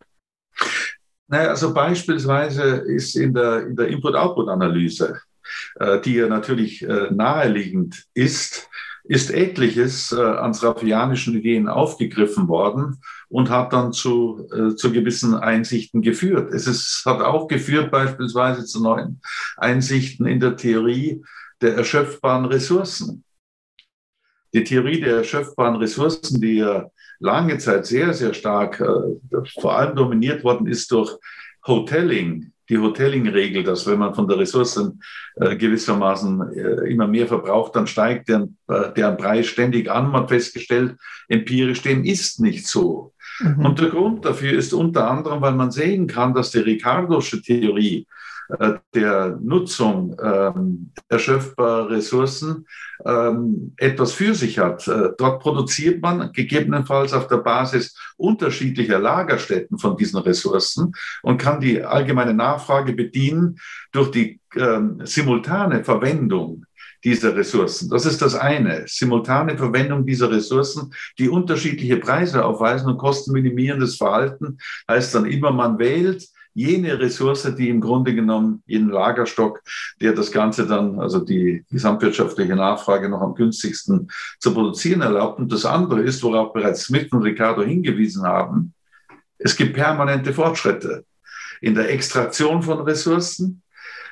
Naja, 1.29 1.49
also 1.49 1.73
beispielsweise 1.73 2.63
ist 2.63 3.17
in 3.17 3.33
der, 3.33 3.67
in 3.67 3.77
der 3.77 3.89
Input-Output-Analyse, 3.89 5.21
äh, 5.77 6.01
die 6.01 6.17
ja 6.17 6.29
natürlich 6.29 6.83
äh, 6.83 7.11
naheliegend 7.11 8.05
ist, 8.15 8.69
ist 9.05 9.31
etliches 9.31 10.13
äh, 10.13 10.21
an 10.21 10.55
srafianischen 10.55 11.37
Ideen 11.37 11.69
aufgegriffen 11.69 12.49
worden 12.49 13.01
und 13.29 13.51
hat 13.51 13.73
dann 13.73 13.93
zu, 13.93 14.49
äh, 14.53 14.75
zu 14.77 14.93
gewissen 14.93 15.35
Einsichten 15.35 16.01
geführt. 16.01 16.53
Es 16.53 16.67
ist, 16.67 17.03
hat 17.05 17.21
auch 17.21 17.47
geführt 17.47 17.91
beispielsweise 17.91 18.65
zu 18.65 18.83
neuen 18.83 19.21
Einsichten 19.57 20.27
in 20.27 20.41
der 20.41 20.57
Theorie 20.57 21.23
der 21.61 21.77
erschöpfbaren 21.77 22.47
Ressourcen. 22.47 23.25
Die 24.55 24.65
Theorie 24.65 25.01
der 25.01 25.19
erschöpfbaren 25.19 25.77
Ressourcen, 25.77 26.41
die 26.41 26.57
ja 26.57 26.89
lange 27.25 27.57
Zeit 27.59 27.87
sehr, 27.87 28.13
sehr 28.13 28.35
stark, 28.35 28.81
äh, 28.81 29.37
vor 29.61 29.77
allem 29.77 29.97
dominiert 29.97 30.45
worden 30.45 30.67
ist 30.67 30.91
durch 30.93 31.17
Hoteling, 31.67 32.53
die 32.69 32.79
Hoteling-Regel, 32.79 33.63
dass 33.65 33.87
wenn 33.87 33.99
man 33.99 34.15
von 34.15 34.29
der 34.29 34.39
Ressourcen 34.39 35.03
äh, 35.37 35.57
gewissermaßen 35.57 36.53
äh, 36.53 36.91
immer 36.93 37.07
mehr 37.07 37.27
verbraucht, 37.27 37.75
dann 37.77 37.87
steigt 37.87 38.29
deren, 38.29 38.59
äh, 38.69 38.93
deren 38.95 39.17
Preis 39.17 39.47
ständig 39.47 39.91
an. 39.91 40.11
Man 40.11 40.23
hat 40.23 40.31
festgestellt, 40.31 40.97
empirisch 41.29 41.83
dem 41.83 42.05
ist 42.05 42.41
nicht 42.41 42.67
so. 42.67 43.14
Mhm. 43.41 43.65
Und 43.65 43.81
der 43.81 43.89
Grund 43.89 44.25
dafür 44.25 44.53
ist 44.53 44.73
unter 44.73 45.11
anderem, 45.11 45.41
weil 45.41 45.55
man 45.55 45.71
sehen 45.71 46.07
kann, 46.07 46.35
dass 46.35 46.51
die 46.51 46.59
Ricardosche 46.59 47.43
Theorie 47.43 48.07
äh, 48.59 48.75
der 48.95 49.39
Nutzung 49.43 50.17
ähm, 50.23 50.91
erschöpfbarer 51.09 51.91
Ressourcen 51.91 52.67
ähm, 53.05 53.73
etwas 53.79 54.13
für 54.13 54.35
sich 54.35 54.59
hat. 54.59 54.87
Äh, 54.87 55.11
dort 55.17 55.43
produziert 55.43 56.03
man 56.03 56.31
gegebenenfalls 56.33 57.15
auf 57.15 57.27
der 57.27 57.39
Basis 57.39 57.97
unterschiedlicher 58.17 58.99
Lagerstätten 58.99 59.79
von 59.79 59.97
diesen 59.97 60.19
Ressourcen 60.21 60.93
und 61.23 61.39
kann 61.39 61.61
die 61.61 61.83
allgemeine 61.83 62.35
Nachfrage 62.35 62.93
bedienen 62.93 63.59
durch 63.93 64.11
die 64.11 64.41
ähm, 64.57 65.01
simultane 65.05 65.83
Verwendung 65.83 66.67
dieser 67.05 67.37
Ressourcen. 67.37 67.91
Das 67.91 68.07
ist 68.07 68.23
das 68.23 68.35
eine. 68.35 68.85
Simultane 68.87 69.57
Verwendung 69.57 70.07
dieser 70.07 70.31
Ressourcen, 70.31 70.93
die 71.19 71.29
unterschiedliche 71.29 71.99
Preise 71.99 72.45
aufweisen 72.45 72.89
und 72.89 72.99
kostenminimierendes 72.99 73.97
Verhalten 73.97 74.59
heißt 74.89 75.15
dann 75.15 75.27
immer, 75.27 75.53
man 75.53 75.79
wählt 75.79 76.27
jene 76.55 76.99
Ressource, 76.99 77.53
die 77.59 77.69
im 77.69 77.81
Grunde 77.81 78.15
genommen 78.15 78.63
jeden 78.67 78.89
Lagerstock, 78.89 79.61
der 80.01 80.13
das 80.13 80.31
Ganze 80.31 80.67
dann, 80.67 81.01
also 81.01 81.19
die 81.19 81.65
gesamtwirtschaftliche 81.71 82.55
Nachfrage 82.55 83.09
noch 83.09 83.21
am 83.21 83.35
günstigsten 83.35 84.09
zu 84.39 84.55
produzieren 84.55 85.03
erlaubt. 85.03 85.41
Und 85.41 85.53
das 85.53 85.65
andere 85.65 86.03
ist, 86.03 86.23
worauf 86.23 86.53
bereits 86.53 86.85
Smith 86.85 87.11
und 87.11 87.23
Ricardo 87.23 87.63
hingewiesen 87.63 88.23
haben, 88.23 88.73
es 89.37 89.57
gibt 89.57 89.75
permanente 89.75 90.33
Fortschritte 90.33 91.05
in 91.61 91.75
der 91.75 91.91
Extraktion 91.91 92.63
von 92.63 92.81
Ressourcen, 92.81 93.63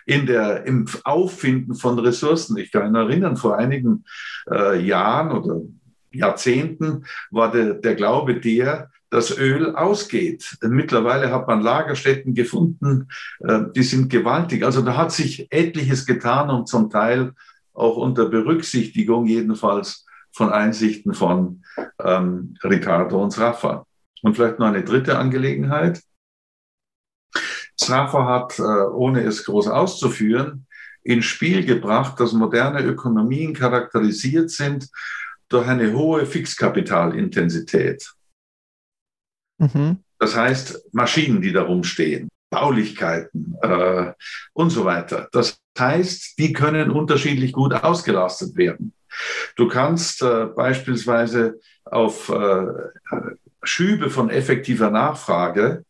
in 0.07 0.27
der, 0.27 0.67
im 0.67 0.87
Auffinden 1.05 1.75
von 1.75 1.99
Ressourcen. 1.99 2.57
Ich 2.57 2.73
kann 2.73 2.95
erinnern, 2.95 3.37
vor 3.37 3.57
einigen 3.57 4.05
äh, 4.51 4.81
Jahren 4.85 5.33
oder 5.33 5.61
Jahrzehnten 6.11 7.05
war 7.31 7.51
der, 7.51 7.75
der 7.75 7.95
Glaube 7.95 8.41
der, 8.41 8.91
das 9.11 9.37
Öl 9.37 9.77
ausgeht. 9.77 10.57
Mittlerweile 10.63 11.31
hat 11.31 11.47
man 11.47 11.61
Lagerstätten 11.61 12.35
gefunden, 12.35 13.09
äh, 13.41 13.61
die 13.77 13.83
sind 13.83 14.09
gewaltig. 14.09 14.65
Also 14.65 14.83
da 14.83 14.97
hat 14.97 15.13
sich 15.13 15.49
etliches 15.51 16.07
getan 16.07 16.51
und 16.51 16.69
zum 16.69 16.91
Teil 16.91 17.33
auch 17.75 17.97
unter 17.97 18.29
Berücksichtigung 18.29 19.27
jedenfalls 19.27 20.07
von 20.33 20.51
Einsichten 20.51 21.13
von 21.15 21.63
ähm, 22.03 22.57
Ricardo 22.65 23.23
und 23.23 23.33
Sraffa. 23.33 23.87
Und 24.23 24.37
vielleicht 24.37 24.59
noch 24.59 24.67
eine 24.67 24.83
dritte 24.83 25.19
Angelegenheit. 25.19 26.03
Sraffa 27.81 28.27
hat, 28.27 28.59
äh, 28.59 28.63
ohne 28.63 29.23
es 29.23 29.45
groß 29.45 29.69
auszuführen, 29.69 30.67
ins 31.03 31.25
Spiel 31.25 31.65
gebracht, 31.65 32.21
dass 32.21 32.33
moderne 32.33 32.83
Ökonomien 32.83 33.55
charakterisiert 33.55 34.51
sind 34.51 34.89
durch 35.49 35.67
eine 35.67 35.93
hohe 35.93 36.27
Fixkapitalintensität. 36.27 38.13
Mhm. 39.59 39.99
Das 40.19 40.37
heißt, 40.37 40.89
Maschinen, 40.93 41.43
die 41.43 41.53
da 41.53 41.63
rumstehen, 41.63 42.29
Baulichkeiten 42.51 43.57
äh, 43.63 44.13
und 44.53 44.71
so 44.71 44.85
weiter. 44.85 45.29
Das 45.33 45.59
heißt, 45.79 46.39
die 46.39 46.53
können 46.53 46.91
unterschiedlich 46.91 47.53
gut 47.53 47.75
ausgelastet 47.75 48.57
werden. 48.57 48.95
Du 49.57 49.69
kannst 49.69 50.23
äh, 50.23 50.47
beispielsweise 50.47 51.59
auf 51.85 52.29
äh, 52.29 52.67
Schübe 53.63 54.11
von 54.11 54.31
effektiver 54.31 54.91
Nachfrage 54.91 55.85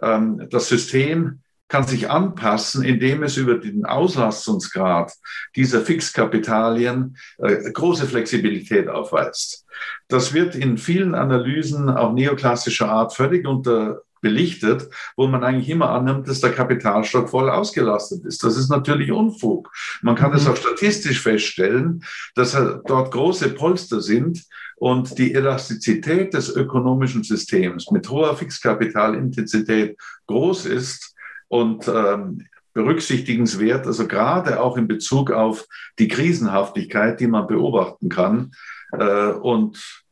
das 0.00 0.68
System 0.68 1.40
kann 1.68 1.86
sich 1.86 2.10
anpassen, 2.10 2.82
indem 2.82 3.22
es 3.22 3.36
über 3.36 3.58
den 3.58 3.84
Auslastungsgrad 3.84 5.12
dieser 5.54 5.82
Fixkapitalien 5.82 7.16
äh, 7.38 7.70
große 7.70 8.06
Flexibilität 8.06 8.88
aufweist. 8.88 9.66
Das 10.08 10.32
wird 10.32 10.54
in 10.54 10.78
vielen 10.78 11.14
Analysen 11.14 11.90
auch 11.90 12.12
neoklassischer 12.12 12.88
Art 12.90 13.14
völlig 13.14 13.46
unter 13.46 14.00
belichtet, 14.20 14.88
wo 15.16 15.26
man 15.26 15.44
eigentlich 15.44 15.68
immer 15.68 15.90
annimmt, 15.90 16.28
dass 16.28 16.40
der 16.40 16.52
Kapitalstock 16.52 17.28
voll 17.28 17.50
ausgelastet 17.50 18.24
ist. 18.24 18.42
Das 18.44 18.56
ist 18.56 18.70
natürlich 18.70 19.12
Unfug. 19.12 19.70
Man 20.02 20.16
kann 20.16 20.32
es 20.32 20.44
mhm. 20.44 20.52
auch 20.52 20.56
statistisch 20.56 21.20
feststellen, 21.20 22.04
dass 22.34 22.52
dort 22.52 23.10
große 23.10 23.50
Polster 23.50 24.00
sind 24.00 24.44
und 24.76 25.18
die 25.18 25.34
Elastizität 25.34 26.34
des 26.34 26.54
ökonomischen 26.54 27.24
Systems 27.24 27.90
mit 27.90 28.08
hoher 28.08 28.36
Fixkapitalintensität 28.36 29.96
groß 30.26 30.66
ist 30.66 31.14
und 31.48 31.88
ähm, 31.88 32.46
berücksichtigenswert, 32.74 33.86
also 33.86 34.06
gerade 34.06 34.60
auch 34.60 34.76
in 34.76 34.86
Bezug 34.86 35.32
auf 35.32 35.66
die 35.98 36.06
Krisenhaftigkeit, 36.06 37.18
die 37.18 37.26
man 37.26 37.46
beobachten 37.46 38.08
kann. 38.08 38.52
Äh, 38.92 39.30
und 39.30 40.04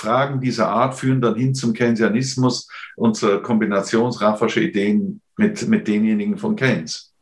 Fragen 0.00 0.40
dieser 0.40 0.68
Art 0.68 0.94
führen 0.94 1.20
dann 1.20 1.36
hin 1.36 1.54
zum 1.54 1.74
Keynesianismus 1.74 2.68
und 2.96 3.16
zur 3.16 3.42
Kombinationsraffersche 3.42 4.60
Ideen 4.60 5.20
mit, 5.36 5.68
mit 5.68 5.86
denjenigen 5.86 6.38
von 6.38 6.56
Keynes. 6.56 7.12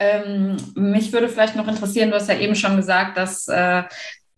Ähm, 0.00 0.56
mich 0.74 1.12
würde 1.12 1.28
vielleicht 1.28 1.56
noch 1.56 1.68
interessieren, 1.68 2.10
du 2.10 2.16
hast 2.16 2.28
ja 2.28 2.38
eben 2.38 2.54
schon 2.54 2.76
gesagt, 2.76 3.16
dass 3.16 3.48
äh, 3.48 3.82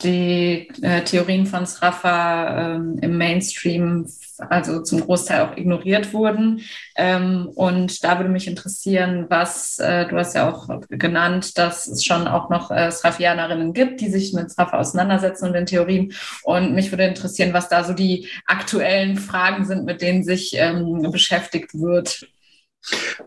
die 0.02 0.68
äh, 0.82 1.02
Theorien 1.02 1.46
von 1.46 1.66
Sraffa 1.66 2.74
ähm, 2.74 2.98
im 3.00 3.18
Mainstream 3.18 4.06
also 4.48 4.82
zum 4.82 5.00
Großteil 5.00 5.42
auch 5.42 5.56
ignoriert 5.56 6.12
wurden. 6.12 6.62
Ähm, 6.96 7.50
und 7.54 8.02
da 8.04 8.18
würde 8.18 8.30
mich 8.30 8.46
interessieren, 8.46 9.26
was, 9.28 9.78
äh, 9.78 10.06
du 10.06 10.16
hast 10.16 10.34
ja 10.34 10.50
auch 10.50 10.68
genannt, 10.88 11.58
dass 11.58 11.86
es 11.86 12.04
schon 12.04 12.26
auch 12.26 12.48
noch 12.48 12.70
äh, 12.70 12.90
Srafianerinnen 12.90 13.72
gibt, 13.72 14.00
die 14.00 14.08
sich 14.08 14.32
mit 14.32 14.50
Sraffa 14.50 14.78
auseinandersetzen 14.78 15.46
und 15.46 15.52
den 15.52 15.66
Theorien. 15.66 16.12
Und 16.42 16.74
mich 16.74 16.90
würde 16.90 17.04
interessieren, 17.04 17.52
was 17.52 17.68
da 17.68 17.84
so 17.84 17.92
die 17.92 18.28
aktuellen 18.46 19.16
Fragen 19.16 19.64
sind, 19.64 19.84
mit 19.84 20.00
denen 20.00 20.24
sich 20.24 20.52
ähm, 20.54 21.10
beschäftigt 21.10 21.74
wird. 21.74 22.26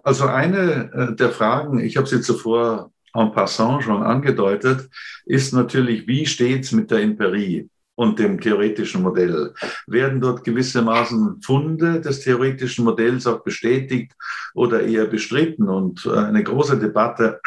Also 0.02 0.26
eine 0.26 1.12
äh, 1.12 1.16
der 1.16 1.30
Fragen, 1.30 1.80
ich 1.80 1.98
habe 1.98 2.08
sie 2.08 2.22
zuvor 2.22 2.92
en 3.14 3.32
passant 3.32 3.84
schon 3.84 4.04
angedeutet, 4.04 4.90
ist 5.26 5.54
natürlich, 5.54 6.08
wie 6.08 6.26
steht 6.26 6.64
es 6.64 6.72
mit 6.72 6.92
der 6.92 7.02
Empirie? 7.02 7.70
und 7.96 8.20
dem 8.20 8.40
theoretischen 8.40 9.04
Modell. 9.04 9.54
Werden 9.88 10.20
dort 10.20 10.44
gewissermaßen 10.44 11.42
Funde 11.42 12.02
des 12.02 12.22
theoretischen 12.22 12.86
Modells 12.86 13.28
auch 13.28 13.44
bestätigt 13.44 14.14
oder 14.54 14.82
eher 14.82 15.06
bestritten? 15.06 15.70
Und 15.70 16.06
äh, 16.06 16.18
eine 16.18 16.44
große 16.44 16.80
Debatte 16.80 17.40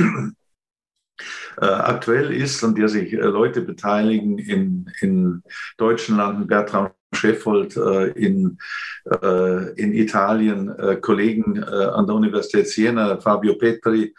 äh, 1.61 1.67
aktuell 1.67 2.33
ist, 2.33 2.63
an 2.65 2.75
der 2.75 2.89
sich 2.89 3.13
äh, 3.13 3.17
Leute 3.17 3.63
beteiligen 3.63 4.39
in, 4.39 4.91
in 5.01 5.43
deutschen 5.77 6.17
Landen, 6.17 6.47
Bertram 6.47 6.91
Scheffold 7.13 7.77
äh, 7.77 8.09
in, 8.09 8.59
äh, 9.23 9.73
in 9.81 9.93
Italien, 9.93 10.69
äh, 10.69 10.97
Kollegen 10.97 11.63
an 11.63 12.07
der 12.07 12.17
Universität 12.17 12.69
Siena, 12.69 13.19
Fabio 13.21 13.55
Petri 13.55 14.15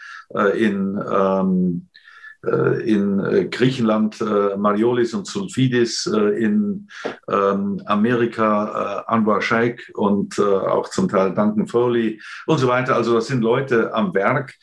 in, 0.56 1.00
ähm, 1.12 1.88
äh, 1.94 1.97
in 2.44 3.20
äh, 3.20 3.46
Griechenland 3.46 4.22
äh, 4.22 4.56
Mariolis 4.58 5.14
und 5.14 5.28
Sulfidis, 5.28 6.06
in 6.06 6.88
ähm, 7.30 7.82
Amerika 7.86 9.04
Anwar 9.08 9.42
Sheikh 9.42 9.92
und 9.94 10.40
auch 10.40 10.90
zum 10.90 11.10
Teil 11.10 11.34
Duncan 11.34 11.68
Foley 11.68 12.22
und 12.46 12.58
so 12.60 12.68
weiter. 12.68 12.96
Also 12.96 13.16
das 13.16 13.28
sind 13.28 13.42
Leute 13.42 13.94
am 13.94 14.14
Werk, 14.14 14.56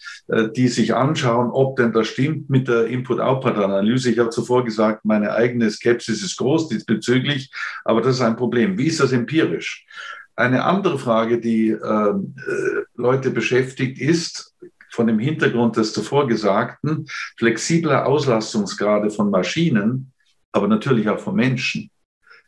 die 0.56 0.68
sich 0.68 0.94
anschauen, 0.94 1.50
ob 1.50 1.76
denn 1.76 1.92
das 1.92 2.08
stimmt 2.08 2.48
mit 2.50 2.68
der 2.68 2.86
Input-Output-Analyse. 2.86 4.10
Ich 4.10 4.18
habe 4.18 4.30
zuvor 4.30 4.64
gesagt, 4.64 5.04
meine 5.04 5.32
eigene 5.32 5.70
Skepsis 5.70 6.22
ist 6.22 6.36
groß 6.36 6.68
diesbezüglich, 6.68 7.50
aber 7.84 8.00
das 8.00 8.16
ist 8.16 8.22
ein 8.22 8.36
Problem. 8.36 8.78
Wie 8.78 8.86
ist 8.86 9.00
das 9.00 9.12
empirisch? 9.12 9.86
Eine 10.36 10.64
andere 10.64 10.98
Frage, 10.98 11.40
die 11.40 11.70
äh, 11.70 12.14
Leute 12.96 13.30
beschäftigt, 13.30 14.00
ist, 14.00 14.52
von 14.94 15.08
dem 15.08 15.18
Hintergrund 15.18 15.76
des 15.76 15.92
zuvor 15.92 16.28
Gesagten, 16.28 17.06
flexibler 17.36 18.06
Auslastungsgrade 18.06 19.10
von 19.10 19.28
Maschinen, 19.28 20.12
aber 20.52 20.68
natürlich 20.68 21.08
auch 21.08 21.18
von 21.18 21.34
Menschen. 21.34 21.90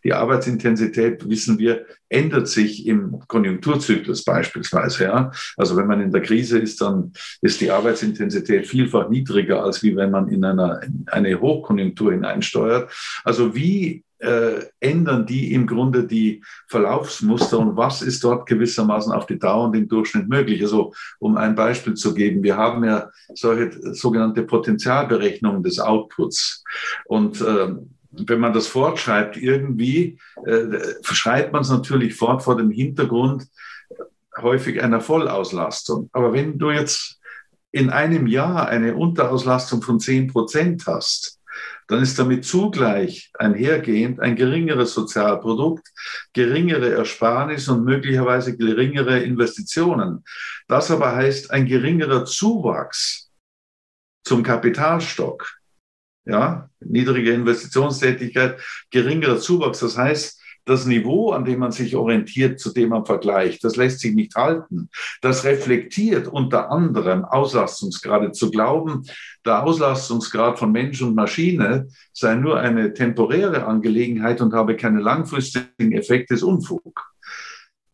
Die 0.05 0.13
Arbeitsintensität, 0.13 1.29
wissen 1.29 1.59
wir, 1.59 1.85
ändert 2.09 2.47
sich 2.47 2.87
im 2.87 3.19
Konjunkturzyklus 3.27 4.23
beispielsweise. 4.23 5.05
Ja? 5.05 5.33
Also 5.57 5.77
wenn 5.77 5.89
man 5.89 6.01
in 6.01 6.13
der 6.13 6.23
Krise 6.23 6.61
ist, 6.61 6.81
dann 6.81 7.13
ist 7.43 7.61
die 7.61 7.73
Arbeitsintensität 7.73 8.69
vielfach 8.69 9.09
niedriger, 9.09 9.65
als 9.65 9.83
wie 9.83 9.97
wenn 9.97 10.13
man 10.13 10.29
in, 10.29 10.45
einer, 10.45 10.81
in 10.85 11.07
eine 11.09 11.41
Hochkonjunktur 11.41 12.13
hineinsteuert. 12.13 12.93
Also 13.25 13.57
wie 13.57 14.05
äh, 14.19 14.65
ändern 14.81 15.27
die 15.27 15.53
im 15.53 15.67
Grunde 15.67 16.07
die 16.07 16.43
Verlaufsmuster 16.69 17.59
und 17.59 17.77
was 17.77 18.03
ist 18.03 18.25
dort 18.25 18.47
gewissermaßen 18.47 19.13
auf 19.13 19.27
die 19.27 19.39
Dauer 19.39 19.65
und 19.65 19.77
im 19.77 19.89
Durchschnitt 19.89 20.29
möglich? 20.29 20.63
Also 20.63 20.93
um 21.19 21.37
ein 21.37 21.55
Beispiel 21.55 21.95
zu 21.95 22.15
geben, 22.15 22.43
wir 22.43 22.57
haben 22.57 22.85
ja 22.85 23.11
solche 23.35 23.95
sogenannte 23.95 24.43
Potenzialberechnungen 24.43 25.63
des 25.63 25.79
Outputs 25.79 26.65
und 27.07 27.41
äh, 27.41 27.75
wenn 28.19 28.41
man 28.41 28.53
das 28.53 28.67
fortschreibt, 28.67 29.37
irgendwie 29.37 30.19
äh, 30.45 30.79
schreibt 31.03 31.53
man 31.53 31.63
es 31.63 31.71
natürlich 31.71 32.15
fort 32.15 32.43
vor 32.43 32.57
dem 32.57 32.71
Hintergrund 32.71 33.47
häufig 34.41 34.83
einer 34.83 35.01
Vollauslastung. 35.01 36.09
Aber 36.13 36.33
wenn 36.33 36.59
du 36.59 36.71
jetzt 36.71 37.21
in 37.73 37.91
einem 37.91 38.27
Jahr 38.27 38.69
eine 38.69 38.95
Unterauslastung 38.97 39.83
von 39.83 40.01
10 40.01 40.29
Prozent 40.29 40.87
hast, 40.87 41.41
dann 41.89 42.03
ist 42.03 42.19
damit 42.19 42.45
zugleich 42.45 43.31
einhergehend 43.35 44.21
ein 44.21 44.37
geringeres 44.37 44.95
Sozialprodukt, 44.95 45.87
geringere 46.33 46.91
Ersparnis 46.93 47.69
und 47.69 47.85
möglicherweise 47.85 48.57
geringere 48.57 49.21
Investitionen. 49.21 50.25
Das 50.69 50.91
aber 50.91 51.15
heißt 51.15 51.51
ein 51.51 51.67
geringerer 51.67 52.25
Zuwachs 52.25 53.31
zum 54.25 54.43
Kapitalstock. 54.43 55.59
Ja, 56.25 56.69
niedrige 56.81 57.33
Investitionstätigkeit, 57.33 58.61
geringerer 58.91 59.39
Zuwachs. 59.39 59.79
Das 59.79 59.97
heißt, 59.97 60.36
das 60.67 60.85
Niveau, 60.85 61.31
an 61.31 61.45
dem 61.45 61.61
man 61.61 61.73
sich 61.73 61.97
orientiert, 61.97 62.61
zu 62.61 62.73
dem 62.73 62.91
man 62.91 63.07
vergleicht, 63.07 63.65
das 63.65 63.77
lässt 63.77 64.01
sich 64.01 64.15
nicht 64.15 64.35
halten. 64.35 64.91
Das 65.23 65.45
reflektiert 65.45 66.27
unter 66.29 66.71
anderem 66.71 67.25
Auslastungsgrade. 67.25 68.33
Zu 68.33 68.51
glauben, 68.51 69.05
der 69.45 69.65
Auslastungsgrad 69.65 70.59
von 70.59 70.73
Mensch 70.73 71.01
und 71.01 71.15
Maschine 71.15 71.89
sei 72.13 72.35
nur 72.35 72.59
eine 72.59 72.93
temporäre 72.93 73.65
Angelegenheit 73.65 74.41
und 74.41 74.53
habe 74.53 74.77
keine 74.77 75.01
langfristigen 75.01 75.93
Effekte, 75.93 76.35
ist 76.35 76.43
Unfug. 76.43 77.16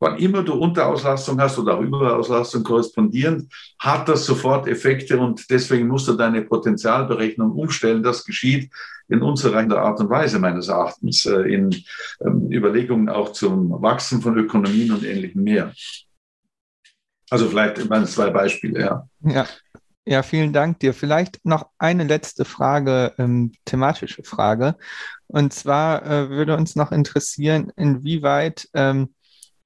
Wann 0.03 0.19
immer 0.19 0.43
du 0.43 0.55
Unterauslastung 0.55 1.41
hast 1.41 1.61
oder 1.61 1.77
auch 1.77 1.81
Überauslastung 1.81 2.65
korrespondierend, 2.65 3.49
hat 3.79 4.09
das 4.09 4.27
sofort 4.27 4.67
Effekte 4.67 5.17
und 5.17 5.49
deswegen 5.49 5.87
musst 5.87 6.09
du 6.09 6.15
deine 6.15 6.43
Potenzialberechnung 6.43 7.53
umstellen. 7.53 8.03
Das 8.03 8.25
geschieht 8.25 8.69
in 9.09 9.23
unzureichender 9.23 9.81
Art 9.81 10.01
und 10.01 10.11
Weise 10.11 10.41
meines 10.41 10.67
Erachtens 10.67 11.25
äh, 11.25 11.43
in 11.43 11.71
ähm, 12.21 12.51
Überlegungen 12.51 13.09
auch 13.11 13.31
zum 13.31 13.81
Wachsen 13.81 14.21
von 14.21 14.37
Ökonomien 14.37 14.91
und 14.91 15.05
ähnlichem 15.05 15.45
mehr. 15.45 15.73
Also 17.31 17.49
vielleicht 17.49 17.89
meine 17.89 18.07
zwei 18.07 18.31
Beispiele, 18.31 18.81
ja. 18.81 19.09
Ja. 19.21 19.47
Ja, 20.05 20.25
vielen 20.25 20.53
Dank 20.53 20.81
dir. 20.81 20.95
Vielleicht 20.95 21.39
noch 21.45 21.69
eine 21.79 22.03
letzte 22.03 22.45
Frage, 22.45 23.15
ähm, 23.19 23.53
thematische 23.67 24.25
Frage. 24.25 24.75
Und 25.29 25.53
zwar 25.53 26.05
äh, 26.05 26.29
würde 26.29 26.57
uns 26.57 26.75
noch 26.75 26.91
interessieren, 26.91 27.73
inwieweit 27.77 28.69
ähm, 28.75 29.15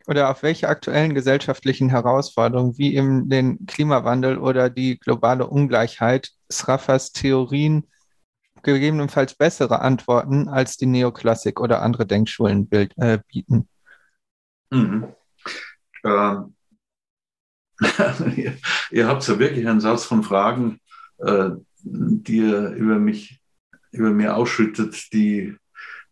oder 0.07 0.31
auf 0.31 0.43
welche 0.43 0.69
aktuellen 0.69 1.15
gesellschaftlichen 1.15 1.91
Herausforderungen 1.91 2.79
wie 2.79 2.95
eben 2.95 3.29
den 3.29 3.67
Klimawandel 3.67 4.39
oder 4.39 4.71
die 4.71 4.99
globale 4.99 5.47
Ungleichheit 5.47 6.31
Sraffers 6.51 7.13
Theorien 7.13 7.87
gegebenenfalls 8.63 9.35
bessere 9.35 9.81
Antworten 9.81 10.49
als 10.49 10.77
die 10.77 10.87
Neoklassik 10.87 11.61
oder 11.61 11.83
andere 11.83 12.07
Denkschulen 12.07 12.69
bild, 12.69 12.93
äh, 12.99 13.19
bieten. 13.29 13.69
Mhm. 14.71 15.09
Ähm. 16.05 16.53
ihr 18.91 19.07
habt 19.07 19.29
ja 19.29 19.39
wirklich 19.39 19.69
einen 19.69 19.81
Satz 19.81 20.05
von 20.05 20.23
Fragen, 20.23 20.81
äh, 21.19 21.51
die 21.83 22.39
ihr 22.39 22.71
über 22.71 22.99
mich, 22.99 23.41
über 23.93 24.11
mir 24.11 24.35
ausschüttet, 24.35 25.13
die 25.13 25.57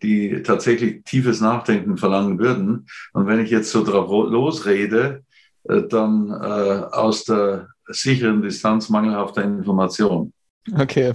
die 0.05 0.43
tatsächlich 0.43 1.03
tiefes 1.05 1.41
Nachdenken 1.41 1.97
verlangen 1.97 2.39
würden. 2.39 2.87
Und 3.13 3.27
wenn 3.27 3.41
ich 3.41 3.51
jetzt 3.51 3.71
so 3.71 3.83
drauf 3.85 4.09
losrede, 4.09 5.25
äh, 5.65 5.83
dann 5.89 6.31
äh, 6.31 6.85
aus 6.93 7.25
der 7.25 7.69
sicheren 7.89 8.43
Distanz 8.43 8.89
mangelhafter 8.89 9.43
Information. 9.43 10.33
Okay. 10.73 11.13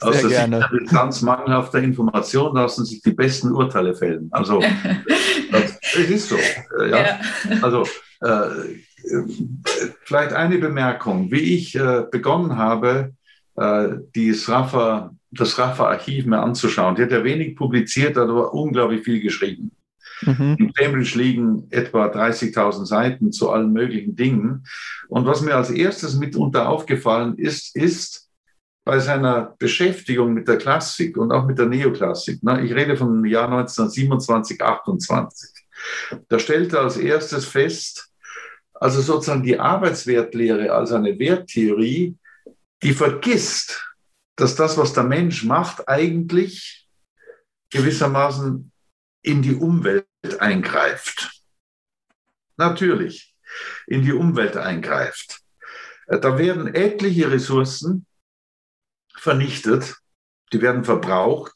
Sehr 0.00 0.08
aus 0.08 0.20
der 0.20 0.30
gerne. 0.30 0.56
sicheren 0.56 0.78
Distanz 0.78 1.22
mangelhafter 1.22 1.78
Information 1.78 2.54
lassen 2.54 2.84
sich 2.84 3.02
die 3.02 3.12
besten 3.12 3.52
Urteile 3.52 3.94
fällen. 3.94 4.28
Also, 4.32 4.60
das, 5.52 5.78
ist 5.94 6.28
so. 6.28 6.36
Äh, 6.36 6.90
ja? 6.90 6.98
ja. 6.98 7.20
Also, 7.62 7.84
äh, 8.20 8.48
vielleicht 10.04 10.32
eine 10.32 10.58
Bemerkung. 10.58 11.30
Wie 11.30 11.56
ich 11.56 11.74
äh, 11.74 12.04
begonnen 12.10 12.56
habe, 12.56 13.14
äh, 13.56 13.88
die 14.14 14.32
Sraffa 14.32 15.14
das 15.30 15.58
Rafa-Archiv 15.58 16.26
mir 16.26 16.40
anzuschauen. 16.40 16.94
Die 16.94 17.02
hat 17.02 17.12
ja 17.12 17.22
wenig 17.24 17.56
publiziert, 17.56 18.16
aber 18.16 18.54
unglaublich 18.54 19.02
viel 19.02 19.20
geschrieben. 19.20 19.72
Mhm. 20.22 20.56
In 20.58 20.72
Cambridge 20.72 21.16
liegen 21.16 21.66
etwa 21.70 22.06
30.000 22.06 22.86
Seiten 22.86 23.32
zu 23.32 23.50
allen 23.50 23.72
möglichen 23.72 24.16
Dingen. 24.16 24.64
Und 25.08 25.26
was 25.26 25.42
mir 25.42 25.54
als 25.54 25.70
erstes 25.70 26.16
mitunter 26.16 26.68
aufgefallen 26.68 27.36
ist, 27.36 27.76
ist 27.76 28.28
bei 28.84 28.98
seiner 29.00 29.54
Beschäftigung 29.58 30.32
mit 30.32 30.48
der 30.48 30.56
Klassik 30.56 31.18
und 31.18 31.30
auch 31.30 31.46
mit 31.46 31.58
der 31.58 31.66
Neoklassik. 31.66 32.42
Ne, 32.42 32.64
ich 32.64 32.74
rede 32.74 32.96
vom 32.96 33.24
Jahr 33.26 33.50
1927, 33.50 34.62
28. 34.62 35.50
Da 36.28 36.38
stellte 36.38 36.78
er 36.78 36.84
als 36.84 36.96
erstes 36.96 37.44
fest, 37.44 38.10
also 38.72 39.00
sozusagen 39.00 39.42
die 39.42 39.58
Arbeitswertlehre 39.58 40.72
als 40.72 40.92
eine 40.92 41.18
Werttheorie, 41.18 42.16
die 42.82 42.92
vergisst, 42.92 43.87
dass 44.38 44.54
das, 44.54 44.78
was 44.78 44.92
der 44.92 45.02
Mensch 45.02 45.44
macht, 45.44 45.88
eigentlich 45.88 46.88
gewissermaßen 47.70 48.72
in 49.22 49.42
die 49.42 49.54
Umwelt 49.54 50.06
eingreift. 50.38 51.42
Natürlich, 52.56 53.34
in 53.86 54.02
die 54.02 54.12
Umwelt 54.12 54.56
eingreift. 54.56 55.40
Da 56.06 56.38
werden 56.38 56.72
etliche 56.72 57.30
Ressourcen 57.30 58.06
vernichtet, 59.16 59.96
die 60.52 60.62
werden 60.62 60.84
verbraucht. 60.84 61.52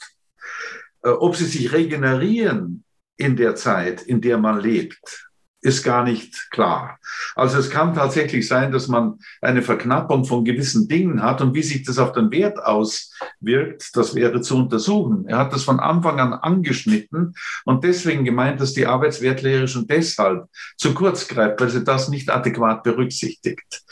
Äh, 1.03 1.11
ob 1.11 1.37
sie 1.37 1.47
sich 1.47 1.73
regenerieren 1.73 2.85
in 3.17 3.37
der 3.37 3.55
Zeit, 3.55 4.03
in 4.03 4.21
der 4.21 4.39
man 4.39 4.61
lebt, 4.61 5.31
ist 5.63 5.85
gar 5.85 6.03
nicht 6.03 6.51
klar. 6.51 6.99
Also 7.37 7.59
es 7.59 7.71
kann 7.71 7.95
tatsächlich 7.95 8.49
sein, 8.49 8.73
dass 8.73 8.89
man 8.89 9.21
eine 9.41 9.63
Verknappung 9.63 10.25
von 10.25 10.45
gewissen 10.45 10.89
Dingen 10.89 11.23
hat 11.23 11.41
und 11.41 11.55
wie 11.55 11.63
sich 11.63 11.85
das 11.85 11.99
auf 11.99 12.13
den 12.13 12.33
Wert 12.33 12.59
auswirkt, 12.59 13.91
das 13.95 14.17
wäre 14.17 14.41
zu 14.41 14.57
untersuchen. 14.57 15.25
Er 15.29 15.39
hat 15.39 15.53
das 15.53 15.63
von 15.63 15.79
Anfang 15.79 16.19
an 16.19 16.33
angeschnitten 16.33 17.35
und 17.65 17.85
deswegen 17.85 18.25
gemeint, 18.25 18.61
dass 18.61 18.75
die 18.75 18.87
Arbeitswertlehre 18.87 19.69
schon 19.69 19.87
deshalb 19.87 20.47
zu 20.77 20.95
kurz 20.95 21.29
greift, 21.29 21.61
weil 21.61 21.71
sie 21.71 21.85
das 21.85 22.09
nicht 22.09 22.29
adäquat 22.29 22.83
berücksichtigt. 22.83 23.85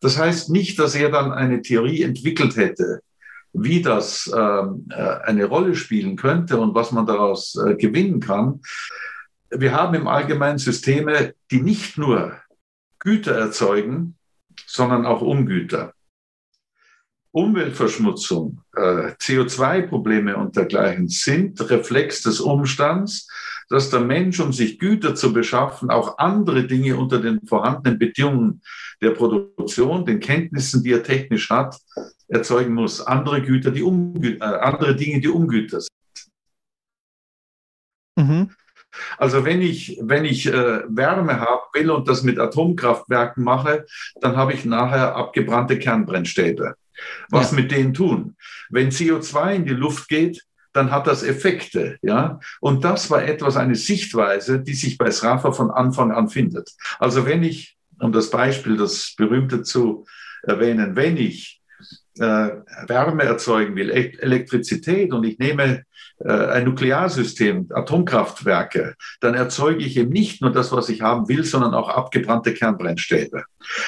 Das 0.00 0.18
heißt 0.18 0.50
nicht, 0.50 0.78
dass 0.78 0.94
er 0.94 1.10
dann 1.10 1.32
eine 1.32 1.62
Theorie 1.62 2.02
entwickelt 2.02 2.56
hätte, 2.56 3.00
wie 3.52 3.82
das 3.82 4.30
ähm, 4.32 4.86
äh, 4.90 5.02
eine 5.24 5.46
Rolle 5.46 5.74
spielen 5.74 6.14
könnte 6.14 6.60
und 6.60 6.76
was 6.76 6.92
man 6.92 7.06
daraus 7.06 7.56
äh, 7.56 7.74
gewinnen 7.74 8.20
kann. 8.20 8.60
Wir 9.50 9.72
haben 9.72 9.94
im 9.94 10.08
Allgemeinen 10.08 10.58
Systeme, 10.58 11.34
die 11.50 11.60
nicht 11.60 11.96
nur 11.96 12.38
Güter 12.98 13.34
erzeugen, 13.36 14.16
sondern 14.66 15.06
auch 15.06 15.22
Ungüter. 15.22 15.94
Umweltverschmutzung, 17.30 18.62
äh, 18.74 19.12
CO2-Probleme 19.20 20.36
und 20.36 20.56
dergleichen 20.56 21.08
sind 21.08 21.60
Reflex 21.70 22.22
des 22.22 22.40
Umstands, 22.40 23.28
dass 23.68 23.90
der 23.90 24.00
Mensch, 24.00 24.40
um 24.40 24.52
sich 24.52 24.78
Güter 24.78 25.14
zu 25.14 25.32
beschaffen, 25.32 25.90
auch 25.90 26.18
andere 26.18 26.66
Dinge 26.66 26.96
unter 26.96 27.20
den 27.20 27.46
vorhandenen 27.46 27.98
Bedingungen 27.98 28.62
der 29.02 29.10
Produktion, 29.10 30.06
den 30.06 30.20
Kenntnissen, 30.20 30.82
die 30.82 30.92
er 30.92 31.02
technisch 31.02 31.50
hat, 31.50 31.78
erzeugen 32.28 32.74
muss. 32.74 33.00
Andere 33.00 33.42
Güter, 33.42 33.70
die 33.70 33.82
äh, 33.82 34.42
andere 34.42 34.96
Dinge, 34.96 35.20
die 35.20 35.28
Ungüter 35.28 35.80
sind. 35.80 35.92
Mhm. 38.16 38.50
Also 39.16 39.44
wenn 39.44 39.62
ich, 39.62 39.98
wenn 40.02 40.24
ich 40.24 40.46
äh, 40.46 40.82
Wärme 40.88 41.40
haben 41.40 41.62
will 41.72 41.90
und 41.90 42.08
das 42.08 42.22
mit 42.22 42.38
Atomkraftwerken 42.38 43.42
mache, 43.42 43.86
dann 44.20 44.36
habe 44.36 44.52
ich 44.52 44.64
nachher 44.64 45.16
abgebrannte 45.16 45.78
Kernbrennstäbe. 45.78 46.74
Was 47.30 47.52
ja. 47.52 47.56
mit 47.56 47.70
denen 47.70 47.94
tun? 47.94 48.36
Wenn 48.70 48.90
CO2 48.90 49.54
in 49.54 49.64
die 49.64 49.72
Luft 49.72 50.08
geht, 50.08 50.42
dann 50.72 50.90
hat 50.90 51.06
das 51.06 51.22
Effekte, 51.22 51.98
ja. 52.02 52.40
Und 52.60 52.84
das 52.84 53.10
war 53.10 53.24
etwas, 53.24 53.56
eine 53.56 53.74
Sichtweise, 53.74 54.60
die 54.60 54.74
sich 54.74 54.98
bei 54.98 55.10
Srafa 55.10 55.52
von 55.52 55.70
Anfang 55.70 56.12
an 56.12 56.28
findet. 56.28 56.70
Also 56.98 57.26
wenn 57.26 57.42
ich, 57.42 57.76
um 57.98 58.12
das 58.12 58.30
Beispiel, 58.30 58.76
das 58.76 59.14
berühmte 59.16 59.62
zu 59.62 60.04
erwähnen, 60.42 60.94
wenn 60.94 61.16
ich 61.16 61.57
Wärme 62.18 63.24
erzeugen 63.24 63.76
will, 63.76 63.90
Elektrizität 63.90 65.12
und 65.12 65.24
ich 65.24 65.38
nehme 65.38 65.84
äh, 66.20 66.32
ein 66.32 66.64
Nuklearsystem, 66.64 67.68
Atomkraftwerke, 67.70 68.94
dann 69.20 69.34
erzeuge 69.34 69.84
ich 69.84 69.96
eben 69.96 70.10
nicht 70.10 70.42
nur 70.42 70.50
das, 70.50 70.72
was 70.72 70.88
ich 70.88 71.02
haben 71.02 71.28
will, 71.28 71.44
sondern 71.44 71.74
auch 71.74 71.88
abgebrannte 71.88 72.54
Kernbrennstäbe. 72.54 73.44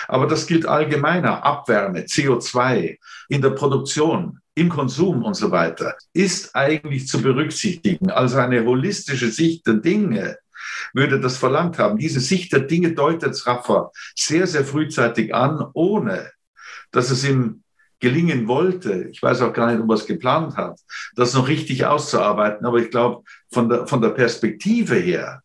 Aber 0.07 0.27
das 0.27 0.47
gilt 0.47 0.67
allgemeiner. 0.67 1.45
Abwärme, 1.45 2.01
CO2 2.01 2.99
in 3.29 3.43
der 3.43 3.51
Produktion, 3.51 4.39
im 4.55 4.69
Konsum 4.69 5.25
und 5.25 5.35
so 5.35 5.51
weiter, 5.51 5.97
ist 6.13 6.55
eigentlich 6.55 7.09
zu 7.09 7.21
berücksichtigen. 7.21 8.11
Also 8.11 8.39
eine 8.39 8.65
holistische 8.65 9.31
Sicht 9.31 9.67
der 9.67 9.75
Dinge 9.75 10.39
würde 10.93 11.21
das 11.21 11.37
verlangt 11.37 11.79
haben. 11.79 11.99
Diese 11.99 12.21
Sicht 12.21 12.53
der 12.53 12.61
Dinge 12.61 12.93
deutet 12.93 13.47
Raffer 13.47 13.91
sehr, 14.15 14.47
sehr 14.47 14.65
frühzeitig 14.65 15.35
an, 15.35 15.65
ohne 15.73 16.31
dass 16.93 17.11
es 17.11 17.25
ihm 17.25 17.63
gelingen 18.01 18.49
wollte, 18.49 19.09
ich 19.11 19.23
weiß 19.23 19.43
auch 19.43 19.53
gar 19.53 19.71
nicht, 19.71 19.83
ob 19.83 19.91
er 19.91 19.95
es 19.95 20.07
geplant 20.07 20.57
hat, 20.57 20.81
das 21.15 21.35
noch 21.35 21.49
richtig 21.49 21.85
auszuarbeiten. 21.85 22.67
Aber 22.67 22.79
ich 22.79 22.91
glaube, 22.91 23.23
von 23.53 23.69
der, 23.69 23.87
von 23.87 24.01
der 24.01 24.11
Perspektive 24.11 24.97
her 24.97 25.43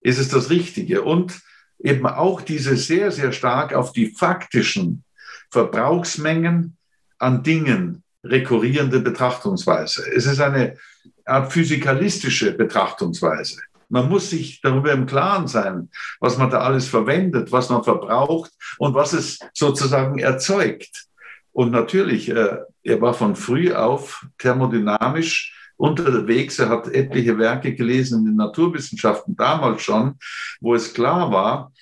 ist 0.00 0.18
es 0.18 0.28
das 0.28 0.50
Richtige. 0.50 1.02
Und 1.02 1.40
eben 1.78 2.06
auch 2.06 2.40
diese 2.40 2.76
sehr, 2.76 3.10
sehr 3.10 3.32
stark 3.32 3.74
auf 3.74 3.92
die 3.92 4.14
faktischen 4.14 5.04
Verbrauchsmengen 5.50 6.76
an 7.18 7.42
Dingen 7.42 8.02
rekurrierende 8.24 9.00
Betrachtungsweise. 9.00 10.04
Es 10.14 10.26
ist 10.26 10.40
eine 10.40 10.76
Art 11.24 11.52
physikalistische 11.52 12.52
Betrachtungsweise. 12.52 13.60
Man 13.88 14.08
muss 14.08 14.30
sich 14.30 14.60
darüber 14.60 14.92
im 14.92 15.06
Klaren 15.06 15.48
sein, 15.48 15.90
was 16.20 16.38
man 16.38 16.50
da 16.50 16.60
alles 16.60 16.88
verwendet, 16.88 17.52
was 17.52 17.68
man 17.68 17.84
verbraucht 17.84 18.50
und 18.78 18.94
was 18.94 19.12
es 19.12 19.38
sozusagen 19.52 20.18
erzeugt. 20.18 21.06
Und 21.52 21.70
natürlich, 21.70 22.28
äh, 22.30 22.58
er 22.82 23.00
war 23.00 23.14
von 23.14 23.36
früh 23.36 23.72
auf 23.72 24.26
thermodynamisch 24.38 25.72
unterwegs. 25.76 26.58
Er 26.58 26.70
hat 26.70 26.88
etliche 26.88 27.38
Werke 27.38 27.74
gelesen 27.74 28.20
in 28.20 28.24
den 28.26 28.36
Naturwissenschaften 28.36 29.36
damals 29.36 29.82
schon, 29.82 30.18
wo 30.60 30.74
es 30.74 30.94
klar 30.94 31.30
war, 31.30 31.72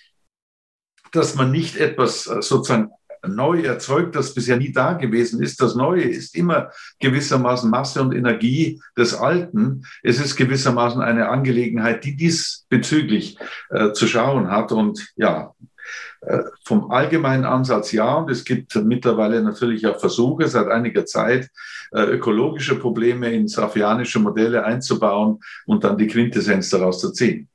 dass 1.13 1.35
man 1.35 1.51
nicht 1.51 1.77
etwas 1.77 2.27
äh, 2.27 2.43
sozusagen 2.43 2.91
neu 3.27 3.63
erzeugt, 3.63 4.17
das 4.17 4.35
bisher 4.35 4.57
nie 4.57 4.73
da 4.73 4.95
gewesen 4.95 5.43
ist. 5.43 5.61
Das 5.61 5.75
Neue 5.75 6.03
ist 6.03 6.35
immer 6.35 6.71
gewissermaßen 7.01 7.71
Masse 7.71 8.01
und 8.01 8.15
Energie 8.15 8.81
des 8.97 9.15
Alten. 9.15 9.85
Es 10.03 10.21
ist 10.21 10.37
gewissermaßen 10.37 11.03
eine 11.03 11.29
Angelegenheit, 11.29 12.05
die 12.05 12.17
diesbezüglich 12.17 13.37
äh, 13.71 13.93
zu 13.93 14.07
schauen 14.07 14.51
hat. 14.51 14.73
Und 14.73 15.13
ja, 15.17 15.55
vom 16.65 16.91
allgemeinen 16.91 17.45
Ansatz 17.45 17.93
ja, 17.93 18.15
und 18.15 18.31
es 18.31 18.45
gibt 18.45 18.75
mittlerweile 18.77 19.43
natürlich 19.43 19.87
auch 19.87 19.99
Versuche 19.99 20.49
seit 20.49 20.69
einiger 20.69 21.07
Zeit, 21.07 21.49
äh, 21.93 22.03
ökologische 22.03 22.79
Probleme 22.79 23.31
in 23.31 23.49
safianische 23.49 24.19
Modelle 24.19 24.65
einzubauen 24.65 25.41
und 25.67 25.85
dann 25.85 25.99
die 25.99 26.07
Quintessenz 26.07 26.71
daraus 26.71 27.01
zu 27.01 27.13
ziehen. 27.13 27.49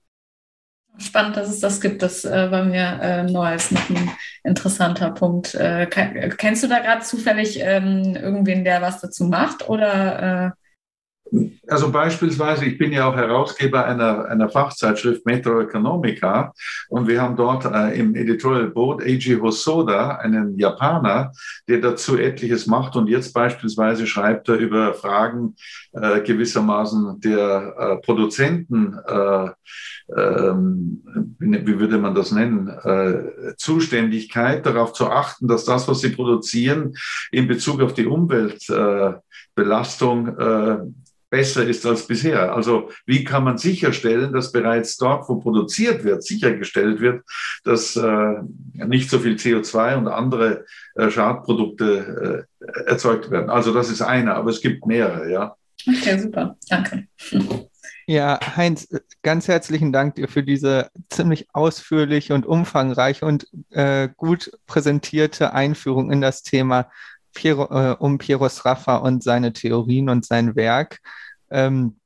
Spannend, 0.98 1.36
dass 1.36 1.50
es 1.50 1.60
das 1.60 1.82
gibt. 1.82 2.02
Das 2.02 2.24
äh, 2.24 2.52
war 2.52 2.64
mir 2.64 3.00
äh, 3.02 3.24
neu 3.24 3.46
als 3.46 3.72
noch 3.72 3.90
ein 3.90 4.10
interessanter 4.44 5.12
Punkt. 5.12 5.54
Äh, 5.54 5.88
kennst 5.88 6.64
du 6.64 6.68
da 6.68 6.80
gerade 6.80 7.02
zufällig 7.02 7.60
ähm, 7.60 8.16
irgendwen, 8.16 8.64
der 8.64 8.82
was 8.82 9.02
dazu 9.02 9.26
macht? 9.26 9.68
Oder 9.68 10.46
äh, 10.48 10.52
also 11.68 11.92
beispielsweise, 11.92 12.66
ich 12.66 12.78
bin 12.78 12.92
ja 12.92 13.10
auch 13.10 13.16
Herausgeber 13.16 13.86
einer, 13.86 14.26
einer 14.26 14.50
Fachzeitschrift 14.50 15.26
Metro 15.26 15.60
Economica 15.60 16.54
und 16.90 17.08
wir 17.08 17.20
haben 17.22 17.36
dort 17.36 17.66
äh, 17.66 18.00
im 18.00 18.14
Editorial 18.16 18.68
Board 18.68 19.02
Eiji 19.02 19.40
Hosoda, 19.40 20.18
einen 20.18 20.60
Japaner, 20.60 21.32
der 21.68 21.80
dazu 21.80 22.18
etliches 22.18 22.68
macht 22.68 22.96
und 22.96 23.08
jetzt 23.08 23.34
beispielsweise 23.34 24.06
schreibt 24.06 24.50
er 24.50 24.58
über 24.58 24.94
Fragen 24.94 25.56
äh, 25.94 26.22
gewissermaßen 26.22 27.20
der 27.22 27.74
äh, 27.78 27.98
Produzenten, 28.06 29.00
äh, 29.08 29.50
ähm, 30.16 31.02
wie 31.40 31.80
würde 31.80 31.98
man 31.98 32.14
das 32.14 32.32
nennen, 32.32 32.68
äh, 32.68 33.56
Zuständigkeit, 33.58 34.64
darauf 34.66 34.94
zu 34.94 35.10
achten, 35.10 35.48
dass 35.48 35.66
das, 35.66 35.88
was 35.88 36.02
sie 36.02 36.10
produzieren, 36.10 36.94
in 37.32 37.48
Bezug 37.48 37.82
auf 37.82 37.96
die 37.96 38.06
Umweltbelastung 38.06 40.38
äh, 40.38 40.78
besser 41.30 41.66
ist 41.66 41.86
als 41.86 42.08
bisher. 42.08 42.56
Also 42.56 42.90
wie 43.06 43.24
kann 43.24 43.44
man 43.44 43.58
sicherstellen, 43.58 44.34
dass 44.34 44.52
bereits 44.52 44.98
dort, 44.98 45.28
wo 45.28 45.36
produziert 45.36 46.04
wird, 46.04 46.24
sichergestellt 46.24 47.02
wird, 47.02 47.24
dass 47.64 47.96
äh, 47.96 48.36
nicht 48.74 49.10
so 49.10 49.20
viel 49.20 49.36
CO2 49.36 49.98
und 49.98 50.08
andere 50.08 50.66
äh, 50.96 51.10
Schadprodukte 51.10 52.48
äh, 52.60 52.82
erzeugt 52.86 53.32
werden. 53.32 53.50
Also 53.50 53.74
das 53.74 53.90
ist 53.90 54.02
eine, 54.02 54.36
aber 54.36 54.50
es 54.50 54.62
gibt 54.62 54.86
mehrere, 54.86 55.32
ja. 55.32 55.56
Okay, 55.88 56.18
super. 56.20 56.58
Danke. 56.70 57.08
Ja, 58.08 58.40
Heinz, 58.56 58.88
ganz 59.24 59.48
herzlichen 59.48 59.92
Dank 59.92 60.16
dir 60.16 60.28
für 60.28 60.44
diese 60.44 60.92
ziemlich 61.10 61.48
ausführliche 61.54 62.36
und 62.36 62.46
umfangreiche 62.46 63.26
und 63.26 63.48
äh, 63.72 64.10
gut 64.16 64.52
präsentierte 64.68 65.54
Einführung 65.54 66.12
in 66.12 66.22
das 66.22 66.44
Thema 66.44 66.92
Piero, 67.36 67.66
äh, 67.70 67.96
um 68.00 68.18
Piero 68.18 68.50
Sraffa 68.50 68.98
und 68.98 69.22
seine 69.22 69.54
Theorien 69.54 70.10
und 70.10 70.26
sein 70.26 70.56
Werk. 70.56 71.00
Ähm, 71.52 72.00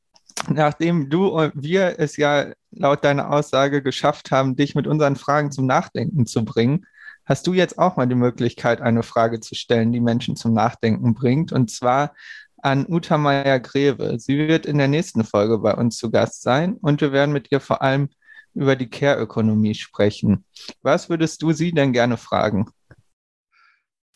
nachdem 0.50 1.10
du 1.10 1.28
und 1.28 1.54
wir 1.56 1.98
es 1.98 2.18
ja 2.18 2.48
laut 2.72 3.06
deiner 3.06 3.32
Aussage 3.32 3.82
geschafft 3.82 4.32
haben, 4.32 4.58
dich 4.58 4.76
mit 4.76 4.88
unseren 4.88 5.16
Fragen 5.16 5.52
zum 5.52 5.66
Nachdenken 5.66 6.26
zu 6.26 6.44
bringen, 6.44 6.86
hast 7.26 7.48
du 7.48 7.54
jetzt 7.54 7.80
auch 7.80 7.96
mal 7.96 8.08
die 8.08 8.16
Möglichkeit, 8.16 8.82
eine 8.82 9.04
Frage 9.04 9.40
zu 9.40 9.56
stellen, 9.56 9.94
die 9.94 10.02
Menschen 10.02 10.36
zum 10.36 10.54
Nachdenken 10.54 11.14
bringt. 11.14 11.52
Und 11.52 11.72
zwar 11.72 12.14
an 12.58 12.86
Uta 12.90 13.18
Meier-Greve. 13.18 14.20
Sie 14.20 14.38
wird 14.38 14.66
in 14.66 14.78
der 14.78 14.88
nächsten 14.88 15.24
Folge 15.24 15.60
bei 15.60 15.74
uns 15.74 15.98
zu 15.98 16.12
Gast 16.12 16.42
sein 16.42 16.74
und 16.74 17.02
wir 17.02 17.12
werden 17.12 17.32
mit 17.32 17.52
ihr 17.52 17.60
vor 17.60 17.82
allem 17.82 18.10
über 18.54 18.76
die 18.76 18.90
Care-Ökonomie 18.90 19.76
sprechen. 19.76 20.44
Was 20.82 21.10
würdest 21.10 21.42
du 21.42 21.52
sie 21.52 21.72
denn 21.72 21.94
gerne 21.94 22.18
fragen? 22.18 22.70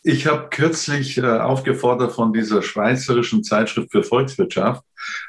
Ich 0.06 0.26
habe 0.26 0.50
kürzlich 0.50 1.16
äh, 1.16 1.22
aufgefordert 1.22 2.12
von 2.12 2.34
dieser 2.34 2.60
schweizerischen 2.60 3.42
Zeitschrift 3.42 3.90
für 3.90 4.02
Volkswirtschaft 4.02 4.84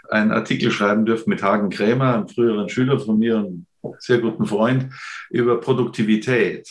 einen 0.09 0.33
Artikel 0.33 0.69
schreiben 0.69 1.05
dürfen 1.05 1.29
mit 1.29 1.41
Hagen 1.41 1.69
Krämer, 1.69 2.13
einem 2.13 2.27
früheren 2.27 2.67
Schüler 2.67 2.99
von 2.99 3.17
mir 3.17 3.37
und 3.37 3.67
sehr 3.99 4.17
guten 4.19 4.45
Freund, 4.45 4.91
über 5.29 5.61
Produktivität. 5.61 6.69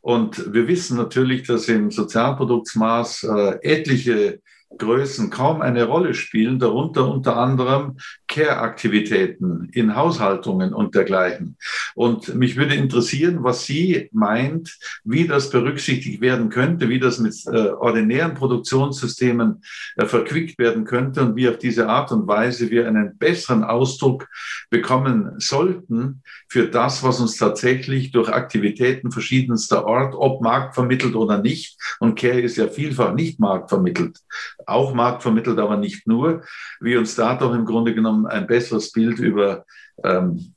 Und 0.00 0.54
wir 0.54 0.68
wissen 0.68 0.96
natürlich, 0.96 1.42
dass 1.42 1.66
im 1.66 1.90
Sozialproduktsmaß 1.90 3.24
äh, 3.24 3.58
etliche 3.62 4.40
Größen 4.78 5.30
kaum 5.30 5.60
eine 5.60 5.84
Rolle 5.84 6.14
spielen, 6.14 6.58
darunter 6.58 7.08
unter 7.08 7.36
anderem 7.36 7.96
Care-Aktivitäten 8.28 9.68
in 9.72 9.94
Haushaltungen 9.94 10.72
und 10.72 10.94
dergleichen. 10.94 11.56
Und 11.94 12.34
mich 12.34 12.56
würde 12.56 12.74
interessieren, 12.74 13.44
was 13.44 13.64
sie 13.64 14.08
meint, 14.12 14.78
wie 15.04 15.26
das 15.26 15.50
berücksichtigt 15.50 16.20
werden 16.20 16.48
könnte, 16.48 16.88
wie 16.88 16.98
das 16.98 17.18
mit 17.18 17.34
äh, 17.46 17.68
ordinären 17.68 18.34
Produktionssystemen 18.34 19.62
äh, 19.96 20.06
verquickt 20.06 20.58
werden 20.58 20.84
könnte 20.84 21.22
und 21.22 21.36
wie 21.36 21.48
auf 21.48 21.58
diese 21.58 21.88
Art 21.88 22.10
und 22.10 22.26
Weise 22.26 22.70
wir 22.70 22.88
einen 22.88 23.18
besseren 23.18 23.64
Ausdruck 23.64 24.28
bekommen 24.70 25.34
sollten 25.38 26.22
für 26.48 26.68
das, 26.68 27.02
was 27.02 27.20
uns 27.20 27.36
tatsächlich 27.36 28.12
durch 28.12 28.28
Aktivitäten 28.28 29.10
verschiedenster 29.10 29.86
Art, 29.86 30.14
ob 30.14 30.42
marktvermittelt 30.42 31.14
oder 31.14 31.38
nicht, 31.38 31.78
und 31.98 32.18
Care 32.18 32.40
ist 32.40 32.56
ja 32.56 32.68
vielfach 32.68 33.14
nicht 33.14 33.40
marktvermittelt, 33.40 34.18
auch 34.66 34.94
marktvermittelt, 34.94 35.58
aber 35.58 35.76
nicht 35.76 36.06
nur, 36.06 36.42
wie 36.80 36.96
uns 36.96 37.14
da 37.14 37.34
doch 37.34 37.54
im 37.54 37.64
Grunde 37.64 37.94
genommen 37.94 38.26
ein 38.26 38.46
besseres 38.46 38.92
Bild 38.92 39.18
über 39.18 39.64
ähm, 40.04 40.54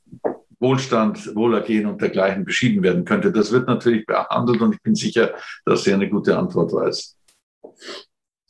Wohlstand, 0.58 1.34
Wohlergehen 1.34 1.86
und 1.86 2.00
dergleichen 2.00 2.44
beschieden 2.44 2.82
werden 2.82 3.04
könnte. 3.04 3.30
Das 3.30 3.52
wird 3.52 3.66
natürlich 3.66 4.06
behandelt 4.06 4.60
und 4.60 4.74
ich 4.74 4.82
bin 4.82 4.94
sicher, 4.94 5.34
dass 5.64 5.84
sie 5.84 5.92
eine 5.92 6.08
gute 6.08 6.38
Antwort 6.38 6.72
weiß. 6.72 7.16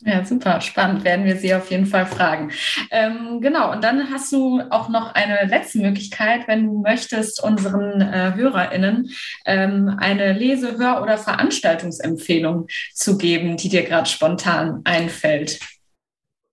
Ja, 0.00 0.24
super, 0.26 0.60
spannend. 0.60 1.04
Werden 1.04 1.24
wir 1.24 1.36
Sie 1.36 1.54
auf 1.54 1.70
jeden 1.70 1.86
Fall 1.86 2.04
fragen. 2.04 2.50
Ähm, 2.90 3.40
genau, 3.40 3.72
und 3.72 3.82
dann 3.82 4.10
hast 4.10 4.30
du 4.30 4.60
auch 4.68 4.90
noch 4.90 5.14
eine 5.14 5.46
letzte 5.46 5.78
Möglichkeit, 5.78 6.46
wenn 6.46 6.66
du 6.66 6.82
möchtest, 6.82 7.42
unseren 7.42 8.02
äh, 8.02 8.34
HörerInnen 8.34 9.08
ähm, 9.46 9.96
eine 9.98 10.34
Lese-, 10.34 10.76
Hör- 10.76 11.02
oder 11.02 11.16
Veranstaltungsempfehlung 11.16 12.66
zu 12.92 13.16
geben, 13.16 13.56
die 13.56 13.70
dir 13.70 13.84
gerade 13.84 14.08
spontan 14.08 14.82
einfällt. 14.84 15.60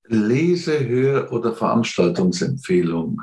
Lese-, 0.07 0.87
Hör- 0.87 1.33
oder 1.33 1.53
Veranstaltungsempfehlung. 1.53 3.21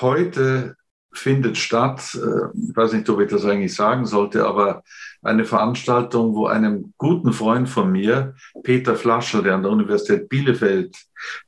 Heute 0.00 0.74
findet 1.12 1.58
statt, 1.58 2.14
äh, 2.14 2.58
ich 2.70 2.76
weiß 2.76 2.94
nicht, 2.94 3.08
ob 3.10 3.20
ich 3.20 3.30
das 3.30 3.44
eigentlich 3.44 3.74
sagen 3.74 4.06
sollte, 4.06 4.46
aber 4.46 4.82
eine 5.26 5.44
Veranstaltung, 5.44 6.34
wo 6.34 6.46
einem 6.46 6.94
guten 6.98 7.32
Freund 7.32 7.68
von 7.68 7.90
mir, 7.92 8.34
Peter 8.62 8.96
Flascher, 8.96 9.42
der 9.42 9.54
an 9.54 9.62
der 9.62 9.72
Universität 9.72 10.28
Bielefeld 10.28 10.96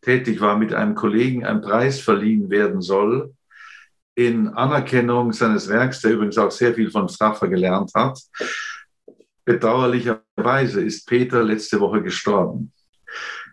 tätig 0.02 0.40
war, 0.40 0.58
mit 0.58 0.74
einem 0.74 0.94
Kollegen 0.94 1.44
ein 1.44 1.60
Preis 1.60 2.00
verliehen 2.00 2.50
werden 2.50 2.80
soll, 2.80 3.34
in 4.14 4.48
Anerkennung 4.48 5.32
seines 5.32 5.68
Werks, 5.68 6.00
der 6.00 6.12
übrigens 6.12 6.38
auch 6.38 6.50
sehr 6.50 6.74
viel 6.74 6.90
von 6.90 7.08
Straffer 7.08 7.48
gelernt 7.48 7.92
hat. 7.94 8.20
Bedauerlicherweise 9.44 10.82
ist 10.82 11.06
Peter 11.06 11.42
letzte 11.42 11.80
Woche 11.80 12.02
gestorben. 12.02 12.72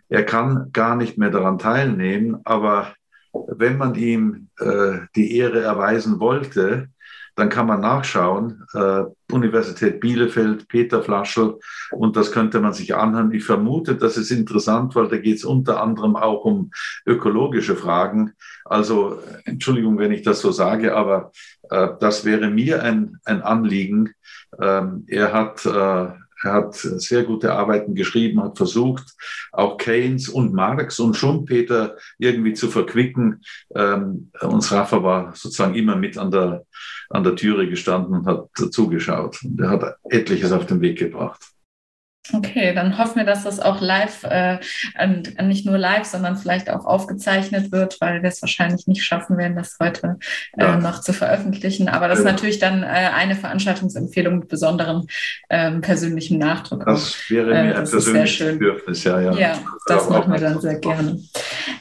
Er 0.08 0.24
kann 0.24 0.70
gar 0.72 0.96
nicht 0.96 1.18
mehr 1.18 1.30
daran 1.30 1.58
teilnehmen, 1.58 2.40
aber 2.44 2.94
wenn 3.32 3.76
man 3.78 3.94
ihm 3.94 4.48
äh, 4.58 4.98
die 5.14 5.36
Ehre 5.36 5.62
erweisen 5.62 6.20
wollte, 6.20 6.88
dann 7.36 7.50
kann 7.50 7.66
man 7.66 7.80
nachschauen. 7.80 8.64
Äh, 8.74 9.04
Universität 9.30 10.00
Bielefeld, 10.00 10.68
Peter 10.68 11.02
Flaschel, 11.02 11.58
und 11.90 12.16
das 12.16 12.32
könnte 12.32 12.60
man 12.60 12.72
sich 12.72 12.94
anhören. 12.94 13.32
Ich 13.32 13.44
vermute, 13.44 13.94
das 13.94 14.16
ist 14.16 14.30
interessant, 14.30 14.94
weil 14.96 15.08
da 15.08 15.18
geht 15.18 15.36
es 15.36 15.44
unter 15.44 15.82
anderem 15.82 16.16
auch 16.16 16.44
um 16.44 16.70
ökologische 17.04 17.76
Fragen. 17.76 18.32
Also, 18.64 19.20
Entschuldigung, 19.44 19.98
wenn 19.98 20.12
ich 20.12 20.22
das 20.22 20.40
so 20.40 20.50
sage, 20.50 20.96
aber 20.96 21.30
äh, 21.70 21.88
das 22.00 22.24
wäre 22.24 22.50
mir 22.50 22.82
ein, 22.82 23.18
ein 23.24 23.42
Anliegen. 23.42 24.14
Ähm, 24.58 25.04
er 25.06 25.32
hat 25.32 25.66
äh, 25.66 26.25
er 26.42 26.52
hat 26.52 26.74
sehr 26.74 27.24
gute 27.24 27.52
Arbeiten 27.52 27.94
geschrieben, 27.94 28.42
hat 28.42 28.56
versucht, 28.56 29.14
auch 29.52 29.78
Keynes 29.78 30.28
und 30.28 30.52
Marx 30.52 30.98
und 30.98 31.16
Schumpeter 31.16 31.96
irgendwie 32.18 32.52
zu 32.52 32.68
verquicken. 32.68 33.42
Ähm, 33.74 34.30
und 34.40 34.72
Raffa 34.72 35.02
war 35.02 35.34
sozusagen 35.34 35.74
immer 35.74 35.96
mit 35.96 36.18
an 36.18 36.30
der, 36.30 36.66
an 37.10 37.24
der 37.24 37.36
Türe 37.36 37.68
gestanden 37.68 38.14
und 38.14 38.26
hat 38.26 38.48
zugeschaut. 38.72 39.42
Und 39.44 39.60
er 39.60 39.70
hat 39.70 39.96
etliches 40.10 40.52
auf 40.52 40.66
den 40.66 40.80
Weg 40.80 40.98
gebracht. 40.98 41.55
Okay, 42.32 42.74
dann 42.74 42.98
hoffen 42.98 43.16
wir, 43.16 43.24
dass 43.24 43.44
das 43.44 43.60
auch 43.60 43.80
live, 43.80 44.24
äh, 44.24 44.58
nicht 45.42 45.66
nur 45.66 45.78
live, 45.78 46.04
sondern 46.04 46.36
vielleicht 46.36 46.70
auch 46.70 46.84
aufgezeichnet 46.84 47.70
wird, 47.70 48.00
weil 48.00 48.22
wir 48.22 48.28
es 48.28 48.42
wahrscheinlich 48.42 48.86
nicht 48.86 49.04
schaffen 49.04 49.36
werden, 49.38 49.56
das 49.56 49.76
heute 49.80 50.18
äh, 50.56 50.64
ja. 50.64 50.76
noch 50.78 51.00
zu 51.00 51.12
veröffentlichen. 51.12 51.88
Aber 51.88 52.08
das 52.08 52.18
ja. 52.18 52.24
ist 52.24 52.30
natürlich 52.32 52.58
dann 52.58 52.82
äh, 52.82 52.86
eine 52.86 53.36
Veranstaltungsempfehlung 53.36 54.40
mit 54.40 54.48
besonderem 54.48 55.06
ähm, 55.50 55.80
persönlichem 55.80 56.38
Nachdruck. 56.38 56.84
Das 56.84 57.16
wäre 57.28 57.46
mir 57.46 57.74
äh, 57.74 57.76
ein 57.76 57.84
persönliches 57.84 58.52
Bedürfnis, 58.52 59.04
ja, 59.04 59.20
ja. 59.20 59.32
Ja, 59.34 59.58
das 59.86 60.08
machen 60.08 60.32
wir 60.32 60.40
dann 60.40 60.60
sehr 60.60 60.80
gerne. 60.80 61.20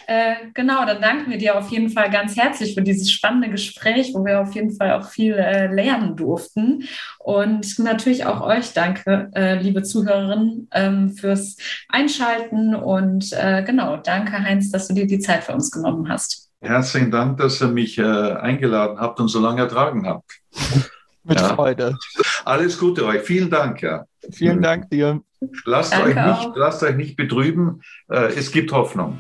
Äh, 0.08 0.36
genau, 0.54 0.86
dann 0.86 1.02
danken 1.02 1.32
wir 1.32 1.38
dir 1.38 1.58
auf 1.58 1.70
jeden 1.70 1.90
Fall 1.90 2.12
ganz 2.12 2.36
herzlich 2.36 2.76
für 2.76 2.84
dieses 2.84 3.12
spannende 3.12 3.50
Gespräch, 3.50 4.12
wo 4.14 4.24
wir 4.24 4.42
auf 4.42 4.54
jeden 4.54 4.76
Fall 4.76 4.94
auch 4.94 5.10
viel 5.10 5.34
äh, 5.34 5.68
lernen 5.68 6.16
durften. 6.16 6.84
Und 7.18 7.80
natürlich 7.80 8.26
auch 8.26 8.42
euch 8.42 8.74
danke, 8.74 9.32
liebe 9.60 9.82
Zuhörerinnen 9.82 10.35
Zuhörerinnen 10.36 10.68
ähm, 10.72 11.10
fürs 11.10 11.58
Einschalten. 11.90 12.76
Und 12.76 13.32
äh, 13.34 13.64
genau, 13.64 13.98
danke 13.98 14.34
Heinz, 14.34 14.72
dass 14.72 14.88
du 14.88 14.94
dir 14.94 15.08
die 15.08 15.20
Zeit 15.20 15.44
für 15.44 15.54
uns 15.54 15.72
genommen 15.72 16.10
hast. 16.10 16.52
Herzlichen 16.62 17.12
Dank, 17.12 17.38
dass 17.38 17.62
ihr 17.62 17.68
mich 17.68 17.98
äh, 17.98 18.04
eingeladen 18.04 19.00
habt 19.00 19.20
und 19.20 19.28
so 19.28 19.40
lange 19.40 19.62
ertragen 19.62 20.08
habt. 20.08 20.40
Mit 21.24 21.40
ja. 21.40 21.56
Freude. 21.56 21.98
Alles 22.44 22.78
Gute 22.78 23.06
euch. 23.06 23.22
Vielen 23.22 23.50
Dank. 23.50 23.82
Ja. 23.82 24.06
Vielen 24.32 24.62
Dank 24.62 24.90
dir. 24.92 25.22
Lasst, 25.66 25.96
euch 26.00 26.16
nicht, 26.16 26.52
lasst 26.56 26.84
euch 26.84 26.96
nicht 26.96 27.16
betrüben. 27.16 27.82
Äh, 28.10 28.34
es 28.36 28.52
gibt 28.52 28.72
Hoffnung. 28.72 29.20